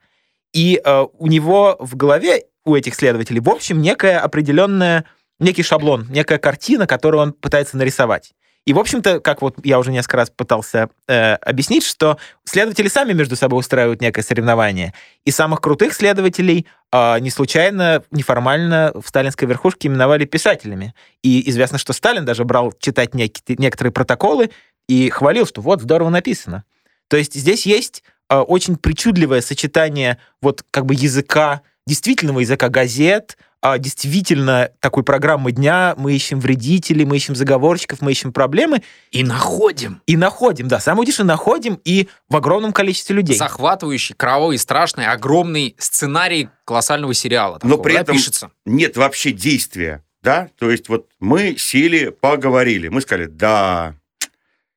И 0.54 0.82
э, 0.84 1.06
у 1.18 1.28
него 1.28 1.78
в 1.80 1.96
голове, 1.96 2.44
у 2.66 2.76
этих 2.76 2.94
следователей, 2.96 3.40
в 3.40 3.50
общем, 3.50 3.82
некая 3.82 4.20
определенная, 4.20 5.06
некий 5.44 5.64
шаблон, 5.64 6.08
некая 6.10 6.38
картина, 6.38 6.88
которую 6.88 7.22
он 7.22 7.34
пытается 7.34 7.78
нарисовать. 7.78 8.34
И, 8.66 8.72
в 8.72 8.80
общем-то, 8.80 9.20
как 9.20 9.42
вот 9.42 9.56
я 9.66 9.78
уже 9.78 9.92
несколько 9.92 10.18
раз 10.18 10.30
пытался 10.30 10.90
э, 11.08 11.34
объяснить, 11.36 11.84
что 11.84 12.18
следователи 12.46 12.88
сами 12.88 13.12
между 13.12 13.36
собой 13.36 13.60
устраивают 13.60 14.02
некое 14.02 14.22
соревнование. 14.22 14.94
И 15.26 15.32
самых 15.32 15.60
крутых 15.60 15.94
следователей 15.94 16.66
э, 16.92 17.20
не 17.20 17.30
случайно, 17.30 18.04
неформально 18.12 18.94
в 18.96 19.08
сталинской 19.08 19.50
верхушке 19.50 19.90
именовали 19.90 20.24
писателями. 20.24 20.94
И 21.24 21.50
известно, 21.50 21.78
что 21.78 21.92
Сталин 21.92 22.24
даже 22.24 22.46
брал 22.46 22.74
читать 22.80 23.14
некие- 23.14 23.56
некоторые 23.58 23.92
протоколы 23.92 24.50
и 24.88 25.10
хвалил, 25.10 25.46
что 25.46 25.62
вот, 25.62 25.82
здорово 25.82 26.10
написано. 26.10 26.64
То 27.10 27.18
есть 27.18 27.34
здесь 27.34 27.66
есть 27.66 28.04
э, 28.30 28.38
очень 28.38 28.78
причудливое 28.78 29.42
сочетание 29.42 30.20
вот 30.42 30.64
как 30.72 30.86
бы 30.86 30.94
языка, 30.94 31.64
действительного 31.86 32.40
языка 32.40 32.70
газет, 32.70 33.38
а 33.64 33.78
действительно 33.78 34.70
такой 34.82 35.04
программы 35.04 35.54
дня, 35.54 35.96
мы 35.98 36.14
ищем 36.14 36.42
вредителей, 36.42 37.06
мы 37.06 37.16
ищем 37.16 37.34
заговорщиков, 37.34 38.02
мы 38.02 38.12
ищем 38.12 38.34
проблемы 38.34 38.84
И 39.12 39.24
находим 39.24 40.02
и 40.06 40.18
находим, 40.18 40.68
да, 40.68 40.82
самое 40.82 41.04
удивительное, 41.04 41.30
находим 41.36 41.80
и 41.86 42.10
в 42.28 42.36
огромном 42.36 42.74
количестве 42.74 43.16
людей. 43.16 43.38
захватывающий, 43.38 44.16
кровавый, 44.16 44.58
страшный, 44.58 45.06
огромный 45.08 45.76
сценарий 45.80 46.50
колоссального 46.66 47.14
сериала. 47.14 47.54
Но 47.64 47.70
такого, 47.70 47.84
при 47.84 47.94
да, 47.94 48.02
этом- 48.02 48.16
пишется. 48.18 48.52
Нет 48.66 48.98
вообще 48.98 49.32
действия, 49.32 50.04
да? 50.22 50.50
То 50.60 50.70
есть 50.70 50.90
вот 50.90 51.08
мы 51.22 51.56
сели, 51.58 52.10
поговорили, 52.10 52.90
мы 52.90 53.00
сказали 53.00 53.28
«да», 53.28 53.96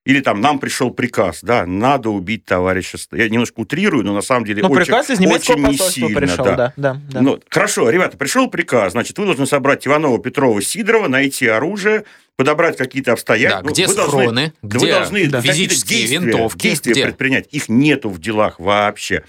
или 0.07 0.21
там 0.21 0.41
нам 0.41 0.61
пришел 0.61 0.93
приказ, 0.93 1.41
да, 1.43 1.67
надо 1.67 2.11
убить 2.11 2.45
товарища. 2.45 2.97
Я 3.11 3.29
немножко 3.29 3.59
утрирую, 3.61 4.05
но 4.05 4.15
на 4.15 4.23
самом 4.23 4.45
деле 4.45 4.63
Ну, 4.63 4.69
очень, 4.69 4.85
приказ 4.85 5.11
из 5.11 5.19
немецкого 5.19 5.57
очень 5.57 5.67
не 5.67 5.77
сильно, 5.77 6.21
пришел, 6.21 6.45
да. 6.45 6.57
да, 6.57 6.73
да, 6.77 7.01
да. 7.11 7.21
Ну, 7.21 7.41
хорошо, 7.51 7.91
ребята, 7.91 8.17
пришел 8.17 8.49
приказ, 8.49 8.93
значит, 8.93 9.19
вы 9.19 9.27
должны 9.27 9.47
собрать 9.47 9.85
Иванова, 9.85 10.21
Петрова, 10.21 10.63
Сидорова, 10.63 11.09
найти 11.09 11.49
оружие, 11.49 12.05
подобрать 12.37 12.77
какие-то 12.77 13.07
Да, 13.07 13.13
обстоятельства. 13.15 13.69
где 13.71 13.87
вы 13.87 13.95
должны- 13.95 14.21
схроны, 14.23 14.53
да 14.63 14.69
где 14.77 14.87
вы 14.87 14.93
должны 14.93 15.27
да, 15.27 15.39
какие-то 15.41 15.59
физические 15.59 15.99
действия, 16.01 16.19
винтовки, 16.19 16.63
действия 16.63 16.93
где? 16.93 17.05
предпринять. 17.05 17.49
Их 17.53 17.69
нету 17.69 18.11
в 18.11 18.21
делах 18.21 18.61
вообще. 18.61 19.25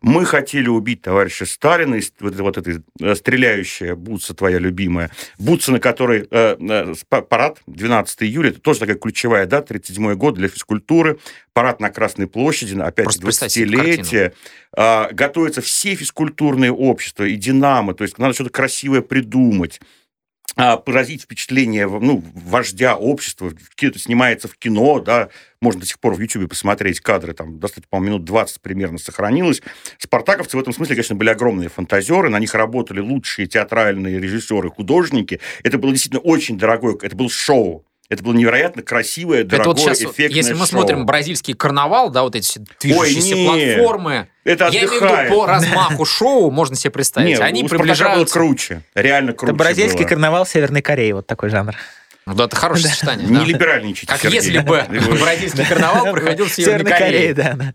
Мы 0.00 0.24
хотели 0.24 0.68
убить 0.68 1.02
товарища 1.02 1.44
Сталина, 1.44 1.96
и 1.96 2.02
вот, 2.20 2.34
это- 2.34 2.42
вот 2.42 2.58
эта 2.58 2.82
э, 3.00 3.14
стреляющая 3.16 3.96
Бутса, 3.96 4.34
твоя 4.34 4.58
любимая, 4.58 5.10
Бутса, 5.38 5.72
на 5.72 5.80
которой 5.80 6.28
э, 6.30 6.56
э, 6.60 6.94
парад 7.28 7.58
12 7.66 8.22
июля, 8.22 8.50
это 8.50 8.60
тоже 8.60 8.80
такая 8.80 8.96
ключевая 8.96 9.46
дата, 9.46 9.68
37 9.68 10.14
год 10.14 10.34
для 10.34 10.48
физкультуры, 10.48 11.18
парад 11.52 11.80
на 11.80 11.90
Красной 11.90 12.28
площади, 12.28 12.78
опять 12.78 13.04
Просто 13.04 13.22
представьте 13.22 13.60
себе 13.66 13.76
20-летие. 13.76 14.32
А, 14.74 15.10
готовятся 15.12 15.60
все 15.60 15.94
физкультурные 15.96 16.72
общества 16.72 17.24
и 17.24 17.34
«Динамо», 17.36 17.92
то 17.92 18.04
есть 18.04 18.16
надо 18.18 18.32
что-то 18.34 18.50
красивое 18.50 19.02
придумать 19.02 19.80
поразить 20.54 21.22
впечатление 21.22 21.88
ну, 21.88 22.22
вождя 22.34 22.96
общества, 22.96 23.52
это 23.80 23.98
снимается 23.98 24.48
в 24.48 24.56
кино, 24.56 25.00
да, 25.00 25.28
можно 25.60 25.80
до 25.80 25.86
сих 25.86 25.98
пор 25.98 26.14
в 26.14 26.20
Ютубе 26.20 26.48
посмотреть 26.48 27.00
кадры, 27.00 27.32
там, 27.32 27.58
достаточно, 27.58 27.88
по-моему, 27.88 28.16
минут 28.16 28.26
20 28.26 28.60
примерно 28.60 28.98
сохранилось. 28.98 29.62
Спартаковцы 29.98 30.56
в 30.56 30.60
этом 30.60 30.72
смысле, 30.72 30.96
конечно, 30.96 31.14
были 31.14 31.30
огромные 31.30 31.68
фантазеры, 31.68 32.28
на 32.28 32.38
них 32.38 32.54
работали 32.54 33.00
лучшие 33.00 33.46
театральные 33.46 34.20
режиссеры, 34.20 34.70
художники. 34.70 35.40
Это 35.62 35.78
было 35.78 35.92
действительно 35.92 36.20
очень 36.20 36.58
дорогое, 36.58 36.96
это 37.00 37.16
было 37.16 37.30
шоу. 37.30 37.86
Это 38.08 38.22
было 38.22 38.34
невероятно 38.34 38.82
красивое, 38.82 39.40
Это 39.40 39.50
дорогое, 39.50 39.72
вот 39.72 39.80
сейчас, 39.80 40.02
эффектное 40.02 40.36
если 40.36 40.52
мы 40.52 40.58
шоу. 40.58 40.66
смотрим 40.66 41.06
бразильский 41.06 41.54
карнавал, 41.54 42.10
да, 42.10 42.24
вот 42.24 42.36
эти 42.36 42.60
движущиеся 42.78 43.34
не. 43.36 43.46
платформы, 43.46 44.28
Это 44.44 44.64
я 44.66 44.70
имею 44.70 44.88
в 44.88 44.94
виду 44.94 45.04
отдыхает. 45.06 45.30
по 45.30 45.46
размаху 45.46 46.04
шоу, 46.04 46.50
можно 46.50 46.74
себе 46.76 46.90
представить, 46.90 47.38
Не, 47.38 47.44
они 47.44 47.62
у 47.62 47.66
«Спартака» 47.68 47.84
было 47.84 47.94
приближаются... 47.94 48.34
круче, 48.34 48.82
реально 48.94 49.32
круче 49.34 49.52
Это 49.52 49.58
бразильский 49.58 50.00
было. 50.00 50.08
карнавал 50.08 50.46
Северной 50.46 50.82
Кореи, 50.82 51.12
вот 51.12 51.26
такой 51.26 51.48
жанр. 51.50 51.74
Ну 52.26 52.34
да, 52.34 52.44
это 52.44 52.56
хорошее 52.56 52.88
сочетание. 52.88 53.26
Не 53.28 53.38
да. 53.38 53.44
либеральничайте, 53.44 54.06
Как 54.06 54.20
Сергей. 54.20 54.36
если 54.40 54.58
бы 54.58 54.84
бразильский 55.20 55.64
карнавал 55.66 56.12
проходил 56.12 56.46
в 56.46 56.52
Северной 56.52 56.92
Корее. 56.92 57.34
да, 57.34 57.54
да. 57.54 57.74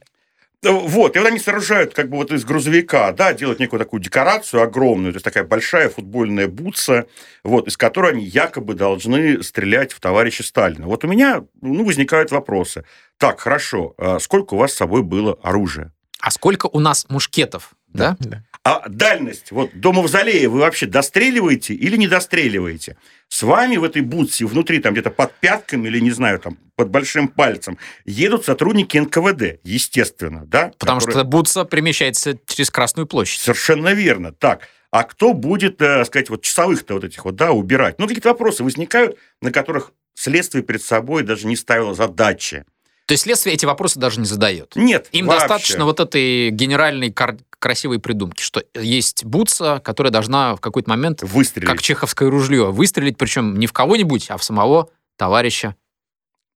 Вот, 0.64 1.16
и 1.16 1.20
вот 1.20 1.28
они 1.28 1.38
сооружают 1.40 1.94
как 1.94 2.10
бы 2.10 2.18
вот 2.18 2.32
из 2.32 2.44
грузовика, 2.44 3.12
да, 3.12 3.32
делают 3.32 3.60
некую 3.60 3.80
такую 3.80 4.02
декорацию 4.02 4.64
огромную, 4.64 5.14
то 5.14 5.18
есть 5.18 5.24
такая 5.24 5.44
большая 5.44 5.88
футбольная 5.88 6.48
бутса, 6.48 7.06
вот, 7.44 7.68
из 7.68 7.78
которой 7.78 8.14
они 8.14 8.26
якобы 8.26 8.74
должны 8.74 9.44
стрелять 9.44 9.94
в 9.94 10.00
товарища 10.00 10.44
Сталина. 10.44 10.88
Вот 10.88 11.04
у 11.04 11.08
меня, 11.08 11.44
ну, 11.62 11.86
возникают 11.86 12.32
вопросы. 12.32 12.86
Так, 13.18 13.40
хорошо, 13.40 13.94
а 14.00 14.20
сколько 14.20 14.56
у 14.56 14.58
вас 14.58 14.74
с 14.74 14.78
собой 14.78 15.04
было 15.04 15.38
оружия? 15.44 15.94
А 16.22 16.32
сколько 16.32 16.68
у 16.68 16.80
нас 16.80 17.06
мушкетов, 17.10 17.72
да? 17.88 18.18
Да. 18.20 18.44
А 18.64 18.90
дальность, 18.90 19.52
вот 19.52 19.70
до 19.74 19.94
мавзолея 19.94 20.50
вы 20.50 20.60
вообще 20.60 20.88
достреливаете 20.88 21.74
или 21.74 21.96
не 21.96 22.08
достреливаете? 22.08 22.98
С 23.30 23.44
вами 23.44 23.78
в 23.78 23.84
этой 23.84 24.02
бутсе, 24.02 24.46
внутри 24.46 24.80
там 24.80 24.94
где-то 24.94 25.10
под 25.10 25.34
пятками 25.40 25.88
или, 25.88 26.00
не 26.00 26.12
знаю, 26.12 26.40
там 26.40 26.58
под 26.76 26.90
большим 26.90 27.28
пальцем, 27.30 27.78
едут 28.06 28.46
сотрудники 28.46 28.98
НКВД, 28.98 29.60
естественно, 29.64 30.46
да? 30.46 30.72
Потому 30.78 31.00
которые- 31.00 31.20
что 31.22 31.24
Бутса 31.30 31.66
перемещается 31.66 32.38
через 32.46 32.70
Красную 32.70 33.08
площадь. 33.08 33.42
Совершенно 33.42 33.94
верно. 33.94 34.34
Так, 34.34 34.68
а 34.92 35.04
кто 35.04 35.34
будет, 35.34 35.82
э, 35.82 36.04
сказать, 36.06 36.30
вот 36.30 36.42
часовых-то 36.42 36.96
вот 36.96 37.04
этих 37.06 37.24
вот, 37.26 37.36
да, 37.36 37.52
убирать? 37.52 38.00
Ну, 38.00 38.08
какие-то 38.08 38.30
вопросы 38.30 38.64
возникают, 38.64 39.18
на 39.42 39.52
которых 39.52 39.92
следствие 40.14 40.64
перед 40.64 40.82
собой 40.84 41.24
даже 41.24 41.48
не 41.48 41.56
ставило 41.56 41.94
задачи. 41.94 42.66
То 43.08 43.14
есть 43.14 43.24
следствие 43.24 43.56
эти 43.56 43.66
вопросы 43.66 44.00
даже 44.00 44.20
не 44.20 44.26
задает. 44.26 44.74
Нет, 44.76 45.08
Им 45.14 45.28
вообще. 45.28 45.40
достаточно 45.40 45.86
вот 45.86 46.02
этой 46.02 46.50
генеральной 46.50 47.10
кар- 47.10 47.38
красивой 47.58 48.00
придумки, 48.00 48.42
что 48.42 48.62
есть 48.76 49.24
Бутса, 49.24 49.80
которая 49.84 50.12
должна 50.12 50.58
в 50.58 50.60
какой-то 50.60 50.90
момент, 50.90 51.24
выстрелить 51.24 51.70
как 51.70 51.82
чеховское 51.82 52.30
ружье, 52.30 52.70
выстрелить, 52.70 53.18
причем 53.18 53.58
не 53.58 53.66
в 53.66 53.72
кого-нибудь, 53.72 54.30
а 54.30 54.36
в 54.38 54.44
самого 54.44 54.90
товарища 55.16 55.76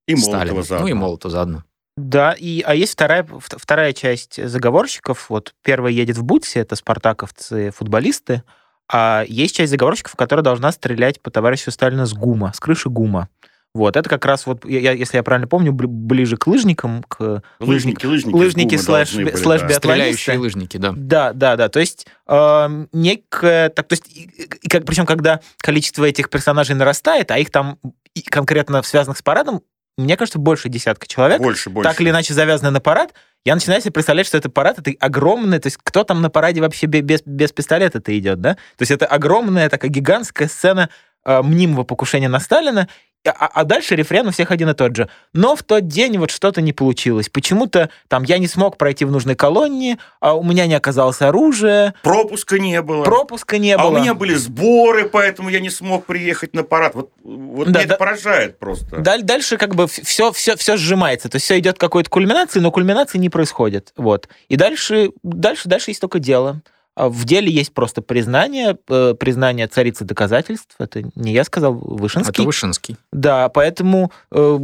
и 0.07 0.15
Сталина. 0.17 0.39
Молотова 0.39 0.63
заодно. 0.63 0.85
Ну 0.87 0.91
и 0.91 0.93
Молотова 0.93 1.31
заодно. 1.31 1.63
Да, 1.95 2.33
и, 2.33 2.61
а 2.65 2.75
есть 2.75 2.93
вторая, 2.93 3.23
вт- 3.23 3.57
вторая 3.57 3.93
часть 3.93 4.45
заговорщиков. 4.45 5.29
Вот 5.29 5.53
первая 5.63 5.93
едет 5.93 6.17
в 6.17 6.23
Бутсе, 6.23 6.59
это 6.59 6.75
спартаковцы, 6.75 7.71
футболисты, 7.71 8.43
а 8.91 9.23
есть 9.25 9.55
часть 9.55 9.71
заговорщиков, 9.71 10.15
которая 10.17 10.43
должна 10.43 10.73
стрелять 10.73 11.21
по 11.21 11.31
товарищу 11.31 11.71
Сталина 11.71 12.05
с 12.05 12.13
ГУМа, 12.13 12.51
с 12.53 12.59
крыши 12.59 12.89
ГУМа. 12.89 13.29
Вот, 13.73 13.95
это 13.95 14.09
как 14.09 14.25
раз 14.25 14.45
вот, 14.45 14.65
я, 14.65 14.91
если 14.91 15.15
я 15.17 15.23
правильно 15.23 15.47
помню, 15.47 15.71
бли- 15.71 15.87
ближе 15.87 16.35
к 16.35 16.45
лыжникам, 16.47 17.03
к 17.07 17.41
Лыжники, 17.61 18.05
лыжники. 18.05 18.35
лыжники 18.35 18.75
гумы 18.75 18.83
слэш- 18.83 19.15
были, 19.15 19.35
слэш 19.35 19.61
да. 19.61 19.69
Стреляющие 19.69 20.37
лыжники, 20.37 20.75
да. 20.75 20.91
Да, 20.95 21.31
да, 21.31 21.55
да. 21.55 21.69
То 21.69 21.79
есть 21.79 22.05
э, 22.27 22.85
некое, 22.91 23.69
так, 23.69 23.87
то 23.87 23.93
есть, 23.93 24.07
и- 24.09 24.29
и 24.63 24.67
как, 24.67 24.85
причем 24.85 25.05
когда 25.05 25.39
количество 25.61 26.03
этих 26.03 26.29
персонажей 26.29 26.75
нарастает, 26.75 27.31
а 27.31 27.37
их 27.39 27.49
там 27.49 27.77
и 28.13 28.21
конкретно 28.21 28.83
связанных 28.83 29.17
с 29.17 29.21
парадом, 29.21 29.61
мне 29.97 30.17
кажется, 30.17 30.39
больше 30.39 30.67
десятка 30.67 31.07
человек, 31.07 31.39
Больше, 31.41 31.69
больше. 31.69 31.89
так 31.89 32.01
или 32.01 32.09
иначе 32.09 32.33
завязаны 32.33 32.71
на 32.71 32.81
парад, 32.81 33.13
я 33.45 33.55
начинаю 33.55 33.81
себе 33.81 33.91
представлять, 33.91 34.27
что 34.27 34.37
это 34.37 34.49
парад, 34.49 34.79
это 34.79 34.91
огромный, 34.99 35.59
то 35.59 35.67
есть 35.67 35.77
кто 35.81 36.03
там 36.03 36.21
на 36.21 36.29
параде 36.29 36.59
вообще 36.59 36.87
бе- 36.87 37.01
без, 37.01 37.21
без 37.25 37.53
пистолета-то 37.53 38.17
идет, 38.17 38.41
да? 38.41 38.55
То 38.55 38.81
есть 38.81 38.91
это 38.91 39.05
огромная 39.05 39.69
такая 39.69 39.89
гигантская 39.89 40.49
сцена 40.49 40.89
э, 41.23 41.41
мнимого 41.41 41.83
покушения 41.83 42.27
на 42.29 42.39
Сталина, 42.39 42.87
а, 43.29 43.47
а 43.53 43.63
дальше 43.63 43.95
рефрен 43.95 44.27
у 44.27 44.31
всех 44.31 44.51
один 44.51 44.69
и 44.69 44.73
тот 44.73 44.95
же. 44.95 45.07
Но 45.33 45.55
в 45.55 45.63
тот 45.63 45.87
день 45.87 46.17
вот 46.17 46.31
что-то 46.31 46.61
не 46.61 46.73
получилось. 46.73 47.29
Почему-то 47.29 47.89
там 48.07 48.23
я 48.23 48.37
не 48.39 48.47
смог 48.47 48.77
пройти 48.77 49.05
в 49.05 49.11
нужной 49.11 49.35
колонии, 49.35 49.97
а 50.19 50.33
у 50.35 50.43
меня 50.43 50.65
не 50.67 50.73
оказалось 50.73 51.21
оружия, 51.21 51.93
Пропуска 52.03 52.57
не 52.59 52.81
было. 52.81 53.03
пропуска 53.03 53.57
не 53.57 53.73
а 53.73 53.77
было. 53.77 53.97
у 53.97 53.99
меня 54.01 54.13
были 54.13 54.33
сборы, 54.33 55.07
поэтому 55.07 55.49
я 55.49 55.59
не 55.59 55.69
смог 55.69 56.05
приехать 56.05 56.53
на 56.55 56.63
парад. 56.63 56.95
Вот, 56.95 57.11
вот 57.23 57.65
Да, 57.67 57.71
меня 57.71 57.79
это 57.81 57.89
да. 57.89 57.95
поражает 57.97 58.57
просто. 58.59 58.97
Даль- 58.97 59.21
Дальше 59.23 59.57
как 59.57 59.75
бы 59.75 59.87
все, 59.87 60.31
все, 60.31 60.55
все 60.55 60.77
сжимается, 60.77 61.29
то 61.29 61.35
есть 61.35 61.45
все 61.45 61.59
идет 61.59 61.77
к 61.77 61.79
какой-то 61.79 62.09
кульминации, 62.09 62.59
но 62.59 62.71
кульминации 62.71 63.17
не 63.19 63.29
происходит. 63.29 63.93
Вот. 63.97 64.27
И 64.49 64.55
дальше, 64.55 65.11
дальше, 65.23 65.69
дальше 65.69 65.91
есть 65.91 66.01
только 66.01 66.19
дело. 66.19 66.61
А 66.95 67.07
В 67.09 67.23
деле 67.23 67.49
есть 67.49 67.73
просто 67.73 68.01
признание, 68.01 68.77
э, 68.89 69.13
признание 69.17 69.67
царицы 69.67 70.03
доказательств. 70.03 70.75
Это 70.77 71.03
не 71.15 71.31
я 71.31 71.43
сказал, 71.45 71.73
Вышинский. 71.73 72.31
Это 72.31 72.43
Вышинский. 72.43 72.97
Да, 73.13 73.47
поэтому 73.49 74.11
э, 74.31 74.59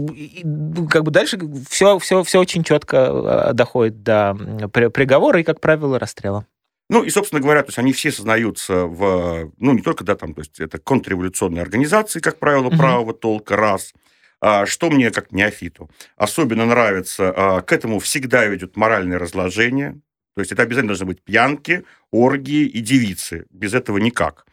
как 0.90 1.04
бы 1.04 1.12
дальше 1.12 1.40
все, 1.70 1.98
все, 2.00 2.24
все 2.24 2.40
очень 2.40 2.64
четко 2.64 3.50
э, 3.50 3.54
доходит 3.54 4.04
до 4.04 4.36
приговора 4.72 5.40
и, 5.40 5.44
как 5.44 5.62
правило, 5.62 5.98
расстрела. 6.00 6.46
Ну, 6.90 7.04
и, 7.04 7.10
собственно 7.10 7.42
говоря, 7.42 7.64
то 7.64 7.70
есть 7.70 7.80
они 7.80 7.92
все 7.92 8.12
сознаются 8.12 8.86
в, 8.86 9.52
ну, 9.58 9.74
не 9.74 9.82
только, 9.82 10.04
да, 10.04 10.16
там, 10.16 10.34
то 10.34 10.42
есть 10.42 10.60
это 10.60 10.78
контрреволюционные 10.78 11.62
организации, 11.62 12.20
как 12.20 12.40
правило, 12.40 12.68
Мгм. 12.70 12.78
правого 12.78 13.14
толка, 13.14 13.56
раз. 13.58 13.94
А, 14.40 14.66
что 14.66 14.90
мне, 14.90 15.10
как 15.12 15.32
неофиту, 15.32 15.90
особенно 16.16 16.66
нравится, 16.66 17.34
а, 17.36 17.62
к 17.62 17.72
этому 17.74 18.00
всегда 18.00 18.46
ведет 18.46 18.78
моральное 18.78 19.18
разложение. 19.18 20.00
То 20.38 20.42
есть 20.42 20.52
это 20.52 20.62
обязательно 20.62 20.90
должны 20.90 21.08
быть 21.08 21.24
пьянки, 21.24 21.84
оргии 22.12 22.68
и 22.68 22.80
девицы. 22.80 23.48
Без 23.50 23.74
этого 23.74 23.98
никак. 23.98 24.46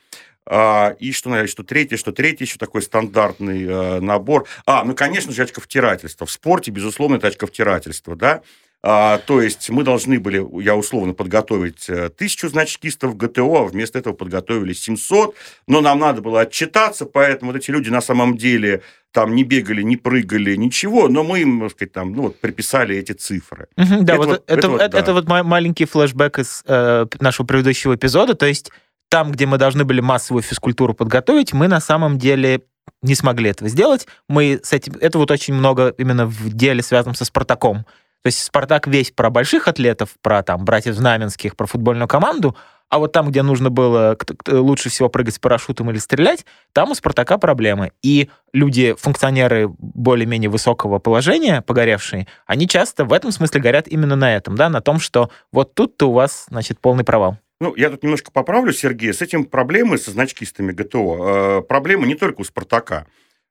А, 0.46 0.96
И 0.98 1.12
что, 1.12 1.28
наверное, 1.28 1.50
что 1.50 1.62
третье, 1.62 1.98
что 1.98 2.10
третье, 2.10 2.46
еще 2.46 2.56
такой 2.56 2.80
стандартный 2.80 3.64
э, 3.64 4.00
набор. 4.00 4.46
А, 4.64 4.82
ну, 4.84 4.94
конечно 4.94 5.30
же, 5.30 5.42
очковтирательство. 5.42 6.26
В 6.26 6.30
спорте, 6.30 6.70
безусловно, 6.70 7.16
это 7.16 7.26
очковтирательство, 7.26 8.16
да. 8.16 8.40
А, 8.82 9.18
то 9.18 9.42
есть 9.42 9.68
мы 9.68 9.84
должны 9.84 10.18
были, 10.18 10.42
я 10.62 10.74
условно, 10.74 11.12
подготовить 11.12 11.90
э, 11.90 12.08
тысячу 12.08 12.48
значкистов 12.48 13.14
ГТО, 13.18 13.54
а 13.54 13.64
вместо 13.64 13.98
этого 13.98 14.14
подготовили 14.14 14.72
700, 14.72 15.36
но 15.66 15.82
нам 15.82 15.98
надо 15.98 16.22
было 16.22 16.40
отчитаться, 16.40 17.04
поэтому 17.04 17.52
вот 17.52 17.58
эти 17.58 17.70
люди 17.70 17.90
на 17.90 18.00
самом 18.00 18.38
деле 18.38 18.80
там 19.14 19.34
не 19.34 19.44
бегали, 19.44 19.82
не 19.82 19.96
прыгали, 19.96 20.56
ничего, 20.56 21.08
но 21.08 21.22
мы 21.22 21.40
им, 21.40 21.60
так 21.60 21.70
сказать, 21.70 21.92
там, 21.92 22.12
ну, 22.12 22.22
вот, 22.24 22.40
приписали 22.40 22.96
эти 22.96 23.12
цифры. 23.12 23.68
Мгм, 23.76 24.04
Да, 24.04 24.14
Это 24.14 24.18
вот 24.22 24.28
вот- 24.28 24.42
это, 24.48 24.58
это 24.58 24.68
вот 24.70 24.78
да. 24.90 24.98
это 24.98 25.12
вот 25.14 25.28
ма- 25.28 25.42
маленький 25.44 25.84
флешбэк 25.86 26.40
из 26.40 26.62
э, 26.66 27.06
нашего 27.20 27.46
предыдущего 27.46 27.94
эпизода. 27.94 28.34
То 28.34 28.46
есть 28.46 28.70
там, 29.08 29.30
где 29.30 29.46
мы 29.46 29.56
должны 29.56 29.84
были 29.84 30.00
массовую 30.00 30.42
физкультуру 30.42 30.92
подготовить, 30.94 31.52
мы 31.52 31.68
на 31.68 31.80
самом 31.80 32.18
деле 32.18 32.62
не 33.02 33.14
смогли 33.14 33.50
этого 33.50 33.70
сделать. 33.70 34.06
Мы 34.28 34.60
с 34.62 34.72
этим... 34.72 34.94
Это 35.00 35.18
вот 35.18 35.30
очень 35.30 35.54
много 35.54 35.94
именно 35.96 36.26
в 36.26 36.52
деле 36.52 36.82
связано 36.82 37.14
со 37.14 37.24
Спартаком. 37.24 37.84
То 38.22 38.28
есть 38.28 38.42
Спартак 38.42 38.86
весь 38.88 39.10
про 39.10 39.30
больших 39.30 39.68
атлетов, 39.68 40.10
про 40.22 40.42
там 40.42 40.64
братьев 40.64 40.94
Знаменских, 40.94 41.54
про 41.56 41.66
футбольную 41.66 42.08
команду, 42.08 42.56
а 42.88 42.98
вот 42.98 43.12
там, 43.12 43.30
где 43.30 43.42
нужно 43.42 43.70
было 43.70 44.16
лучше 44.46 44.88
всего 44.88 45.08
прыгать 45.08 45.34
с 45.34 45.38
парашютом 45.38 45.90
или 45.90 45.98
стрелять, 45.98 46.46
там 46.72 46.90
у 46.90 46.94
Спартака 46.94 47.38
проблемы. 47.38 47.92
И 48.02 48.30
люди, 48.52 48.94
функционеры 48.98 49.68
более-менее 49.78 50.50
высокого 50.50 50.98
положения, 50.98 51.62
погоревшие, 51.62 52.26
они 52.46 52.68
часто 52.68 53.04
в 53.04 53.12
этом 53.12 53.32
смысле 53.32 53.60
горят 53.60 53.88
именно 53.88 54.16
на 54.16 54.34
этом, 54.34 54.54
да, 54.56 54.68
на 54.68 54.80
том, 54.80 55.00
что 55.00 55.30
вот 55.52 55.74
тут-то 55.74 56.10
у 56.10 56.12
вас, 56.12 56.46
значит, 56.48 56.80
полный 56.80 57.04
провал. 57.04 57.38
Ну, 57.60 57.74
я 57.76 57.88
тут 57.88 58.02
немножко 58.02 58.30
поправлю, 58.30 58.72
Сергей. 58.72 59.14
С 59.14 59.22
этим 59.22 59.44
проблемы 59.44 59.96
со 59.96 60.10
значкистами 60.10 60.72
ГТО. 60.72 61.60
Э, 61.60 61.62
Проблемы 61.62 62.06
не 62.06 62.14
только 62.16 62.40
у 62.40 62.44
«Спартака». 62.44 63.06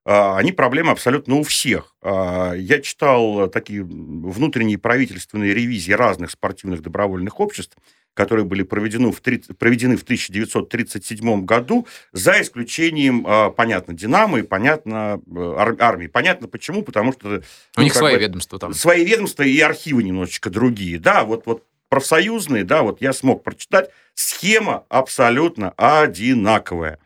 Э, 0.05 0.35
Они 0.35 0.51
проблемы 0.51 0.91
абсолютно 0.91 1.35
у 1.35 1.43
всех. 1.43 1.95
Э, 2.03 2.53
Я 2.55 2.79
читал 2.81 3.47
такие 3.47 3.81
внутренние 3.83 4.77
правительственные 4.77 5.53
ревизии 5.53 5.93
разных 5.93 6.31
спортивных 6.31 6.81
добровольных 6.81 7.39
обществ, 7.39 7.77
которые 8.13 8.45
были 8.45 8.63
проведены 8.63 9.11
в, 9.11 9.19
30 9.19 9.57
проведены 9.57 9.97
в 9.97 10.03
1937 10.03 11.45
году, 11.45 11.87
за 12.11 12.41
исключением, 12.41 13.25
э, 13.27 13.51
понятно, 13.51 13.93
«Динамо» 13.93 14.39
и, 14.39 14.43
понятно, 14.43 15.21
э, 15.25 15.55
ар- 15.57 15.77
армии. 15.79 16.07
Понятно 16.07 16.47
почему, 16.47 16.83
потому 16.83 17.13
что... 17.13 17.27
У 17.27 17.41
ну, 17.77 17.83
них 17.83 17.93
свои 17.93 18.15
бы, 18.15 18.21
ведомства 18.21 18.59
там. 18.59 18.73
свои 18.73 19.03
ведомства 19.03 19.43
и 19.43 19.59
архивы 19.59 20.03
немножечко 20.03 20.49
другие. 20.49 20.99
Да, 20.99 21.23
вот, 21.23 21.45
вот 21.45 21.63
профсоюзные, 21.89 22.63
да, 22.63 22.83
вот 22.83 23.01
я 23.01 23.13
смог 23.13 23.43
прочитать, 23.43 23.89
схема 24.13 24.85
абсолютно 24.89 25.73
одинаковая. 25.77 26.99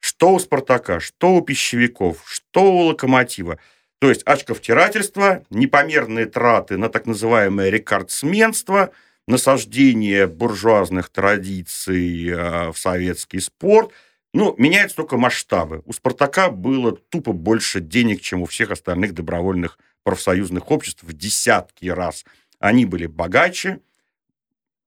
Что 0.00 0.34
у 0.34 0.38
«Спартака», 0.38 1.00
что 1.00 1.34
у 1.34 1.40
пищевиков, 1.40 2.22
что 2.26 2.62
у 2.62 2.78
«Локомотива». 2.88 3.58
То 4.00 4.10
есть 4.10 4.22
очковтирательство, 4.24 5.44
непомерные 5.48 6.26
траты 6.26 6.76
на 6.76 6.90
так 6.90 7.06
называемое 7.06 7.70
рекордсменство, 7.70 8.90
насаждение 9.26 10.26
буржуазных 10.26 11.08
традиций 11.08 12.28
э, 12.28 12.70
в 12.72 12.78
советский 12.78 13.40
спорт. 13.40 13.90
Ну, 14.32 14.54
меняются 14.58 14.96
только 14.96 15.16
масштабы. 15.16 15.82
У 15.86 15.92
«Спартака» 15.92 16.50
было 16.50 16.92
тупо 16.92 17.32
больше 17.32 17.80
денег, 17.80 18.20
чем 18.20 18.42
у 18.42 18.46
всех 18.46 18.70
остальных 18.70 19.14
добровольных 19.14 19.78
профсоюзных 20.02 20.70
обществ 20.70 21.04
в 21.04 21.12
десятки 21.12 21.86
раз. 21.86 22.24
Они 22.58 22.84
были 22.84 23.06
богаче, 23.06 23.80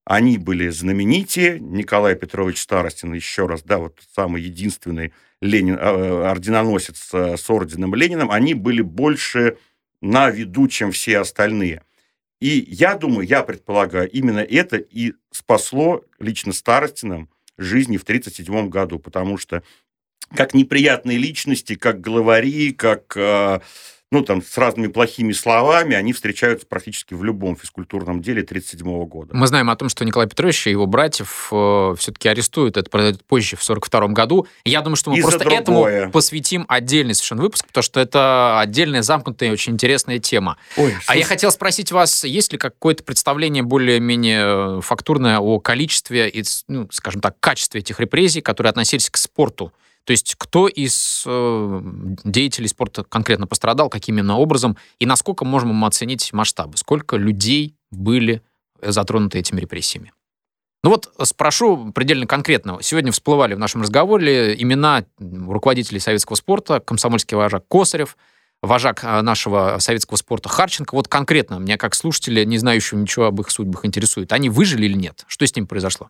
они 0.04 0.38
были 0.38 0.70
знаменитее. 0.70 1.60
Николай 1.60 2.16
Петрович 2.16 2.62
Старостин, 2.62 3.14
еще 3.14 3.46
раз, 3.46 3.64
да, 3.64 3.78
вот 3.78 4.00
самый 4.16 4.42
единственный 4.42 5.14
Ленин, 5.42 5.76
э, 5.76 6.30
орденоносец 6.30 7.10
э, 7.14 7.38
с 7.38 7.50
орденом 7.50 7.94
Лениным, 7.96 8.32
они 8.32 8.54
были 8.54 8.82
больше 8.82 9.58
на 10.02 10.30
виду, 10.30 10.68
чем 10.68 10.92
все 10.92 11.20
остальные. 11.20 11.84
И 12.40 12.66
я 12.70 12.96
думаю, 12.96 13.28
я 13.28 13.44
предполагаю, 13.44 14.10
именно 14.10 14.40
это 14.40 14.78
и 14.78 15.14
спасло 15.32 16.04
лично 16.20 16.54
Старостином 16.54 17.30
жизни 17.58 17.98
в 17.98 18.04
1937 18.04 18.70
году, 18.70 19.00
потому 19.00 19.38
что 19.38 19.64
как 20.36 20.54
неприятные 20.54 21.18
личности, 21.18 21.76
как 21.76 22.02
главари, 22.02 22.74
как 22.74 23.16
э, 23.16 23.62
ну, 24.10 24.24
там, 24.24 24.42
с 24.42 24.58
разными 24.58 24.88
плохими 24.88 25.34
словами, 25.34 25.94
они 25.94 26.14
встречаются 26.14 26.66
практически 26.66 27.14
в 27.14 27.26
любом 27.26 27.58
физкультурном 27.58 28.22
деле 28.22 28.42
1937 28.42 29.06
года. 29.06 29.36
Мы 29.36 29.48
знаем 29.48 29.70
о 29.70 29.76
том, 29.76 29.90
что 29.90 30.06
Николай 30.06 30.30
Петрович 30.30 30.66
и 30.68 30.72
его 30.72 30.86
братьев 30.86 31.50
э, 31.52 31.96
все-таки 31.98 32.30
арестуют. 32.30 32.78
Это 32.78 32.90
произойдет 32.90 33.26
позже, 33.26 33.58
в 33.58 33.64
1942 33.64 34.08
году. 34.14 34.48
Я 34.64 34.82
думаю, 34.82 34.96
что 34.96 35.12
мы 35.12 35.18
И 35.18 35.22
просто 35.22 35.50
этому 35.50 36.10
посвятим 36.12 36.66
отдельный 36.70 37.16
совершенно 37.16 37.42
выпуск, 37.42 37.68
потому 37.68 37.84
что 37.84 38.00
это 38.00 38.60
отдельная, 38.62 39.02
замкнутая, 39.02 39.52
очень 39.52 39.74
интересная 39.74 40.20
тема. 40.20 40.58
Ой, 40.78 40.96
А 41.06 41.18
я 41.18 41.26
хотел 41.26 41.52
спросить 41.52 41.92
вас, 41.92 42.24
есть 42.24 42.54
ли 42.54 42.58
какое-то 42.58 43.04
представление 43.04 43.64
более-менее 43.64 44.78
э, 44.78 44.82
фактурное 44.82 45.40
о 45.40 45.60
количестве 45.60 46.30
и, 46.30 46.46
ну, 46.70 46.88
скажем 46.92 47.20
так, 47.20 47.38
качестве 47.42 47.82
этих 47.82 48.00
репрессий, 48.00 48.40
которые 48.40 48.70
относились 48.70 49.10
к 49.10 49.18
спорту? 49.18 49.74
То 50.08 50.12
есть 50.12 50.36
кто 50.38 50.70
из 50.70 51.24
э, 51.26 51.82
деятелей 52.24 52.70
спорта 52.70 53.04
конкретно 53.04 53.46
пострадал, 53.46 53.90
каким 53.90 54.16
именно 54.16 54.38
образом, 54.38 54.78
и 55.00 55.06
насколько 55.06 55.44
можем 55.44 55.76
мы 55.76 55.86
оценить 55.86 56.32
масштабы? 56.32 56.78
Сколько 56.78 57.18
людей 57.18 57.76
были 57.92 58.42
э, 58.80 58.92
затронуты 58.92 59.38
этими 59.40 59.60
репрессиями? 59.60 60.14
Ну 60.82 60.92
вот 60.92 61.14
спрошу 61.24 61.92
предельно 61.92 62.26
конкретно. 62.26 62.78
Сегодня 62.82 63.12
всплывали 63.12 63.54
в 63.54 63.60
нашем 63.60 63.82
разговоре 63.82 64.56
имена 64.58 65.04
руководителей 65.20 66.00
советского 66.00 66.38
спорта, 66.38 66.80
комсомольский 66.80 67.36
вожак 67.36 67.68
Косарев, 67.68 68.16
вожак 68.62 69.04
а, 69.04 69.22
нашего 69.22 69.76
советского 69.80 70.16
спорта 70.16 70.48
Харченко. 70.48 70.96
Вот 70.96 71.10
конкретно, 71.10 71.56
меня 71.56 71.76
как 71.76 71.94
слушателя, 71.96 72.46
не 72.46 72.58
знающего 72.60 72.98
ничего 72.98 73.26
об 73.26 73.42
их 73.42 73.50
судьбах, 73.52 73.86
интересует. 73.86 74.32
Они 74.32 74.50
выжили 74.50 74.86
или 74.86 74.96
нет? 74.96 75.26
Что 75.28 75.46
с 75.46 75.54
ними 75.54 75.66
произошло? 75.66 76.10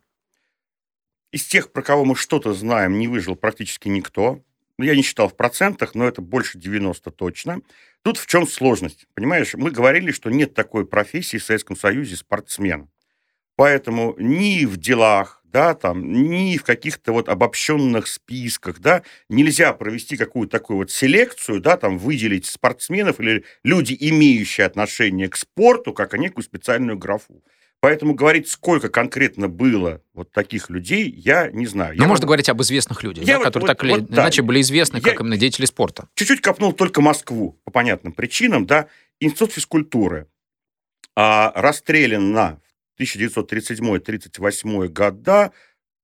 Из 1.31 1.45
тех, 1.45 1.71
про 1.71 1.81
кого 1.81 2.05
мы 2.05 2.15
что-то 2.15 2.53
знаем, 2.53 2.97
не 2.99 3.07
выжил 3.07 3.35
практически 3.35 3.89
никто. 3.89 4.43
Ну, 4.77 4.85
Я 4.85 4.95
не 4.95 5.01
считал 5.01 5.27
в 5.27 5.35
процентах, 5.35 5.95
но 5.95 6.07
это 6.07 6.21
больше 6.21 6.57
90 6.57 7.11
точно. 7.11 7.61
Тут 8.03 8.17
в 8.17 8.27
чем 8.27 8.47
сложность? 8.47 9.07
Понимаешь, 9.13 9.53
мы 9.55 9.71
говорили, 9.71 10.11
что 10.11 10.29
нет 10.29 10.53
такой 10.53 10.85
профессии 10.85 11.37
в 11.37 11.43
Советском 11.43 11.75
Союзе 11.75 12.15
спортсмен. 12.15 12.89
Поэтому 13.55 14.15
ни 14.19 14.65
в 14.65 14.77
делах, 14.77 15.41
да, 15.43 15.73
там, 15.73 16.11
ни 16.13 16.57
в 16.57 16.63
каких-то 16.63 17.11
вот 17.11 17.27
обобщенных 17.27 18.07
списках, 18.07 18.79
да, 18.79 19.03
нельзя 19.29 19.73
провести 19.73 20.15
какую-то 20.15 20.59
такую 20.59 20.77
вот 20.77 20.91
селекцию, 20.91 21.59
да, 21.59 21.77
там, 21.77 21.97
выделить 21.97 22.45
спортсменов 22.45 23.19
или 23.19 23.45
люди, 23.63 23.97
имеющие 23.99 24.67
отношение 24.67 25.27
к 25.27 25.35
спорту, 25.35 25.93
как 25.93 26.13
некую 26.13 26.43
специальную 26.43 26.97
графу. 26.99 27.43
Поэтому 27.79 28.15
говорить, 28.15 28.47
сколько 28.49 28.89
конкретно 28.89 29.47
было 29.49 30.01
вот 30.13 30.31
таких 30.31 30.69
людей, 30.71 31.09
я 31.11 31.51
не 31.51 31.67
знаю. 31.67 31.93
Ну, 31.95 32.01
Я 32.03 32.07
можно 32.07 32.23
могу- 32.23 32.29
говорить 32.29 32.49
об 32.49 32.59
известных 32.63 33.03
людях, 33.03 33.23
Я 33.25 33.33
да, 33.33 33.37
вот- 33.39 33.45
которые 33.45 33.67
вот- 33.67 33.77
так 33.77 33.83
или 33.83 33.91
вот 33.91 34.05
да. 34.09 34.21
иначе 34.23 34.41
были 34.41 34.61
известны, 34.61 34.97
Я- 34.97 35.03
как 35.03 35.19
именно 35.21 35.37
деятели 35.37 35.65
спорта. 35.65 36.07
чуть-чуть 36.15 36.41
копнул 36.41 36.73
только 36.73 37.01
Москву 37.01 37.59
по 37.65 37.71
понятным 37.71 38.13
причинам, 38.13 38.65
да, 38.65 38.87
Институт 39.19 39.51
физкультуры 39.53 40.27
а, 41.15 41.51
расстрелян 41.55 42.31
на 42.31 42.59
1937-38 42.99 44.87
года 44.87 45.51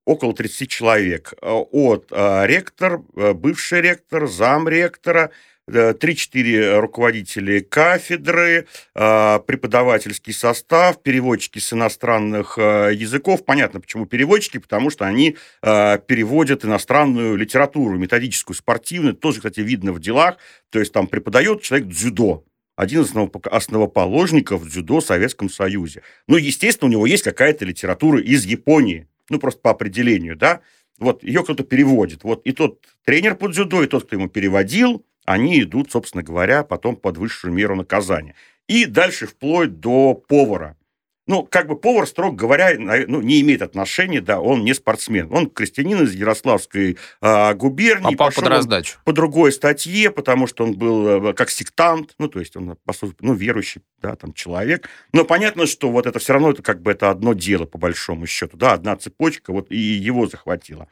около 0.06 0.34
30 0.34 0.68
человек. 0.68 1.34
А, 1.42 1.54
От 1.60 2.08
а, 2.12 2.46
ректор, 2.46 3.02
а, 3.16 3.34
бывший 3.34 3.82
ректор, 3.82 4.28
замректора, 4.28 5.30
э, 5.30 5.30
3-4 5.70 6.80
руководители 6.80 7.60
кафедры, 7.60 8.68
а, 8.94 9.40
преподавательский 9.40 10.34
состав, 10.34 11.02
переводчики 11.02 11.60
с 11.60 11.74
иностранных 11.74 12.58
а, 12.58 12.90
языков. 12.90 13.46
Понятно, 13.46 13.80
почему 13.80 14.06
переводчики, 14.06 14.58
потому 14.58 14.90
что 14.90 15.06
они 15.06 15.38
переводят 15.62 16.66
иностранную 16.66 17.36
литературу, 17.36 17.98
методическую, 17.98 18.56
спортивную. 18.56 19.14
Тоже, 19.14 19.38
кстати, 19.38 19.62
видно 19.62 19.94
в 19.94 20.00
делах. 20.00 20.38
То 20.70 20.80
есть 20.80 20.92
там 20.92 21.08
преподает 21.08 21.62
человек 21.62 21.88
дзюдо. 21.88 22.44
Один 22.76 23.02
из 23.02 23.12
основоп- 23.12 23.48
основоположников 23.48 24.68
дзюдо 24.68 25.00
в 25.00 25.06
Советском 25.06 25.50
Союзе. 25.50 26.02
Ну, 26.28 26.38
естественно, 26.38 26.90
у 26.90 26.92
него 26.92 27.06
есть 27.06 27.24
какая-то 27.24 27.66
литература 27.66 28.20
из 28.20 28.46
Японии. 28.46 29.08
Ну, 29.30 29.40
просто 29.40 29.62
по 29.62 29.72
определению, 29.72 30.36
да. 30.36 30.62
Вот 30.98 31.24
ее 31.24 31.44
кто-то 31.44 31.64
переводит. 31.64 32.24
Вот 32.24 32.42
и 32.46 32.52
тот 32.52 32.80
тренер 33.06 33.36
по 33.36 33.48
дзюдо, 33.48 33.84
и 33.84 33.88
тот, 33.88 34.06
кто 34.06 34.16
ему 34.16 34.28
переводил, 34.28 35.06
они 35.26 35.62
идут, 35.62 35.92
собственно 35.92 36.24
говоря, 36.24 36.64
потом 36.64 36.96
под 36.96 37.18
высшую 37.18 37.54
меру 37.54 37.76
наказания. 37.76 38.36
И 38.68 38.86
дальше 38.86 39.28
вплоть 39.28 39.80
до 39.80 40.14
повара. 40.14 40.78
Ну, 41.26 41.48
как 41.50 41.68
бы 41.68 41.78
повар, 41.78 42.06
строго 42.06 42.36
говоря, 42.36 42.74
ну, 43.08 43.22
не 43.22 43.40
имеет 43.40 43.62
отношения, 43.62 44.20
да, 44.20 44.42
он 44.42 44.66
не 44.66 44.74
спортсмен. 44.74 45.30
Он 45.32 45.50
крестьянин 45.50 46.04
из 46.04 46.14
Ярославской 46.14 46.98
а, 47.22 47.54
губернии. 47.54 48.12
Попал 48.12 48.28
Пошел 48.28 48.44
под 48.44 48.52
раздачу. 48.52 48.98
по 49.06 49.14
другой 49.14 49.54
статье, 49.54 50.12
потому 50.12 50.48
что 50.48 50.66
он 50.66 50.74
был 50.74 51.30
э, 51.30 51.34
как 51.34 51.50
сектант, 51.50 52.14
ну, 52.18 52.28
то 52.28 52.40
есть 52.40 52.58
он, 52.58 52.76
по 52.84 52.92
сути, 52.92 53.16
ну, 53.22 53.34
верующий, 53.34 53.84
да, 54.00 54.18
там, 54.18 54.34
человек. 54.34 54.90
Но 55.14 55.24
понятно, 55.24 55.66
что 55.66 55.90
вот 55.92 56.08
это 56.08 56.20
все 56.20 56.34
равно, 56.34 56.52
это 56.52 56.62
как 56.62 56.82
бы 56.82 56.92
это 56.92 57.10
одно 57.10 57.32
дело, 57.32 57.66
по 57.66 57.78
большому 57.78 58.28
счету, 58.28 58.58
да, 58.58 58.74
одна 58.74 58.98
цепочка, 58.98 59.54
вот 59.54 59.72
и 59.72 59.78
его 59.78 60.28
захватило. 60.28 60.90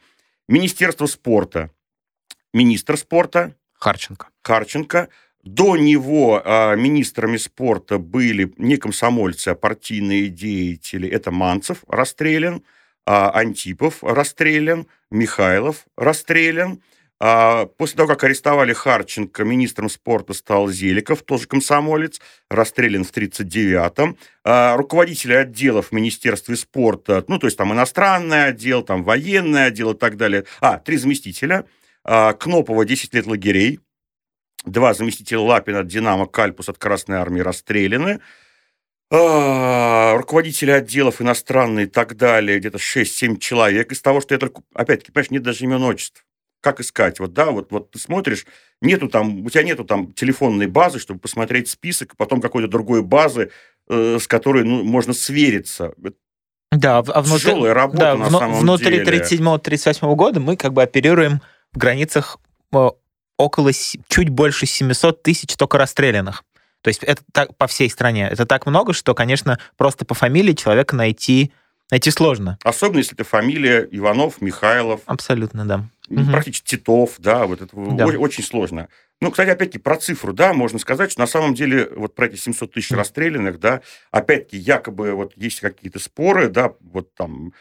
Министерство 0.48 1.04
спорта, 1.04 1.70
министр 2.54 2.96
спорта 2.96 3.54
Харченко. 3.82 4.28
Харченко, 4.44 5.08
до 5.42 5.76
него 5.76 6.40
а, 6.44 6.76
министрами 6.76 7.36
спорта 7.36 7.98
были 7.98 8.52
не 8.56 8.76
комсомольцы, 8.76 9.48
а 9.48 9.54
партийные 9.56 10.28
деятели. 10.28 11.08
Это 11.08 11.32
Манцев 11.32 11.78
расстрелян, 11.88 12.62
а, 13.06 13.30
Антипов 13.30 14.04
расстрелян, 14.04 14.86
Михайлов 15.10 15.86
расстрелян. 15.96 16.80
А, 17.18 17.66
После 17.66 17.96
того, 17.96 18.08
как 18.08 18.22
арестовали 18.22 18.72
Харченко, 18.72 19.42
министром 19.42 19.88
спорта 19.88 20.32
стал 20.32 20.68
Зеликов, 20.68 21.22
тоже 21.22 21.48
комсомолец, 21.48 22.20
расстрелян 22.48 23.02
в 23.02 23.10
1939-м. 23.10 24.16
А, 24.44 24.76
Руководители 24.76 25.32
отделов 25.34 25.88
в 25.88 25.92
Министерстве 25.92 26.54
спорта, 26.54 27.24
ну, 27.26 27.40
то 27.40 27.48
есть 27.48 27.58
там 27.58 27.72
иностранный 27.72 28.44
отдел, 28.44 28.84
там 28.84 29.02
военный 29.02 29.66
отдел 29.66 29.90
и 29.90 29.98
так 29.98 30.16
далее. 30.16 30.44
А, 30.60 30.78
три 30.78 30.98
заместителя. 30.98 31.64
А, 32.04 32.32
Кнопова 32.32 32.84
10 32.84 33.14
лет 33.14 33.26
лагерей. 33.26 33.80
Два 34.64 34.94
заместителя 34.94 35.40
Лапина, 35.40 35.82
Динамо, 35.82 36.26
Кальпус 36.26 36.68
от 36.68 36.78
Красной 36.78 37.16
Армии 37.16 37.40
расстреляны. 37.40 38.20
А, 39.10 40.16
Руководители 40.16 40.70
отделов 40.70 41.20
иностранные 41.20 41.86
и 41.86 41.88
так 41.88 42.16
далее, 42.16 42.58
где-то 42.58 42.78
6-7 42.78 43.38
человек. 43.38 43.92
Из 43.92 44.00
того, 44.00 44.20
что 44.20 44.34
я 44.34 44.38
только... 44.38 44.62
Опять-таки, 44.74 45.12
понимаешь, 45.12 45.30
нет 45.30 45.42
даже 45.42 45.64
имен 45.64 45.82
отчеств. 45.82 46.24
Как 46.60 46.80
искать? 46.80 47.18
Вот, 47.18 47.32
да, 47.32 47.50
вот, 47.50 47.72
вот 47.72 47.90
ты 47.90 47.98
смотришь, 47.98 48.46
нету 48.80 49.08
там, 49.08 49.44
у 49.44 49.50
тебя 49.50 49.64
нету 49.64 49.84
там 49.84 50.12
телефонной 50.12 50.68
базы, 50.68 51.00
чтобы 51.00 51.18
посмотреть 51.18 51.68
список, 51.68 52.16
потом 52.16 52.40
какой-то 52.40 52.68
другой 52.68 53.02
базы, 53.02 53.50
э, 53.88 54.18
с 54.20 54.28
которой 54.28 54.62
ну, 54.62 54.84
можно 54.84 55.12
свериться. 55.12 55.92
Да, 56.70 56.98
а 56.98 57.20
внутри, 57.20 57.50
тяжелая 57.50 57.74
работа 57.74 57.98
да, 57.98 58.16
на 58.16 58.28
вну- 58.28 58.38
самом 58.38 58.60
внутри 58.60 59.04
деле. 59.04 59.18
37-38 59.18 60.14
года 60.14 60.40
мы 60.40 60.56
как 60.56 60.72
бы 60.72 60.82
оперируем 60.82 61.42
в 61.72 61.78
границах 61.78 62.38
э, 62.72 62.88
около 63.36 63.70
чуть 64.08 64.28
больше 64.28 64.66
700 64.66 65.22
тысяч 65.22 65.56
только 65.56 65.78
расстрелянных. 65.78 66.44
То 66.82 66.88
есть 66.88 67.02
это 67.04 67.22
так 67.32 67.56
по 67.56 67.66
всей 67.66 67.88
стране. 67.90 68.28
Это 68.30 68.44
так 68.44 68.66
много, 68.66 68.92
что, 68.92 69.14
конечно, 69.14 69.58
просто 69.76 70.04
по 70.04 70.14
фамилии 70.14 70.52
человека 70.52 70.96
найти, 70.96 71.52
найти 71.90 72.10
сложно. 72.10 72.58
Особенно, 72.64 72.98
если 72.98 73.14
это 73.14 73.24
фамилия 73.24 73.86
Иванов, 73.90 74.40
Михайлов, 74.40 75.00
Абсолютно, 75.06 75.64
да. 75.64 75.84
Практически 76.30 76.76
Титов, 76.76 77.14
да, 77.18 77.46
вот 77.46 77.62
это 77.62 77.74
Да. 77.74 78.06
очень 78.06 78.44
сложно. 78.44 78.88
Ну, 79.20 79.30
кстати, 79.30 79.50
опять-таки, 79.50 79.78
про 79.78 79.96
цифру, 79.96 80.32
да, 80.32 80.52
можно 80.52 80.80
сказать, 80.80 81.12
что 81.12 81.20
на 81.20 81.28
самом 81.28 81.54
деле 81.54 81.88
вот 81.94 82.16
про 82.16 82.26
эти 82.26 82.34
700 82.36 82.72
тысяч 82.72 82.90
расстрелянных, 82.90 83.60
да, 83.60 83.80
опять-таки, 84.10 84.58
якобы 84.58 85.12
вот 85.12 85.32
есть 85.36 85.60
какие-то 85.60 86.00
споры, 86.00 86.48
да, 86.48 86.72
вот 86.80 87.14
там 87.14 87.52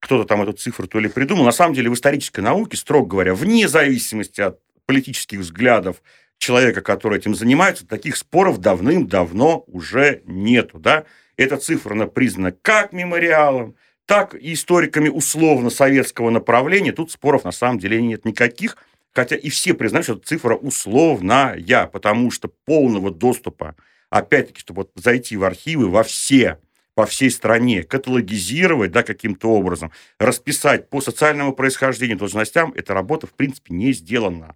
кто-то 0.00 0.24
там 0.24 0.42
эту 0.42 0.52
цифру 0.52 0.88
то 0.88 0.98
ли 0.98 1.08
придумал. 1.08 1.44
На 1.44 1.52
самом 1.52 1.74
деле 1.74 1.90
в 1.90 1.94
исторической 1.94 2.40
науке, 2.40 2.76
строго 2.76 3.08
говоря, 3.08 3.34
вне 3.34 3.68
зависимости 3.68 4.40
от 4.40 4.58
политических 4.86 5.40
взглядов 5.40 6.02
человека, 6.38 6.80
который 6.80 7.18
этим 7.18 7.34
занимается, 7.34 7.86
таких 7.86 8.16
споров 8.16 8.58
давным-давно 8.58 9.64
уже 9.66 10.22
нету, 10.24 10.78
да. 10.78 11.04
Эта 11.36 11.58
цифра 11.58 11.92
она 11.92 12.06
признана 12.06 12.50
как 12.50 12.92
мемориалом, 12.92 13.76
так 14.06 14.34
и 14.34 14.54
историками 14.54 15.08
условно-советского 15.08 16.30
направления. 16.30 16.92
Тут 16.92 17.12
споров 17.12 17.44
на 17.44 17.52
самом 17.52 17.78
деле 17.78 18.02
нет 18.02 18.24
никаких, 18.24 18.76
хотя 19.12 19.36
и 19.36 19.48
все 19.50 19.74
признают, 19.74 20.06
что 20.06 20.16
цифра 20.16 20.56
условная, 20.56 21.86
потому 21.86 22.30
что 22.30 22.48
полного 22.64 23.10
доступа, 23.10 23.76
опять-таки, 24.08 24.60
чтобы 24.60 24.82
вот 24.82 24.90
зайти 24.96 25.36
в 25.36 25.44
архивы 25.44 25.88
во 25.88 26.02
все, 26.02 26.58
по 27.00 27.06
всей 27.06 27.30
стране, 27.30 27.82
каталогизировать, 27.82 28.92
да, 28.92 29.02
каким-то 29.02 29.48
образом, 29.48 29.90
расписать 30.18 30.90
по 30.90 31.00
социальному 31.00 31.54
происхождению, 31.54 32.18
должностям, 32.18 32.74
эта 32.76 32.92
работа, 32.92 33.26
в 33.26 33.32
принципе, 33.32 33.72
не 33.72 33.94
сделана. 33.94 34.54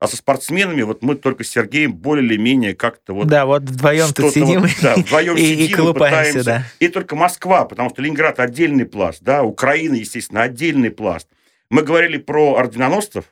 А 0.00 0.08
со 0.08 0.16
спортсменами 0.16 0.82
вот 0.82 1.04
мы 1.04 1.14
только 1.14 1.44
с 1.44 1.48
Сергеем 1.50 1.94
более 1.94 2.26
или 2.26 2.36
менее 2.36 2.74
как-то 2.74 3.14
вот 3.14 3.28
да, 3.28 3.46
вот 3.46 3.62
вдвоем 3.62 4.12
тут 4.12 4.32
сидим 4.32 4.62
вот, 4.62 4.70
да, 4.82 4.94
вдвоем 4.96 5.36
и, 5.36 5.46
сидим 5.46 5.66
и 5.66 5.68
колупаемся, 5.68 6.40
пытаемся. 6.40 6.44
да. 6.44 6.64
И 6.80 6.88
только 6.88 7.14
Москва, 7.14 7.64
потому 7.64 7.90
что 7.90 8.02
Ленинград 8.02 8.40
отдельный 8.40 8.86
пласт, 8.86 9.22
да, 9.22 9.44
Украина, 9.44 9.94
естественно, 9.94 10.42
отдельный 10.42 10.90
пласт. 10.90 11.28
Мы 11.70 11.82
говорили 11.82 12.18
про 12.18 12.56
орденоносцев 12.56 13.26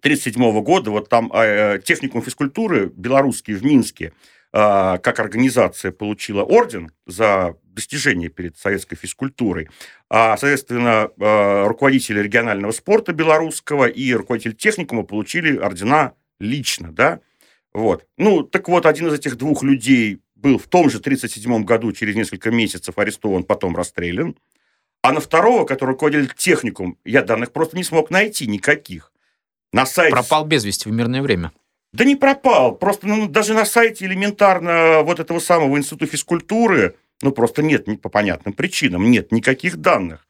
1937 0.00 0.64
года, 0.64 0.90
вот 0.90 1.08
там 1.08 1.30
э, 1.32 1.78
техникум 1.84 2.22
физкультуры 2.22 2.90
белорусский 2.96 3.54
в 3.54 3.64
Минске, 3.64 4.06
э, 4.06 4.10
как 4.54 5.18
организация 5.18 5.90
получила 5.90 6.44
орден 6.44 6.92
за 7.06 7.56
достижения 7.74 8.28
перед 8.28 8.56
советской 8.56 8.96
физкультурой. 8.96 9.68
А, 10.08 10.36
соответственно, 10.36 11.10
э, 11.18 11.66
руководители 11.66 12.20
регионального 12.20 12.70
спорта 12.72 13.12
белорусского 13.12 13.86
и 13.86 14.14
руководитель 14.14 14.54
техникума 14.54 15.02
получили 15.02 15.56
ордена 15.56 16.12
лично, 16.38 16.92
да. 16.92 17.20
Вот. 17.72 18.06
Ну, 18.16 18.44
так 18.44 18.68
вот, 18.68 18.86
один 18.86 19.08
из 19.08 19.14
этих 19.14 19.36
двух 19.36 19.62
людей 19.62 20.20
был 20.36 20.58
в 20.58 20.68
том 20.68 20.88
же 20.88 20.98
1937 20.98 21.64
году, 21.64 21.92
через 21.92 22.14
несколько 22.14 22.50
месяцев 22.50 22.96
арестован, 22.98 23.42
потом 23.44 23.74
расстрелян. 23.74 24.36
А 25.02 25.12
на 25.12 25.20
второго, 25.20 25.64
который 25.64 25.90
руководитель 25.90 26.32
техникум, 26.34 26.98
я 27.04 27.22
данных 27.22 27.52
просто 27.52 27.76
не 27.76 27.84
смог 27.84 28.10
найти 28.10 28.46
никаких. 28.46 29.12
На 29.72 29.84
сайте... 29.84 30.12
Пропал 30.12 30.44
без 30.44 30.64
вести 30.64 30.88
в 30.88 30.92
мирное 30.92 31.20
время. 31.20 31.52
Да 31.94 32.04
не 32.04 32.16
пропал. 32.16 32.76
Просто 32.76 33.06
ну, 33.06 33.28
даже 33.28 33.54
на 33.54 33.64
сайте 33.64 34.04
элементарно 34.04 35.02
вот 35.02 35.20
этого 35.20 35.38
самого 35.38 35.78
института 35.78 36.06
физкультуры 36.06 36.96
ну, 37.22 37.32
просто 37.32 37.62
нет, 37.62 37.86
по 38.02 38.08
понятным 38.08 38.52
причинам, 38.52 39.10
нет 39.10 39.32
никаких 39.32 39.78
данных. 39.78 40.26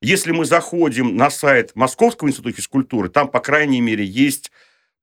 Если 0.00 0.32
мы 0.32 0.44
заходим 0.44 1.16
на 1.16 1.28
сайт 1.28 1.72
Московского 1.74 2.28
института 2.28 2.56
физкультуры, 2.56 3.08
там, 3.08 3.28
по 3.28 3.40
крайней 3.40 3.80
мере, 3.80 4.04
есть 4.04 4.50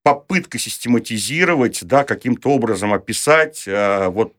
попытка 0.03 0.57
систематизировать, 0.57 1.83
да, 1.83 2.03
каким-то 2.03 2.49
образом 2.49 2.93
описать 2.93 3.63
э, 3.67 4.07
вот 4.07 4.33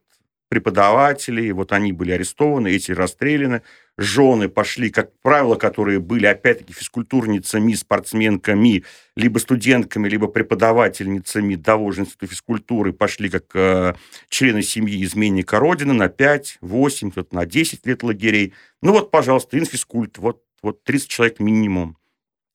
преподавателей, 0.49 1.51
вот 1.51 1.71
они 1.71 1.91
были 1.91 2.11
арестованы, 2.11 2.69
эти 2.69 2.91
расстреляны, 2.91 3.61
жены 3.97 4.47
пошли, 4.47 4.89
как 4.89 5.11
правило, 5.21 5.55
которые 5.55 5.99
были, 5.99 6.25
опять-таки, 6.25 6.73
физкультурницами, 6.73 7.73
спортсменками, 7.73 8.83
либо 9.15 9.39
студентками, 9.39 10.07
либо 10.07 10.27
преподавательницами 10.27 11.55
того 11.55 11.91
же 11.91 12.01
института 12.01 12.27
физкультуры, 12.27 12.93
пошли 12.93 13.29
как 13.29 13.45
э, 13.55 13.95
члены 14.29 14.61
семьи 14.61 15.03
изменника 15.03 15.59
Родины 15.59 15.93
на 15.93 16.07
5, 16.07 16.59
8, 16.61 17.11
кто-то 17.11 17.35
на 17.35 17.45
10 17.45 17.85
лет 17.85 18.03
лагерей. 18.03 18.53
Ну 18.81 18.93
вот, 18.93 19.11
пожалуйста, 19.11 19.57
инфискульт, 19.59 20.17
вот, 20.17 20.43
вот 20.61 20.83
30 20.83 21.09
человек 21.09 21.39
минимум. 21.39 21.97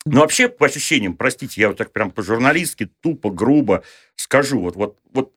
Но 0.05 0.21
вообще, 0.21 0.49
по 0.49 0.67
ощущениям, 0.67 1.15
простите, 1.15 1.61
я 1.61 1.69
вот 1.69 1.77
так 1.77 1.93
прям 1.93 2.11
по-журналистски, 2.11 2.91
тупо, 3.01 3.31
грубо 3.31 3.85
скажу, 4.17 4.61
вот, 4.61 4.75
вот, 4.77 4.99
вот 5.13 5.33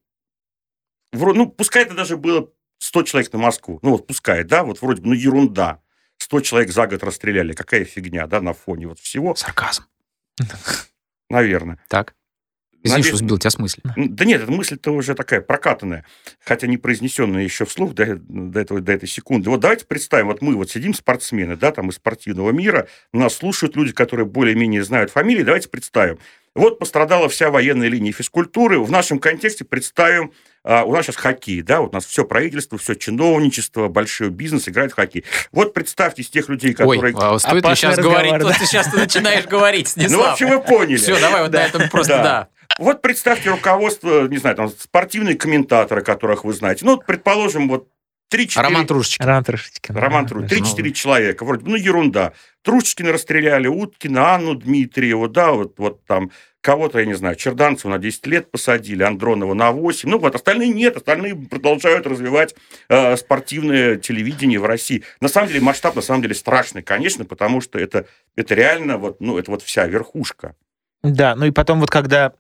ну, 1.15 1.47
пускай 1.47 1.83
это 1.83 1.93
даже 1.93 2.17
было 2.17 2.49
100 2.79 3.03
человек 3.03 3.33
на 3.33 3.39
Москву, 3.39 3.79
ну, 3.81 3.91
вот 3.91 4.07
пускай, 4.07 4.43
да, 4.43 4.63
вот 4.63 4.81
вроде 4.81 5.01
бы, 5.01 5.09
ну, 5.09 5.13
ерунда. 5.13 5.81
100 6.17 6.41
человек 6.41 6.71
за 6.71 6.87
год 6.87 7.03
расстреляли, 7.03 7.53
какая 7.53 7.83
фигня, 7.83 8.25
да, 8.27 8.41
на 8.41 8.53
фоне 8.53 8.87
вот 8.87 8.99
всего. 8.99 9.35
Сарказм. 9.35 9.83
Наверное. 11.29 11.79
Так. 11.87 12.15
Извини, 12.85 12.99
Надеюсь, 12.99 13.15
что 13.15 13.17
сбил 13.17 13.37
тебя 13.39 13.49
с 13.49 13.57
мысли. 13.57 13.81
Да 13.95 14.25
нет, 14.25 14.43
эта 14.43 14.51
мысль-то 14.51 14.91
уже 14.91 15.15
такая 15.15 15.41
прокатанная, 15.41 16.05
хотя 16.39 16.67
не 16.67 16.77
произнесенная 16.77 17.43
еще 17.43 17.65
вслух 17.65 17.95
до, 17.95 18.15
до, 18.15 18.59
этого, 18.59 18.79
до 18.79 18.91
этой 18.91 19.09
секунды. 19.09 19.49
Вот 19.49 19.59
давайте 19.59 19.87
представим, 19.87 20.27
вот 20.27 20.43
мы 20.43 20.55
вот 20.55 20.69
сидим, 20.69 20.93
спортсмены, 20.93 21.57
да, 21.57 21.71
там 21.71 21.89
из 21.89 21.95
спортивного 21.95 22.51
мира, 22.51 22.87
нас 23.11 23.33
слушают 23.33 23.75
люди, 23.75 23.91
которые 23.91 24.27
более-менее 24.27 24.83
знают 24.83 25.09
фамилии, 25.09 25.41
давайте 25.41 25.67
представим. 25.67 26.19
Вот 26.53 26.77
пострадала 26.77 27.27
вся 27.27 27.49
военная 27.49 27.87
линия 27.87 28.11
физкультуры. 28.11 28.79
В 28.79 28.91
нашем 28.91 29.17
контексте 29.17 29.65
представим 29.65 30.31
а, 30.67 30.83
у 30.83 30.91
нас 30.91 31.05
сейчас 31.05 31.17
хоккей, 31.17 31.61
да, 31.61 31.79
вот 31.79 31.91
у 31.91 31.93
нас 31.93 32.05
все 32.05 32.25
правительство, 32.25 32.79
все 32.79 32.95
чиновничество, 32.95 33.87
большой 33.87 34.31
бизнес 34.31 34.67
играет 34.67 34.93
в 34.93 34.95
хоккей. 34.95 35.23
Вот 35.51 35.75
представьте 35.75 36.23
из 36.23 36.29
тех 36.29 36.49
людей, 36.49 36.73
которые... 36.73 37.13
Ой, 37.13 37.15
а 37.15 37.37
стоит 37.37 37.63
ли 37.63 37.75
сейчас 37.75 37.97
говорить? 37.97 38.33
Да. 38.39 38.51
ты 38.51 38.65
сейчас 38.65 38.87
ты 38.87 38.97
начинаешь 38.97 39.45
говорить, 39.45 39.89
Снислав. 39.89 40.19
Ну, 40.19 40.27
в 40.27 40.31
общем, 40.31 40.49
вы 40.49 40.61
поняли. 40.61 40.97
Все, 40.97 41.19
давай 41.19 41.43
вот 41.43 41.51
на 41.51 41.65
этом 41.65 41.87
просто, 41.89 42.17
да. 42.17 42.47
Вот 42.79 43.03
представьте 43.03 43.51
руководство, 43.51 44.27
не 44.27 44.37
знаю, 44.37 44.55
там, 44.55 44.69
спортивные 44.69 45.35
комментаторы, 45.35 46.01
которых 46.01 46.43
вы 46.43 46.53
знаете. 46.53 46.83
Ну, 46.83 46.97
предположим, 46.97 47.69
вот 47.69 47.87
3-4... 48.33 48.61
Роман 48.61 48.87
Трушечкин. 48.87 49.25
Роман 49.25 49.43
Трушечкин. 49.43 49.95
Роман 49.95 50.25
Трушечкин. 50.27 50.63
3-4 50.63 50.91
человека. 50.91 51.45
Вроде, 51.45 51.65
ну, 51.65 51.75
ерунда. 51.75 52.33
Трушечкина 52.63 53.11
расстреляли, 53.11 53.67
Уткина, 53.67 54.35
Анну 54.35 54.55
Дмитриеву, 54.55 55.27
да, 55.27 55.51
вот, 55.51 55.77
вот 55.77 56.03
там 56.05 56.31
кого-то, 56.61 56.97
я 56.99 57.05
не 57.05 57.13
знаю, 57.13 57.35
Черданцева 57.35 57.91
на 57.91 57.99
10 57.99 58.25
лет 58.25 58.49
посадили, 58.49 59.03
Андронова 59.03 59.53
на 59.53 59.71
8. 59.71 60.09
Ну 60.09 60.17
вот, 60.17 60.33
остальные 60.33 60.69
нет, 60.69 60.97
остальные 60.97 61.35
продолжают 61.35 62.07
развивать 62.07 62.55
э, 62.89 63.15
спортивное 63.17 63.97
телевидение 63.97 64.59
в 64.59 64.65
России. 64.65 65.03
На 65.21 65.27
самом 65.27 65.49
деле 65.49 65.59
масштаб, 65.59 65.95
на 65.95 66.01
самом 66.01 66.23
деле, 66.23 66.33
страшный, 66.33 66.81
конечно, 66.81 67.23
потому 67.23 67.61
что 67.61 67.77
это, 67.77 68.07
это 68.35 68.55
реально 68.55 68.97
вот, 68.97 69.21
ну, 69.21 69.37
это 69.37 69.51
вот 69.51 69.61
вся 69.61 69.85
верхушка. 69.85 70.55
Да, 71.03 71.35
ну 71.35 71.45
и 71.45 71.51
потом 71.51 71.79
вот 71.81 71.91
когда, 71.91 72.33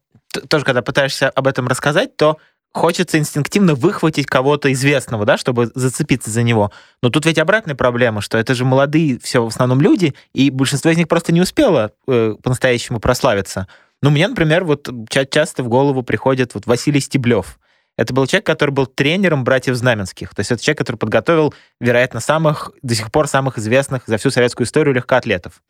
тоже 0.49 0.65
когда 0.65 0.81
пытаешься 0.81 1.29
об 1.29 1.45
этом 1.45 1.67
рассказать, 1.67 2.17
то 2.17 2.39
хочется 2.75 3.17
инстинктивно 3.17 3.73
выхватить 3.73 4.27
кого-то 4.27 4.71
известного, 4.73 5.25
да, 5.25 5.37
чтобы 5.37 5.71
зацепиться 5.75 6.29
за 6.29 6.43
него. 6.43 6.71
Но 7.01 7.09
тут 7.09 7.25
ведь 7.25 7.39
обратная 7.39 7.73
проблема, 7.73 8.19
что 8.19 8.37
это 8.37 8.53
же 8.53 8.65
молодые 8.65 9.17
все 9.19 9.43
в 9.43 9.47
основном 9.47 9.79
люди, 9.79 10.13
и 10.33 10.49
большинство 10.49 10.91
из 10.91 10.97
них 10.97 11.07
просто 11.07 11.31
не 11.31 11.39
успело 11.39 11.93
э, 12.07 12.35
по-настоящему 12.43 12.99
прославиться. 12.99 13.67
Ну, 14.01 14.09
мне, 14.09 14.27
например, 14.27 14.65
вот 14.65 14.89
часто 15.09 15.63
в 15.63 15.69
голову 15.69 16.03
приходит 16.03 16.53
вот 16.53 16.65
Василий 16.65 16.99
Стеблев. 16.99 17.59
Это 17.97 18.13
был 18.13 18.27
человек, 18.27 18.45
который 18.45 18.71
был 18.71 18.87
тренером 18.87 19.45
братьев 19.45 19.75
Знаменских. 19.75 20.35
То 20.35 20.41
есть 20.41 20.51
это 20.51 20.61
человек, 20.61 20.79
который 20.79 20.97
подготовил, 20.97 21.53
вероятно, 21.79 22.19
самых, 22.19 22.71
до 22.81 22.93
сих 22.93 23.09
пор 23.09 23.29
самых 23.29 23.57
известных 23.57 24.03
за 24.05 24.17
всю 24.17 24.31
советскую 24.31 24.67
историю 24.67 24.93
легкоатлетов. 24.95 25.61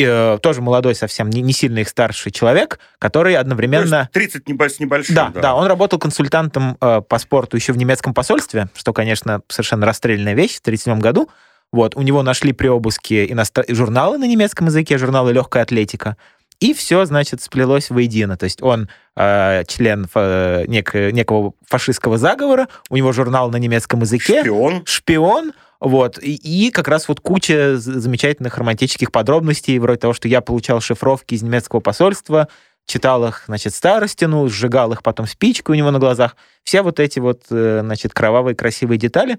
Э, 0.00 0.38
тоже 0.40 0.62
молодой 0.62 0.94
совсем, 0.94 1.28
не, 1.28 1.42
не 1.42 1.52
сильно 1.52 1.80
их 1.80 1.88
старший 1.88 2.30
человек, 2.30 2.78
который 3.00 3.34
одновременно... 3.34 4.08
То 4.12 4.20
есть 4.20 4.32
30 4.32 4.48
небольш, 4.48 4.72
с 4.74 4.80
небольшим, 4.80 5.14
да, 5.16 5.30
да. 5.34 5.40
Да, 5.40 5.54
он 5.56 5.66
работал 5.66 5.98
консультантом 5.98 6.76
э, 6.80 7.00
по 7.00 7.18
спорту 7.18 7.56
еще 7.56 7.72
в 7.72 7.76
немецком 7.78 8.14
посольстве, 8.14 8.68
что, 8.74 8.92
конечно, 8.92 9.42
совершенно 9.48 9.86
расстрельная 9.86 10.34
вещь 10.34 10.56
в 10.56 10.60
1937 10.60 11.00
году. 11.00 11.28
Вот, 11.72 11.96
у 11.96 12.02
него 12.02 12.22
нашли 12.22 12.52
при 12.52 12.68
обыске 12.68 13.30
иностр... 13.30 13.64
журналы 13.68 14.18
на 14.18 14.26
немецком 14.28 14.68
языке, 14.68 14.98
журналы 14.98 15.32
«Легкая 15.32 15.64
атлетика». 15.64 16.16
И 16.60 16.74
все, 16.74 17.04
значит, 17.04 17.40
сплелось 17.40 17.90
воедино. 17.90 18.36
То 18.36 18.44
есть 18.44 18.62
он 18.62 18.88
э, 19.16 19.64
член 19.68 20.08
э, 20.14 20.64
нек, 20.66 20.92
некого 20.94 21.52
фашистского 21.66 22.18
заговора, 22.18 22.68
у 22.90 22.96
него 22.96 23.12
журнал 23.12 23.50
на 23.50 23.56
немецком 23.56 24.00
языке. 24.00 24.40
Шпион. 24.40 24.82
Шпион. 24.84 25.52
Вот. 25.80 26.18
И, 26.20 26.34
и 26.34 26.70
как 26.70 26.88
раз 26.88 27.06
вот 27.06 27.20
куча 27.20 27.76
замечательных 27.76 28.58
романтических 28.58 29.12
подробностей, 29.12 29.78
вроде 29.78 30.00
того, 30.00 30.12
что 30.12 30.26
я 30.26 30.40
получал 30.40 30.80
шифровки 30.80 31.34
из 31.34 31.42
немецкого 31.42 31.80
посольства, 31.80 32.48
читал 32.86 33.24
их, 33.28 33.44
значит, 33.46 33.74
старостину, 33.74 34.48
сжигал 34.48 34.92
их 34.92 35.02
потом 35.02 35.26
спичкой 35.26 35.76
у 35.76 35.78
него 35.78 35.90
на 35.90 35.98
глазах. 36.00 36.36
Все 36.64 36.82
вот 36.82 36.98
эти 36.98 37.20
вот, 37.20 37.42
э, 37.50 37.80
значит, 37.84 38.12
кровавые 38.14 38.56
красивые 38.56 38.98
детали 38.98 39.38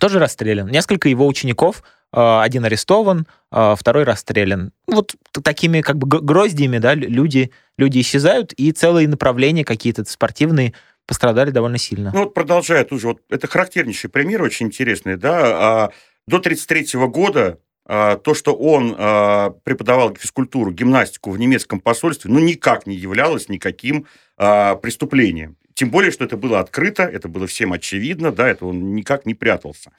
тоже 0.00 0.18
расстрелян. 0.18 0.66
Несколько 0.68 1.08
его 1.08 1.26
учеников 1.26 1.84
Э, 2.12 2.40
один 2.42 2.64
арестован, 2.64 3.26
э, 3.52 3.74
второй 3.78 4.02
расстрелян. 4.04 4.72
Вот 4.88 5.14
такими 5.44 5.80
как 5.80 5.96
бы 5.96 6.20
гроздьями, 6.20 6.78
да, 6.78 6.94
люди, 6.94 7.52
люди 7.78 8.00
исчезают, 8.00 8.52
и 8.54 8.72
целые 8.72 9.06
направления 9.06 9.64
какие-то 9.64 10.04
спортивные 10.04 10.74
пострадали 11.06 11.50
довольно 11.50 11.78
сильно. 11.78 12.10
Ну 12.12 12.24
вот 12.24 12.34
продолжая 12.34 12.84
тоже, 12.84 13.08
вот 13.08 13.20
это 13.30 13.46
характернейший 13.46 14.10
пример, 14.10 14.42
очень 14.42 14.66
интересный, 14.66 15.16
да, 15.16 15.38
а, 15.44 15.90
до 16.26 16.38
1933 16.38 17.06
года 17.06 17.58
а, 17.86 18.16
то, 18.16 18.34
что 18.34 18.54
он 18.54 18.94
а, 18.98 19.50
преподавал 19.62 20.14
физкультуру, 20.16 20.72
гимнастику 20.72 21.30
в 21.30 21.38
немецком 21.38 21.80
посольстве, 21.80 22.30
ну, 22.30 22.40
никак 22.40 22.86
не 22.86 22.96
являлось 22.96 23.48
никаким 23.48 24.06
преступлением. 24.36 25.58
Тем 25.80 25.88
более, 25.88 26.10
что 26.10 26.26
это 26.26 26.36
было 26.36 26.60
открыто, 26.60 27.04
это 27.04 27.26
было 27.26 27.46
всем 27.46 27.72
очевидно, 27.72 28.32
да, 28.32 28.50
это 28.50 28.66
он 28.66 28.94
никак 28.94 29.24
не 29.24 29.34
прятался. 29.34 29.92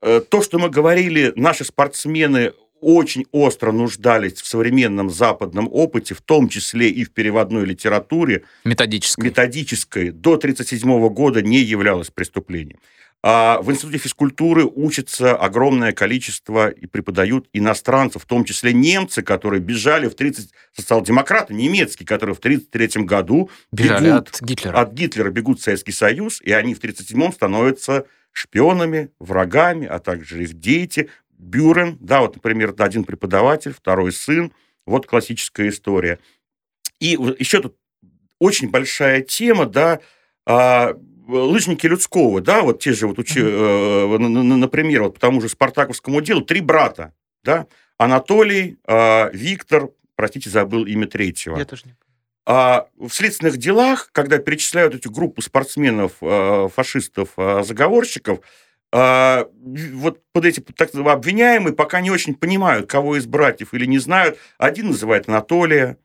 Э, 0.00 0.22
то, 0.26 0.40
что 0.40 0.58
мы 0.58 0.70
говорили, 0.70 1.34
наши 1.36 1.66
спортсмены 1.66 2.54
очень 2.80 3.26
остро 3.30 3.72
нуждались 3.72 4.40
в 4.40 4.46
современном 4.46 5.10
западном 5.10 5.68
опыте, 5.70 6.14
в 6.14 6.22
том 6.22 6.48
числе 6.48 6.88
и 6.88 7.04
в 7.04 7.10
переводной 7.10 7.66
литературе. 7.66 8.44
Методической. 8.64 9.26
Методической. 9.26 10.10
До 10.12 10.36
1937 10.36 11.08
года 11.10 11.42
не 11.42 11.58
являлось 11.58 12.08
преступлением. 12.08 12.78
А 13.28 13.60
в 13.60 13.72
Институте 13.72 13.98
физкультуры 13.98 14.64
учатся 14.64 15.34
огромное 15.34 15.90
количество 15.90 16.68
и 16.68 16.86
преподают 16.86 17.48
иностранцев, 17.52 18.22
в 18.22 18.24
том 18.26 18.44
числе 18.44 18.72
немцы, 18.72 19.20
которые 19.20 19.58
бежали 19.58 20.06
в 20.06 20.14
30... 20.14 20.52
Социал-демократы 20.72 21.52
немецкие, 21.52 22.06
которые 22.06 22.36
в 22.36 22.38
1933 22.38 23.02
году 23.02 23.50
бежали 23.72 24.10
бегут, 24.10 24.28
от 24.28 24.40
Гитлера. 24.42 24.80
От 24.80 24.92
Гитлера 24.92 25.30
бегут 25.30 25.58
в 25.58 25.64
Советский 25.64 25.90
Союз, 25.90 26.40
и 26.40 26.52
они 26.52 26.72
в 26.74 26.78
1937 26.78 27.32
становятся 27.32 28.06
шпионами, 28.30 29.10
врагами, 29.18 29.88
а 29.88 29.98
также 29.98 30.44
их 30.44 30.60
дети. 30.60 31.10
Бюрен, 31.36 31.98
да, 32.00 32.20
вот, 32.20 32.36
например, 32.36 32.76
один 32.78 33.02
преподаватель, 33.02 33.72
второй 33.72 34.12
сын. 34.12 34.52
Вот 34.86 35.08
классическая 35.08 35.68
история. 35.68 36.20
И 37.00 37.18
еще 37.40 37.60
тут 37.60 37.76
очень 38.38 38.70
большая 38.70 39.22
тема, 39.22 39.66
да, 39.66 39.98
а, 40.46 40.94
лыжники 41.26 41.86
людского, 41.86 42.40
да, 42.40 42.62
вот 42.62 42.80
те 42.80 42.92
же 42.92 43.06
вот 43.06 43.18
учи, 43.18 43.40
э, 43.42 44.18
например, 44.18 45.04
вот 45.04 45.14
по 45.14 45.20
тому 45.20 45.40
же 45.40 45.48
Спартаковскому 45.48 46.20
делу 46.20 46.42
три 46.42 46.60
брата, 46.60 47.12
да, 47.42 47.66
Анатолий, 47.98 48.78
э, 48.86 49.30
Виктор, 49.32 49.90
простите, 50.14 50.50
забыл 50.50 50.84
имя 50.86 51.06
третьего. 51.06 51.56
Я 51.56 51.64
тоже 51.64 51.82
не 51.86 51.94
А 52.48 52.86
в 52.96 53.10
следственных 53.10 53.56
делах, 53.56 54.10
когда 54.12 54.38
перечисляют 54.38 54.94
эту 54.94 55.10
группу 55.10 55.42
спортсменов, 55.42 56.12
э, 56.20 56.68
фашистов, 56.72 57.30
э, 57.36 57.64
заговорщиков, 57.64 58.38
э, 58.92 59.44
вот 59.92 60.22
под 60.32 60.44
эти 60.44 60.60
так 60.60 60.94
обвиняемые 60.94 61.74
пока 61.74 62.00
не 62.00 62.12
очень 62.12 62.34
понимают, 62.34 62.88
кого 62.88 63.16
из 63.16 63.26
братьев 63.26 63.74
или 63.74 63.84
не 63.84 63.98
знают. 63.98 64.38
Один 64.58 64.88
называет 64.88 65.28
Анатолия, 65.28 65.98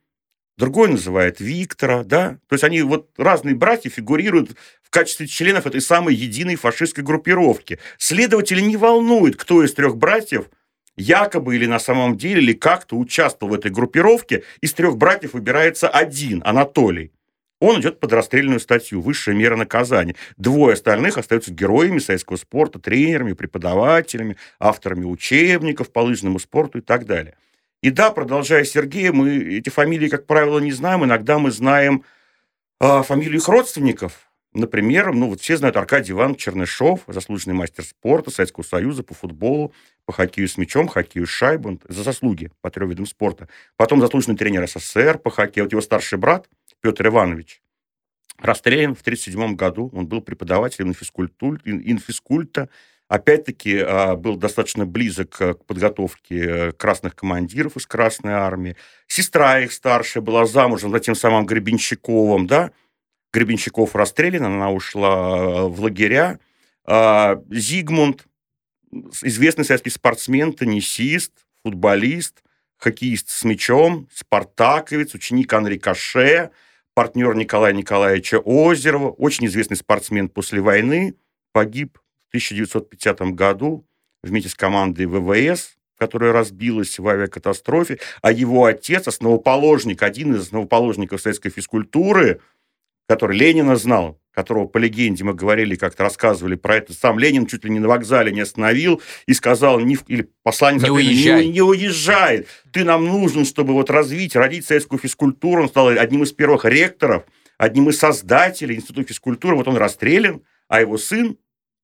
другой 0.58 0.90
называет 0.90 1.40
Виктора, 1.40 2.04
да? 2.04 2.38
То 2.48 2.54
есть 2.54 2.64
они 2.64 2.82
вот 2.82 3.10
разные 3.18 3.56
братья 3.56 3.90
фигурируют 3.90 4.52
в 4.82 4.90
качестве 4.90 5.28
членов 5.28 5.66
этой 5.66 5.82
самой 5.82 6.16
единой 6.16 6.56
фашистской 6.56 7.04
группировки. 7.04 7.80
Следователи 7.98 8.62
не 8.62 8.78
волнует, 8.78 9.36
кто 9.36 9.64
из 9.64 9.74
трех 9.74 9.98
братьев 9.98 10.50
якобы 10.98 11.56
или 11.56 11.66
на 11.66 11.80
самом 11.80 12.18
деле, 12.18 12.42
или 12.42 12.54
как-то 12.54 12.98
участвовал 12.98 13.54
в 13.54 13.56
этой 13.56 13.72
группировке. 13.72 14.44
Из 14.62 14.74
трех 14.74 14.98
братьев 14.98 15.34
выбирается 15.34 15.88
один, 15.88 16.42
Анатолий. 16.46 17.12
Он 17.62 17.80
идет 17.80 18.00
под 18.00 18.12
расстрельную 18.12 18.60
статью, 18.60 19.02
высшая 19.02 19.36
мера 19.36 19.56
наказания. 19.56 20.16
Двое 20.36 20.74
остальных 20.74 21.18
остаются 21.20 21.54
героями 21.54 22.00
советского 22.00 22.38
спорта, 22.38 22.80
тренерами, 22.80 23.34
преподавателями, 23.34 24.38
авторами 24.60 25.06
учебников 25.06 25.92
по 25.92 26.00
лыжному 26.00 26.40
спорту 26.40 26.80
и 26.80 26.82
так 26.82 27.06
далее. 27.06 27.36
И 27.82 27.90
да, 27.90 28.12
продолжая 28.12 28.64
Сергея, 28.64 29.12
мы 29.12 29.38
эти 29.38 29.70
фамилии, 29.70 30.08
как 30.08 30.28
правило, 30.28 30.60
не 30.60 30.72
знаем. 30.72 31.04
Иногда 31.04 31.40
мы 31.40 31.50
знаем 31.50 32.04
э, 32.80 33.02
фамилию 33.02 33.38
их 33.38 33.48
родственников. 33.48 34.32
Например, 34.54 35.14
ну 35.14 35.30
вот 35.30 35.42
все 35.42 35.58
знают 35.58 35.78
Аркадий 35.78 36.12
Иван 36.12 36.36
Чернышов, 36.36 37.02
заслуженный 37.08 37.56
мастер 37.56 37.84
спорта 37.84 38.30
Советского 38.30 38.64
Союза 38.64 39.02
по 39.02 39.14
футболу, 39.14 39.74
по 40.06 40.14
хоккею 40.14 40.48
с 40.48 40.58
мячом, 40.58 40.90
хоккею 40.90 41.26
с 41.26 41.30
шайбой, 41.30 41.80
за 41.88 42.04
заслуги 42.04 42.52
по 42.62 42.70
трем 42.70 42.90
видам 42.90 43.06
спорта. 43.06 43.48
Потом 43.78 44.02
заслуженный 44.02 44.38
тренер 44.38 44.68
СССР 44.68 45.18
по 45.18 45.32
хоккею. 45.32 45.66
Вот 45.66 45.72
его 45.72 45.82
старший 45.82 46.20
брат 46.20 46.50
Петр 46.82 47.08
Иванович 47.08 47.62
расстрелян 48.38 48.94
в 48.96 49.02
1937 49.02 49.56
году. 49.56 49.90
Он 49.94 50.06
был 50.06 50.22
преподавателем 50.22 50.90
инфискульта, 50.92 52.70
опять-таки 53.12 53.78
а, 53.80 54.16
был 54.16 54.38
достаточно 54.38 54.86
близок 54.86 55.32
к 55.32 55.66
подготовке 55.66 56.40
э, 56.40 56.72
красных 56.72 57.14
командиров 57.14 57.76
из 57.76 57.86
Красной 57.86 58.32
Армии. 58.32 58.78
Сестра 59.06 59.60
их 59.60 59.74
старшая 59.74 60.24
была 60.24 60.46
замужем 60.46 60.92
за 60.92 61.02
тем 61.02 61.14
самым 61.14 61.46
Гребенщиковым, 61.46 62.48
да. 62.48 62.72
Гребенщиков 63.34 63.98
расстрелян, 63.98 64.46
она 64.46 64.72
ушла 64.72 65.10
э, 65.10 65.64
в 65.64 65.82
лагеря. 65.82 66.40
А, 66.86 67.42
Зигмунд, 67.50 68.28
известный 69.22 69.66
советский 69.66 69.90
спортсмен, 69.90 70.54
теннисист, 70.54 71.34
футболист, 71.66 72.42
хоккеист 72.78 73.30
с 73.30 73.44
мячом, 73.44 74.08
спартаковец, 74.16 75.14
ученик 75.16 75.52
Анри 75.52 75.78
Каше, 75.78 76.52
партнер 76.94 77.36
Николая 77.36 77.74
Николаевича 77.74 78.40
Озерова, 78.40 79.10
очень 79.10 79.48
известный 79.48 79.76
спортсмен 79.76 80.30
после 80.30 80.62
войны, 80.62 81.16
погиб 81.52 82.01
1950 82.32 83.20
году 83.36 83.86
вместе 84.24 84.50
с 84.50 84.56
командой 84.56 85.06
ВВС, 85.06 85.76
которая 85.98 86.32
разбилась 86.32 86.98
в 86.98 87.08
авиакатастрофе, 87.08 88.00
а 88.22 88.32
его 88.32 88.66
отец, 88.66 89.08
основоположник, 89.08 90.02
один 90.02 90.34
из 90.34 90.44
основоположников 90.44 91.22
советской 91.22 91.50
физкультуры, 91.50 92.42
который 93.08 93.38
Ленина 93.38 93.76
знал, 93.76 94.20
которого 94.32 94.66
по 94.66 94.78
легенде 94.78 95.24
мы 95.24 95.34
говорили, 95.34 95.76
как-то 95.76 96.04
рассказывали 96.04 96.56
про 96.56 96.78
это, 96.78 96.94
сам 96.94 97.20
Ленин 97.20 97.46
чуть 97.46 97.66
ли 97.66 97.70
не 97.70 97.80
на 97.80 97.90
вокзале 97.90 98.32
не 98.32 98.42
остановил 98.42 99.02
и 99.26 99.34
сказал, 99.34 99.80
не, 99.82 99.98
или 100.08 100.30
посланец 100.44 100.84
не, 100.84 100.90
уезжай. 100.90 101.46
не, 101.46 101.52
не 101.52 101.62
уезжай, 101.62 102.48
ты 102.72 102.86
нам 102.86 103.06
нужен, 103.06 103.46
чтобы 103.46 103.74
вот 103.74 103.90
развить, 103.90 104.36
родить 104.36 104.66
советскую 104.66 105.00
физкультуру. 105.00 105.64
Он 105.64 105.70
стал 105.70 105.90
одним 105.90 106.24
из 106.24 106.32
первых 106.32 106.64
ректоров, 106.64 107.26
одним 107.58 107.90
из 107.90 108.00
создателей 108.00 108.76
Института 108.76 109.10
физкультуры. 109.10 109.58
Вот 109.58 109.68
он 109.68 109.76
расстрелян, 109.76 110.42
а 110.70 110.80
его 110.80 110.98
сын 110.98 111.38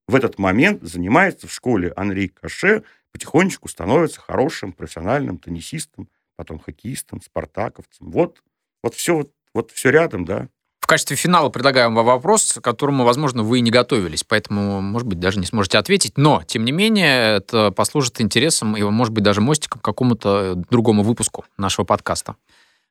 в 0.07 0.15
этот 0.15 0.39
момент 0.39 0.83
занимается 0.83 1.47
в 1.47 1.53
школе 1.53 1.93
Анри 1.95 2.27
Каше, 2.27 2.83
потихонечку 3.11 3.67
становится 3.67 4.21
хорошим 4.21 4.71
профессиональным 4.73 5.37
теннисистом, 5.37 6.09
потом 6.35 6.59
хоккеистом, 6.59 7.21
спартаковцем. 7.21 8.11
Вот, 8.11 8.41
вот 8.83 8.93
все, 8.93 9.15
вот, 9.15 9.31
вот 9.53 9.71
все 9.71 9.89
рядом, 9.89 10.25
да. 10.25 10.47
В 10.79 10.87
качестве 10.87 11.17
финала 11.17 11.49
предлагаем 11.49 11.93
вам 11.95 12.05
вопрос, 12.05 12.53
к 12.53 12.61
которому, 12.61 13.03
возможно, 13.03 13.43
вы 13.43 13.59
и 13.59 13.61
не 13.61 13.71
готовились, 13.71 14.23
поэтому, 14.23 14.79
может 14.79 15.05
быть, 15.05 15.19
даже 15.19 15.37
не 15.37 15.45
сможете 15.45 15.79
ответить. 15.79 16.17
Но, 16.17 16.43
тем 16.47 16.63
не 16.63 16.71
менее, 16.71 17.37
это 17.37 17.71
послужит 17.71 18.21
интересом 18.21 18.77
и, 18.77 18.83
может 18.83 19.13
быть, 19.13 19.25
даже 19.25 19.41
мостиком 19.41 19.81
к 19.81 19.83
какому-то 19.83 20.55
другому 20.69 21.03
выпуску 21.03 21.43
нашего 21.57 21.83
подкаста. 21.83 22.37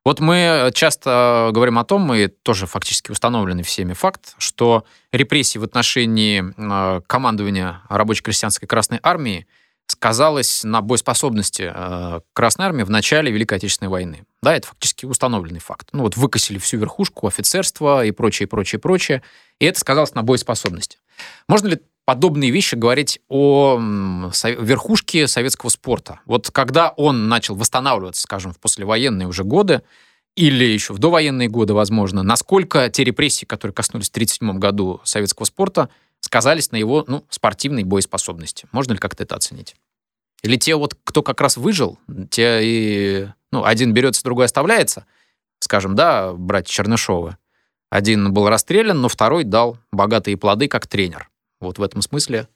Вот 0.07 0.21
мы 0.21 0.71
часто 0.73 1.51
говорим 1.53 1.81
о 1.81 1.85
том, 1.85 2.15
и 2.15 2.29
тоже 2.29 2.69
фактически 2.69 3.11
установленный 3.11 3.65
всеми 3.65 3.93
факт, 3.93 4.37
что 4.39 4.85
репрессии 5.11 5.59
в 5.59 5.65
отношении 5.65 6.45
э, 6.57 7.01
командования 7.09 7.83
рабоче-крестьянской 7.89 8.69
Красной 8.69 9.01
Армии 9.03 9.49
сказалось 9.89 10.63
на 10.63 10.81
боеспособности 10.81 11.73
э, 11.75 12.21
Красной 12.35 12.67
Армии 12.67 12.85
в 12.85 12.91
начале 12.91 13.33
Великой 13.33 13.55
Отечественной 13.55 13.89
войны. 13.89 14.25
Да, 14.45 14.55
это 14.55 14.69
фактически 14.69 15.07
установленный 15.07 15.59
факт. 15.59 15.89
Ну 15.91 16.03
вот 16.03 16.17
выкосили 16.17 16.59
всю 16.59 16.77
верхушку, 16.79 17.27
офицерство 17.27 18.05
и 18.05 18.13
прочее, 18.13 18.47
прочее, 18.47 18.79
прочее. 18.79 19.25
И 19.59 19.65
это 19.65 19.81
сказалось 19.81 20.15
на 20.15 20.23
боеспособности. 20.23 20.99
Можно 21.49 21.67
ли 21.67 21.81
подобные 22.07 22.51
вещи 22.51 22.77
говорить 22.77 23.21
о 23.29 23.79
верхушке 23.79 25.27
советского 25.27 25.69
спорта. 25.69 26.21
Вот 26.25 26.51
когда 26.51 26.91
он 26.91 27.29
начал 27.29 27.57
восстанавливаться, 27.57 28.23
скажем, 28.23 28.53
в 28.53 28.59
послевоенные 28.61 29.29
уже 29.29 29.45
годы, 29.45 29.83
или 30.37 30.65
еще 30.65 30.93
в 30.93 30.99
довоенные 30.99 31.49
годы, 31.49 31.75
возможно, 31.75 32.23
насколько 32.23 32.89
те 32.91 33.05
репрессии, 33.05 33.45
которые 33.45 33.75
коснулись 33.75 34.09
в 34.09 34.11
1937 34.11 34.59
году 34.59 35.01
советского 35.03 35.47
спорта, 35.47 35.89
сказались 36.21 36.71
на 36.71 36.77
его 36.77 37.05
ну, 37.09 37.25
спортивной 37.29 37.85
боеспособности. 37.85 38.69
Можно 38.71 38.95
ли 38.95 38.99
как-то 38.99 39.25
это 39.25 39.35
оценить? 39.35 39.75
Или 40.43 40.57
те 40.57 40.77
вот, 40.77 40.97
кто 41.05 41.23
как 41.23 41.41
раз 41.41 41.57
выжил, 41.57 41.99
те 42.31 42.61
и... 42.63 43.29
Ну, 43.51 43.65
один 43.65 43.93
берется, 43.93 44.23
другой 44.23 44.45
оставляется, 44.45 45.07
скажем, 45.59 45.95
да, 45.97 46.33
братья 46.35 46.73
Чернышовы. 46.73 47.37
Один 47.91 48.33
был 48.33 48.49
расстрелян, 48.49 49.01
но 49.01 49.09
второй 49.09 49.45
дал 49.45 49.79
богатые 49.91 50.37
плоды 50.37 50.69
как 50.69 50.87
тренер. 50.87 51.31
Вот 51.61 51.79
в 51.79 51.83
этом 51.83 52.03
смысле. 52.03 52.49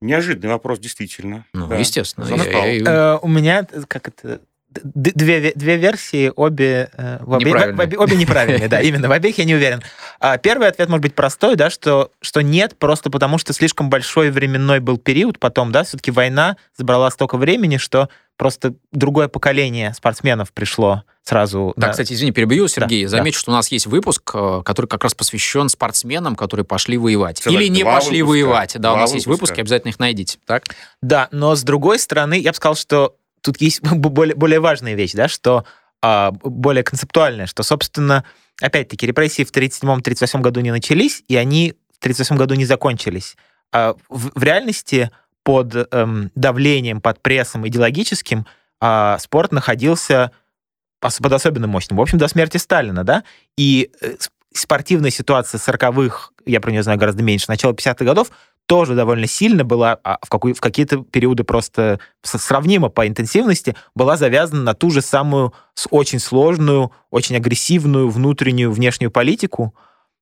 Неожиданный 0.00 0.52
вопрос, 0.52 0.80
действительно. 0.80 1.46
Ну, 1.52 1.68
да. 1.68 1.76
естественно. 1.76 2.24
Я, 2.24 2.66
я... 2.66 2.82
Э, 2.84 3.18
у 3.22 3.28
меня, 3.28 3.64
как 3.64 4.08
это, 4.08 4.42
две, 4.82 5.52
две 5.54 5.76
версии, 5.76 6.32
обе, 6.34 6.90
э, 6.96 7.18
в 7.20 7.32
обе, 7.32 7.72
в, 7.72 7.78
обе, 7.78 7.98
обе 7.98 8.16
неправильные, 8.16 8.68
да, 8.68 8.80
именно, 8.82 9.08
в 9.08 9.12
обеих 9.12 9.38
я 9.38 9.44
не 9.44 9.54
уверен. 9.54 9.82
А 10.20 10.38
первый 10.38 10.68
ответ 10.68 10.88
может 10.88 11.02
быть 11.02 11.14
простой, 11.14 11.56
да, 11.56 11.70
что, 11.70 12.10
что 12.20 12.42
нет, 12.42 12.76
просто 12.78 13.10
потому 13.10 13.38
что 13.38 13.52
слишком 13.52 13.90
большой 13.90 14.30
временной 14.30 14.80
был 14.80 14.98
период 14.98 15.38
потом, 15.38 15.72
да, 15.72 15.84
все-таки 15.84 16.10
война 16.10 16.56
забрала 16.76 17.10
столько 17.10 17.36
времени, 17.36 17.76
что 17.76 18.08
просто 18.36 18.74
другое 18.90 19.28
поколение 19.28 19.94
спортсменов 19.94 20.52
пришло 20.52 21.04
сразу. 21.22 21.72
Да, 21.76 21.88
на... 21.88 21.92
кстати, 21.92 22.12
извини, 22.12 22.32
перебью, 22.32 22.66
Сергей. 22.68 23.04
Да, 23.04 23.10
Замечу, 23.10 23.38
да. 23.38 23.40
что 23.40 23.50
у 23.52 23.54
нас 23.54 23.70
есть 23.70 23.86
выпуск, 23.86 24.30
э, 24.34 24.62
который 24.64 24.86
как 24.86 25.04
раз 25.04 25.14
посвящен 25.14 25.68
спортсменам, 25.68 26.34
которые 26.34 26.64
пошли 26.64 26.98
воевать. 26.98 27.38
Целых 27.38 27.60
Или 27.60 27.68
не 27.68 27.84
пошли 27.84 28.22
выпуска. 28.22 28.44
воевать. 28.44 28.72
Да, 28.74 28.80
два 28.80 28.92
у 28.92 28.96
нас 28.96 29.10
выпуска. 29.10 29.16
есть 29.16 29.26
выпуски, 29.26 29.60
обязательно 29.60 29.90
их 29.90 29.98
найдите. 29.98 30.38
Так? 30.46 30.64
Да, 31.00 31.28
но 31.30 31.54
с 31.54 31.62
другой 31.62 31.98
стороны, 31.98 32.38
я 32.38 32.50
бы 32.50 32.56
сказал, 32.56 32.74
что 32.74 33.14
тут 33.42 33.60
есть 33.60 33.82
более, 33.92 34.34
более 34.34 34.60
важная 34.60 34.94
вещь, 34.94 35.12
да, 35.12 35.28
что 35.28 35.64
а, 36.00 36.32
более 36.32 36.82
концептуальная, 36.82 37.46
что, 37.46 37.62
собственно, 37.62 38.24
опять-таки, 38.60 39.06
репрессии 39.06 39.44
в 39.44 39.52
1937-1938 39.52 40.40
году 40.40 40.60
не 40.60 40.70
начались, 40.70 41.22
и 41.28 41.36
они 41.36 41.74
в 41.92 41.98
1938 41.98 42.36
году 42.36 42.54
не 42.54 42.64
закончились. 42.64 43.36
А 43.72 43.94
в, 44.08 44.32
в 44.34 44.42
реальности 44.42 45.10
под 45.44 45.74
эм, 45.92 46.30
давлением, 46.34 47.00
под 47.00 47.20
прессом 47.20 47.66
идеологическим 47.66 48.46
э, 48.80 49.16
спорт 49.18 49.52
находился 49.52 50.30
под 51.00 51.32
особенно 51.32 51.66
мощным. 51.66 51.98
В 51.98 52.00
общем, 52.00 52.18
до 52.18 52.28
смерти 52.28 52.58
Сталина, 52.58 53.02
да? 53.02 53.24
И 53.56 53.90
э, 54.00 54.14
спортивная 54.54 55.10
ситуация 55.10 55.58
40-х, 55.58 56.30
я 56.46 56.60
про 56.60 56.70
нее 56.70 56.82
знаю 56.82 56.98
гораздо 56.98 57.22
меньше, 57.22 57.46
начала 57.48 57.72
50-х 57.72 58.04
годов, 58.04 58.30
тоже 58.66 58.94
довольно 58.94 59.26
сильно 59.26 59.64
была, 59.64 59.98
а 60.02 60.18
в, 60.22 60.28
какой, 60.28 60.52
в 60.52 60.60
какие-то 60.60 60.98
периоды 60.98 61.44
просто 61.44 62.00
сравнимо 62.22 62.88
по 62.88 63.06
интенсивности, 63.06 63.74
была 63.94 64.16
завязана 64.16 64.62
на 64.62 64.74
ту 64.74 64.90
же 64.90 65.02
самую 65.02 65.52
очень 65.90 66.18
сложную, 66.18 66.92
очень 67.10 67.36
агрессивную 67.36 68.08
внутреннюю, 68.08 68.72
внешнюю 68.72 69.10
политику, 69.10 69.74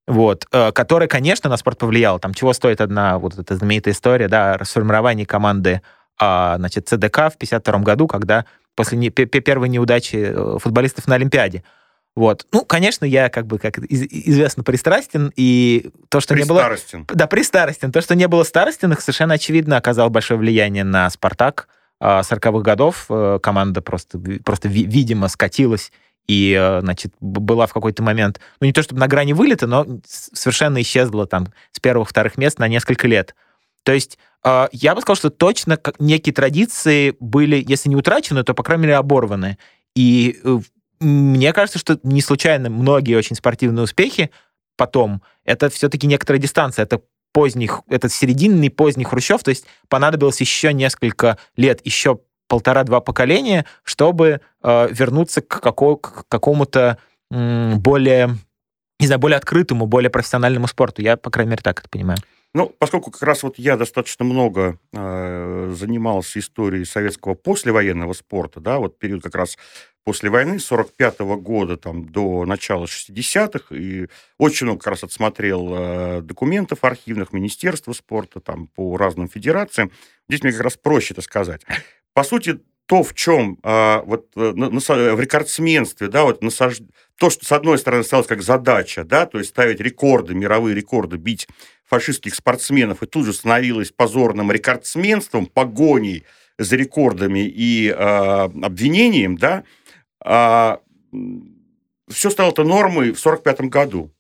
вот, 0.06 0.46
э, 0.52 0.72
которая, 0.72 1.08
конечно, 1.08 1.48
на 1.48 1.56
спорт 1.56 1.78
повлияла. 1.78 2.18
Там 2.18 2.34
чего 2.34 2.52
стоит 2.52 2.80
одна 2.80 3.18
вот 3.18 3.38
эта 3.38 3.56
знаменитая 3.56 3.94
история, 3.94 4.28
да, 4.28 4.56
расформирование 4.56 5.26
команды 5.26 5.82
а, 6.18 6.56
значит, 6.58 6.88
ЦДК 6.88 7.32
в 7.32 7.38
52 7.38 7.78
году, 7.78 8.06
когда 8.06 8.44
после 8.74 8.98
не, 8.98 9.10
первой 9.10 9.68
неудачи 9.68 10.16
э, 10.16 10.58
футболистов 10.58 11.06
на 11.06 11.14
Олимпиаде. 11.14 11.64
Вот. 12.16 12.46
Ну, 12.52 12.64
конечно, 12.64 13.04
я, 13.04 13.28
как 13.28 13.46
бы, 13.46 13.58
как 13.58 13.78
известно, 13.78 14.62
пристрастен, 14.62 15.32
и 15.36 15.90
то, 16.08 16.20
что 16.20 16.34
не 16.34 16.44
было... 16.44 16.60
Да, 17.08 17.26
пристаростен. 17.26 17.92
То, 17.92 18.00
что 18.00 18.14
не 18.14 18.28
было 18.28 18.42
старостиных, 18.42 19.00
совершенно 19.00 19.34
очевидно 19.34 19.76
оказало 19.76 20.08
большое 20.08 20.38
влияние 20.38 20.84
на 20.84 21.08
«Спартак» 21.08 21.68
40-х 22.02 22.60
годов. 22.60 23.06
Э, 23.10 23.38
команда 23.42 23.82
просто, 23.82 24.20
просто 24.44 24.68
видимо, 24.68 25.28
скатилась 25.28 25.92
и, 26.30 26.56
э, 26.58 26.80
значит, 26.80 27.12
была 27.20 27.66
в 27.66 27.72
какой-то 27.72 28.02
момент, 28.02 28.40
ну, 28.60 28.66
не 28.66 28.72
то 28.72 28.82
чтобы 28.82 29.00
на 29.00 29.08
грани 29.08 29.32
вылета, 29.32 29.66
но 29.66 29.86
совершенно 30.06 30.80
исчезла 30.80 31.26
там 31.26 31.48
с 31.72 31.80
первых-вторых 31.80 32.38
мест 32.38 32.58
на 32.58 32.68
несколько 32.68 33.08
лет. 33.08 33.34
То 33.82 33.92
есть 33.92 34.16
э, 34.44 34.68
я 34.72 34.94
бы 34.94 35.00
сказал, 35.00 35.16
что 35.16 35.30
точно 35.30 35.78
некие 35.98 36.32
традиции 36.32 37.16
были, 37.18 37.64
если 37.66 37.88
не 37.88 37.96
утрачены, 37.96 38.44
то, 38.44 38.54
по 38.54 38.62
крайней 38.62 38.82
мере, 38.84 38.96
оборваны. 38.96 39.58
И 39.96 40.38
э, 40.44 40.58
мне 41.00 41.52
кажется, 41.52 41.78
что 41.78 41.98
не 42.02 42.20
случайно 42.20 42.70
многие 42.70 43.16
очень 43.16 43.36
спортивные 43.36 43.84
успехи 43.84 44.30
потом, 44.76 45.22
это 45.44 45.68
все-таки 45.68 46.06
некоторая 46.06 46.40
дистанция, 46.40 46.84
это 46.84 47.02
поздних, 47.32 47.82
это 47.88 48.08
серединный 48.08 48.70
поздний 48.70 49.04
Хрущев, 49.04 49.42
то 49.42 49.50
есть 49.50 49.66
понадобилось 49.88 50.40
еще 50.40 50.72
несколько 50.72 51.38
лет, 51.56 51.80
еще 51.84 52.20
полтора-два 52.48 53.00
поколения, 53.00 53.64
чтобы 53.84 54.40
э, 54.62 54.88
вернуться 54.90 55.40
к, 55.40 55.60
како, 55.60 55.96
к 55.96 56.26
какому-то 56.28 56.98
более, 57.30 58.36
не 58.98 59.06
знаю, 59.06 59.20
более 59.20 59.36
открытому, 59.36 59.86
более 59.86 60.10
профессиональному 60.10 60.66
спорту. 60.66 61.00
Я, 61.00 61.16
по 61.16 61.30
крайней 61.30 61.50
мере, 61.50 61.62
так 61.62 61.78
это 61.78 61.88
понимаю. 61.88 62.18
Ну, 62.52 62.68
поскольку 62.78 63.12
как 63.12 63.22
раз 63.22 63.44
вот 63.44 63.58
я 63.58 63.76
достаточно 63.76 64.24
много 64.24 64.78
э, 64.92 65.72
занимался 65.76 66.40
историей 66.40 66.84
советского 66.84 67.34
послевоенного 67.34 68.12
спорта, 68.12 68.58
да, 68.58 68.78
вот 68.78 68.98
период 68.98 69.22
как 69.22 69.36
раз 69.36 69.56
после 70.02 70.30
войны, 70.30 70.58
45 70.58 71.20
-го 71.20 71.36
года 71.36 71.76
там, 71.76 72.08
до 72.08 72.44
начала 72.46 72.86
60-х, 72.86 73.72
и 73.74 74.08
очень 74.38 74.66
много 74.66 74.80
как 74.80 74.88
раз 74.88 75.04
отсмотрел 75.04 75.68
э, 75.72 76.20
документов 76.22 76.82
архивных 76.82 77.32
Министерства 77.32 77.92
спорта 77.92 78.40
там, 78.40 78.66
по 78.66 78.96
разным 78.96 79.28
федерациям. 79.28 79.92
Здесь 80.28 80.42
мне 80.42 80.52
как 80.52 80.62
раз 80.62 80.76
проще 80.76 81.14
это 81.14 81.22
сказать. 81.22 81.62
По 82.14 82.24
сути, 82.24 82.60
то, 82.90 83.04
в 83.04 83.14
чем 83.14 83.56
а, 83.62 84.02
вот 84.04 84.32
э, 84.34 84.52
на, 84.56 84.68
на, 84.68 84.80
в 84.80 85.20
рекордсменстве, 85.20 86.08
да, 86.08 86.24
вот 86.24 86.42
насаж... 86.42 86.80
то, 87.18 87.30
что 87.30 87.44
с 87.44 87.52
одной 87.52 87.78
стороны 87.78 88.02
ставилось 88.02 88.26
как 88.26 88.42
задача, 88.42 89.04
да, 89.04 89.26
то 89.26 89.38
есть 89.38 89.50
ставить 89.50 89.78
рекорды, 89.78 90.34
мировые 90.34 90.74
рекорды, 90.74 91.16
бить 91.16 91.46
фашистских 91.84 92.34
спортсменов, 92.34 93.04
и 93.04 93.06
тут 93.06 93.26
же 93.26 93.32
становилось 93.32 93.92
позорным 93.92 94.50
рекордсменством, 94.50 95.46
погоней 95.46 96.24
за 96.58 96.74
рекордами 96.74 97.46
и 97.46 97.90
э, 97.90 97.94
обвинением, 97.96 99.38
да, 99.38 99.62
э, 100.24 100.76
все 102.08 102.28
стало 102.28 102.50
это 102.50 102.64
нормой 102.64 103.12
в 103.12 103.20
1945 103.24 103.60
году. 103.70 104.10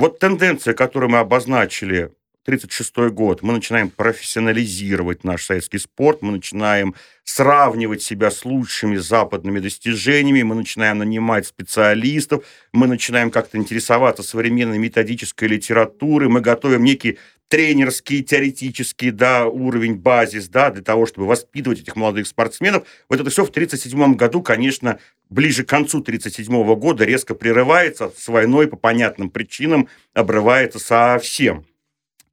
Вот 0.00 0.18
тенденция, 0.18 0.74
которую 0.74 1.12
мы 1.12 1.18
обозначили 1.18 2.10
1936 2.46 3.14
год, 3.14 3.42
мы 3.42 3.54
начинаем 3.54 3.88
профессионализировать 3.88 5.24
наш 5.24 5.46
советский 5.46 5.78
спорт, 5.78 6.20
мы 6.20 6.32
начинаем 6.32 6.94
сравнивать 7.24 8.02
себя 8.02 8.30
с 8.30 8.44
лучшими 8.44 8.96
западными 8.96 9.60
достижениями, 9.60 10.42
мы 10.42 10.54
начинаем 10.54 10.98
нанимать 10.98 11.46
специалистов, 11.46 12.44
мы 12.72 12.86
начинаем 12.86 13.30
как-то 13.30 13.56
интересоваться 13.56 14.22
современной 14.22 14.76
методической 14.76 15.48
литературой, 15.48 16.28
мы 16.28 16.42
готовим 16.42 16.84
некий 16.84 17.18
тренерский, 17.48 18.22
теоретический 18.22 19.10
да, 19.10 19.46
уровень, 19.46 19.94
базис 19.94 20.48
да, 20.48 20.70
для 20.70 20.82
того, 20.82 21.06
чтобы 21.06 21.26
воспитывать 21.26 21.80
этих 21.80 21.96
молодых 21.96 22.26
спортсменов. 22.26 22.86
Вот 23.08 23.20
это 23.20 23.30
все 23.30 23.46
в 23.46 23.48
1937 23.48 24.16
году, 24.16 24.42
конечно, 24.42 24.98
ближе 25.30 25.64
к 25.64 25.68
концу 25.70 26.00
1937 26.00 26.74
года 26.74 27.04
резко 27.04 27.34
прерывается, 27.34 28.12
с 28.14 28.28
войной 28.28 28.68
по 28.68 28.76
понятным 28.76 29.30
причинам 29.30 29.88
обрывается 30.12 30.78
совсем 30.78 31.64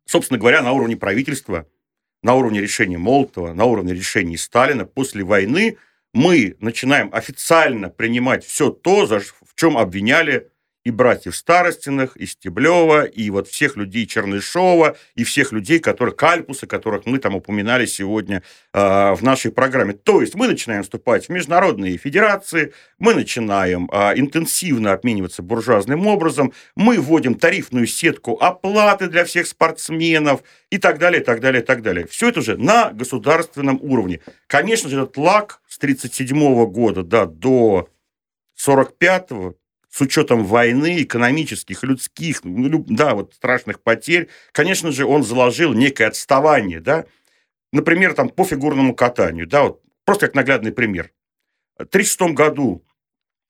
собственно 0.05 0.39
говоря, 0.39 0.61
на 0.61 0.71
уровне 0.71 0.95
правительства, 0.95 1.67
на 2.21 2.35
уровне 2.35 2.61
решения 2.61 2.97
Молотова, 2.97 3.53
на 3.53 3.65
уровне 3.65 3.93
решений 3.93 4.37
Сталина. 4.37 4.85
После 4.85 5.23
войны 5.23 5.77
мы 6.13 6.55
начинаем 6.59 7.09
официально 7.13 7.89
принимать 7.89 8.45
все 8.45 8.69
то, 8.69 9.05
в 9.05 9.55
чем 9.55 9.77
обвиняли 9.77 10.50
и 10.83 10.91
братьев 10.91 11.35
Старостиных, 11.35 12.17
и 12.17 12.25
Стеблева, 12.25 13.03
и 13.03 13.29
вот 13.29 13.47
всех 13.47 13.77
людей 13.77 14.05
Чернышова, 14.07 14.97
и 15.15 15.23
всех 15.23 15.51
людей, 15.51 15.79
которых 15.79 16.15
Кальпуса, 16.15 16.65
которых 16.65 17.05
мы 17.05 17.19
там 17.19 17.35
упоминали 17.35 17.85
сегодня 17.85 18.41
э, 18.73 19.13
в 19.13 19.21
нашей 19.21 19.51
программе. 19.51 19.93
То 19.93 20.21
есть 20.21 20.35
мы 20.35 20.47
начинаем 20.47 20.83
вступать 20.83 21.27
в 21.27 21.29
международные 21.29 21.97
федерации, 21.97 22.73
мы 22.97 23.13
начинаем 23.13 23.89
э, 23.91 24.13
интенсивно 24.15 24.93
обмениваться 24.93 25.43
буржуазным 25.43 26.07
образом, 26.07 26.53
мы 26.75 26.99
вводим 26.99 27.35
тарифную 27.35 27.85
сетку 27.85 28.37
оплаты 28.41 29.07
для 29.07 29.23
всех 29.25 29.47
спортсменов 29.47 30.41
и 30.71 30.77
так 30.79 30.97
далее, 30.97 31.21
и 31.21 31.23
так 31.23 31.41
далее, 31.41 31.61
и 31.61 31.65
так 31.65 31.83
далее. 31.83 32.07
Все 32.07 32.29
это 32.29 32.39
уже 32.39 32.57
на 32.57 32.91
государственном 32.91 33.79
уровне. 33.81 34.21
Конечно 34.47 34.89
же, 34.89 34.97
этот 34.97 35.17
лак 35.17 35.61
с 35.67 35.77
1937 35.77 36.65
года 36.65 37.03
да, 37.03 37.25
до 37.25 37.89
45 38.55 39.29
с 39.91 39.99
учетом 40.01 40.45
войны, 40.45 41.03
экономических, 41.03 41.83
людских, 41.83 42.43
ну, 42.43 42.83
да, 42.87 43.13
вот 43.13 43.33
страшных 43.35 43.81
потерь, 43.81 44.29
конечно 44.53 44.91
же, 44.91 45.05
он 45.05 45.23
заложил 45.23 45.73
некое 45.73 46.05
отставание, 46.05 46.79
да, 46.79 47.05
например, 47.73 48.13
там 48.13 48.29
по 48.29 48.45
фигурному 48.45 48.95
катанию, 48.95 49.47
да, 49.47 49.63
вот 49.63 49.81
просто 50.05 50.27
как 50.27 50.35
наглядный 50.35 50.71
пример. 50.71 51.11
В 51.77 51.83
1936 51.83 52.33
году, 52.33 52.85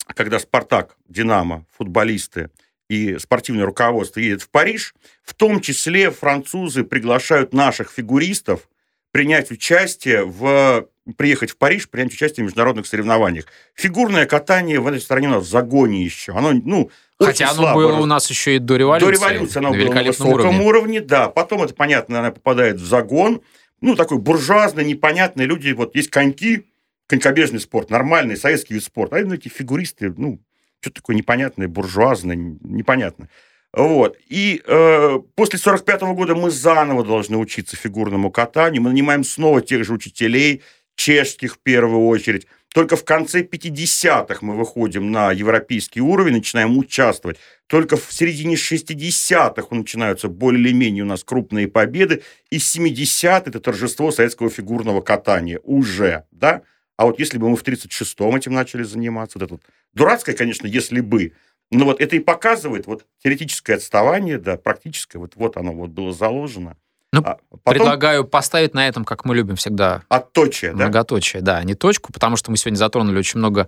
когда 0.08 0.40
«Спартак», 0.40 0.98
«Динамо», 1.08 1.66
футболисты 1.78 2.50
и 2.90 3.20
спортивное 3.20 3.66
руководство 3.66 4.20
едет 4.20 4.42
в 4.42 4.50
Париж, 4.50 4.96
в 5.24 5.36
том 5.36 5.62
числе 5.62 6.10
французы 6.10 6.84
приглашают 6.84 7.54
наших 7.54 7.92
фигуристов 7.92 8.68
принять 9.12 9.52
участие 9.52 10.26
в 10.26 10.88
приехать 11.18 11.52
в 11.52 11.58
Париж, 11.58 11.90
принять 11.90 12.14
участие 12.14 12.44
в 12.44 12.48
международных 12.48 12.86
соревнованиях. 12.86 13.46
Фигурное 13.74 14.26
катание 14.26 14.80
в 14.80 14.88
этой 14.88 15.02
стране 15.02 15.28
у 15.28 15.32
нас 15.32 15.46
в 15.46 15.50
загоне 15.50 16.04
еще. 16.04 16.34
Оно, 16.34 16.54
ну, 16.54 16.92
Хотя 17.20 17.46
оно 17.50 17.64
слабо. 17.64 17.82
было 17.82 18.00
у 18.00 18.06
нас 18.06 18.30
еще 18.30 18.56
и 18.56 18.60
до 18.60 18.78
революции. 18.78 19.06
До 19.06 19.12
революции 19.12 19.58
оно 19.60 19.72
было 19.72 19.94
на 19.94 20.04
высоком 20.04 20.32
уровне. 20.32 20.66
уровне, 20.66 21.02
да. 21.02 21.30
Потом 21.30 21.64
это, 21.64 21.74
понятно, 21.74 22.20
она 22.20 22.32
попадает 22.32 22.78
в 22.78 22.86
загон. 22.86 23.42
Ну, 23.82 23.96
такой 23.96 24.20
буржуазный, 24.20 24.86
непонятный. 24.86 25.46
Люди, 25.46 25.72
вот 25.72 25.96
есть 25.96 26.10
коньки, 26.10 26.68
конькобежный 27.08 27.60
спорт, 27.60 27.90
нормальный 27.90 28.38
советский 28.38 28.76
вид 28.76 28.84
спорта. 28.84 29.18
А 29.18 29.20
эти 29.20 29.48
фигуристы, 29.50 30.14
ну, 30.16 30.40
что-то 30.82 31.02
такое 31.02 31.16
непонятное, 31.16 31.68
буржуазное, 31.68 32.36
непонятно. 32.36 33.28
Вот. 33.74 34.18
И 34.28 34.62
э, 34.66 35.20
после 35.36 35.60
45 35.60 36.02
-го 36.02 36.14
года 36.14 36.36
мы 36.36 36.52
заново 36.52 37.04
должны 37.04 37.38
учиться 37.38 37.78
фигурному 37.78 38.32
катанию. 38.32 38.82
Мы 38.82 38.90
нанимаем 38.90 39.24
снова 39.24 39.62
тех 39.62 39.86
же 39.86 39.94
учителей, 39.94 40.62
чешских 40.96 41.56
в 41.56 41.60
первую 41.60 42.08
очередь. 42.08 42.48
Только 42.74 42.96
в 42.96 43.04
конце 43.04 43.42
50-х 43.42 44.40
мы 44.42 44.56
выходим 44.56 45.12
на 45.12 45.32
европейский 45.32 46.00
уровень, 46.00 46.34
начинаем 46.34 46.78
участвовать. 46.78 47.38
Только 47.68 47.98
в 47.98 48.12
середине 48.12 48.56
60-х 48.56 49.76
начинаются 49.76 50.30
более-менее 50.30 51.04
у 51.04 51.08
нас 51.08 51.24
крупные 51.24 51.68
победы. 51.68 52.24
И 52.50 52.58
70-е– 52.58 53.44
это 53.46 53.60
торжество 53.60 54.12
советского 54.12 54.50
фигурного 54.50 55.02
катания 55.02 55.60
уже, 55.64 56.24
да? 56.32 56.62
А 56.96 57.06
вот 57.06 57.20
если 57.20 57.38
бы 57.38 57.50
мы 57.50 57.58
в 57.58 57.64
36-м 57.64 58.36
этим 58.36 58.54
начали 58.54 58.84
заниматься, 58.84 59.40
вот 59.40 59.46
это 59.46 59.54
вот 59.56 59.64
дурацкое, 59.94 60.36
конечно, 60.36 60.68
если 60.68 61.02
бы, 61.02 61.34
но 61.72 61.86
вот 61.86 62.02
это 62.02 62.16
и 62.16 62.20
показывает 62.20 62.86
вот 62.86 63.06
теоретическое 63.24 63.76
отставание, 63.76 64.38
да, 64.38 64.58
практическое, 64.58 65.20
вот, 65.20 65.34
вот 65.36 65.58
оно 65.58 65.74
вот 65.74 65.90
было 65.90 66.12
заложено. 66.12 66.76
Ну, 67.14 67.22
а 67.22 67.40
потом... 67.50 67.74
Предлагаю 67.74 68.26
поставить 68.26 68.74
на 68.74 68.88
этом, 68.88 69.04
как 69.04 69.26
мы 69.26 69.36
любим 69.36 69.56
всегда. 69.56 70.04
Отточие, 70.08 70.72
да? 70.72 70.78
Многоточие, 70.78 71.42
да, 71.42 71.62
не 71.64 71.74
точку, 71.74 72.14
потому 72.14 72.38
что 72.38 72.52
мы 72.52 72.58
сегодня 72.58 72.78
затронули 72.78 73.18
очень 73.18 73.40
много 73.40 73.68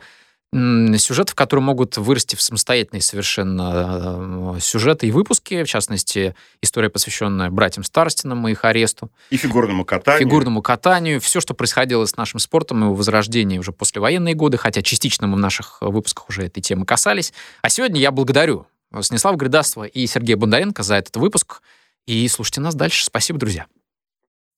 сюжетов, 0.97 1.35
которые 1.35 1.63
могут 1.63 1.97
вырасти 1.97 2.35
в 2.35 2.41
самостоятельные 2.41 3.01
совершенно 3.01 4.55
э, 4.55 4.59
сюжеты 4.59 5.07
и 5.07 5.11
выпуски, 5.11 5.63
в 5.63 5.67
частности, 5.67 6.35
история, 6.61 6.89
посвященная 6.89 7.49
братьям 7.49 7.83
Старостинам 7.83 8.47
и 8.47 8.51
их 8.51 8.65
аресту. 8.65 9.09
И 9.29 9.37
фигурному 9.37 9.85
катанию. 9.85 10.27
Фигурному 10.27 10.61
катанию. 10.61 11.19
Все, 11.19 11.41
что 11.41 11.53
происходило 11.53 12.05
с 12.05 12.17
нашим 12.17 12.39
спортом 12.39 12.81
и 12.81 12.85
его 12.85 12.93
возрождении 12.93 13.57
уже 13.57 13.71
послевоенные 13.71 14.35
годы, 14.35 14.57
хотя 14.57 14.81
частично 14.81 15.27
мы 15.27 15.35
в 15.37 15.39
наших 15.39 15.77
выпусках 15.81 16.29
уже 16.29 16.43
этой 16.43 16.61
темы 16.61 16.85
касались. 16.85 17.33
А 17.61 17.69
сегодня 17.69 17.99
я 17.99 18.11
благодарю 18.11 18.65
Станислава 19.01 19.35
Гридасова 19.35 19.85
и 19.85 20.05
Сергея 20.07 20.37
Бондаренко 20.37 20.83
за 20.83 20.95
этот 20.95 21.15
выпуск. 21.17 21.61
И 22.05 22.27
слушайте 22.27 22.61
нас 22.61 22.75
дальше. 22.75 23.05
Спасибо, 23.05 23.39
друзья. 23.39 23.65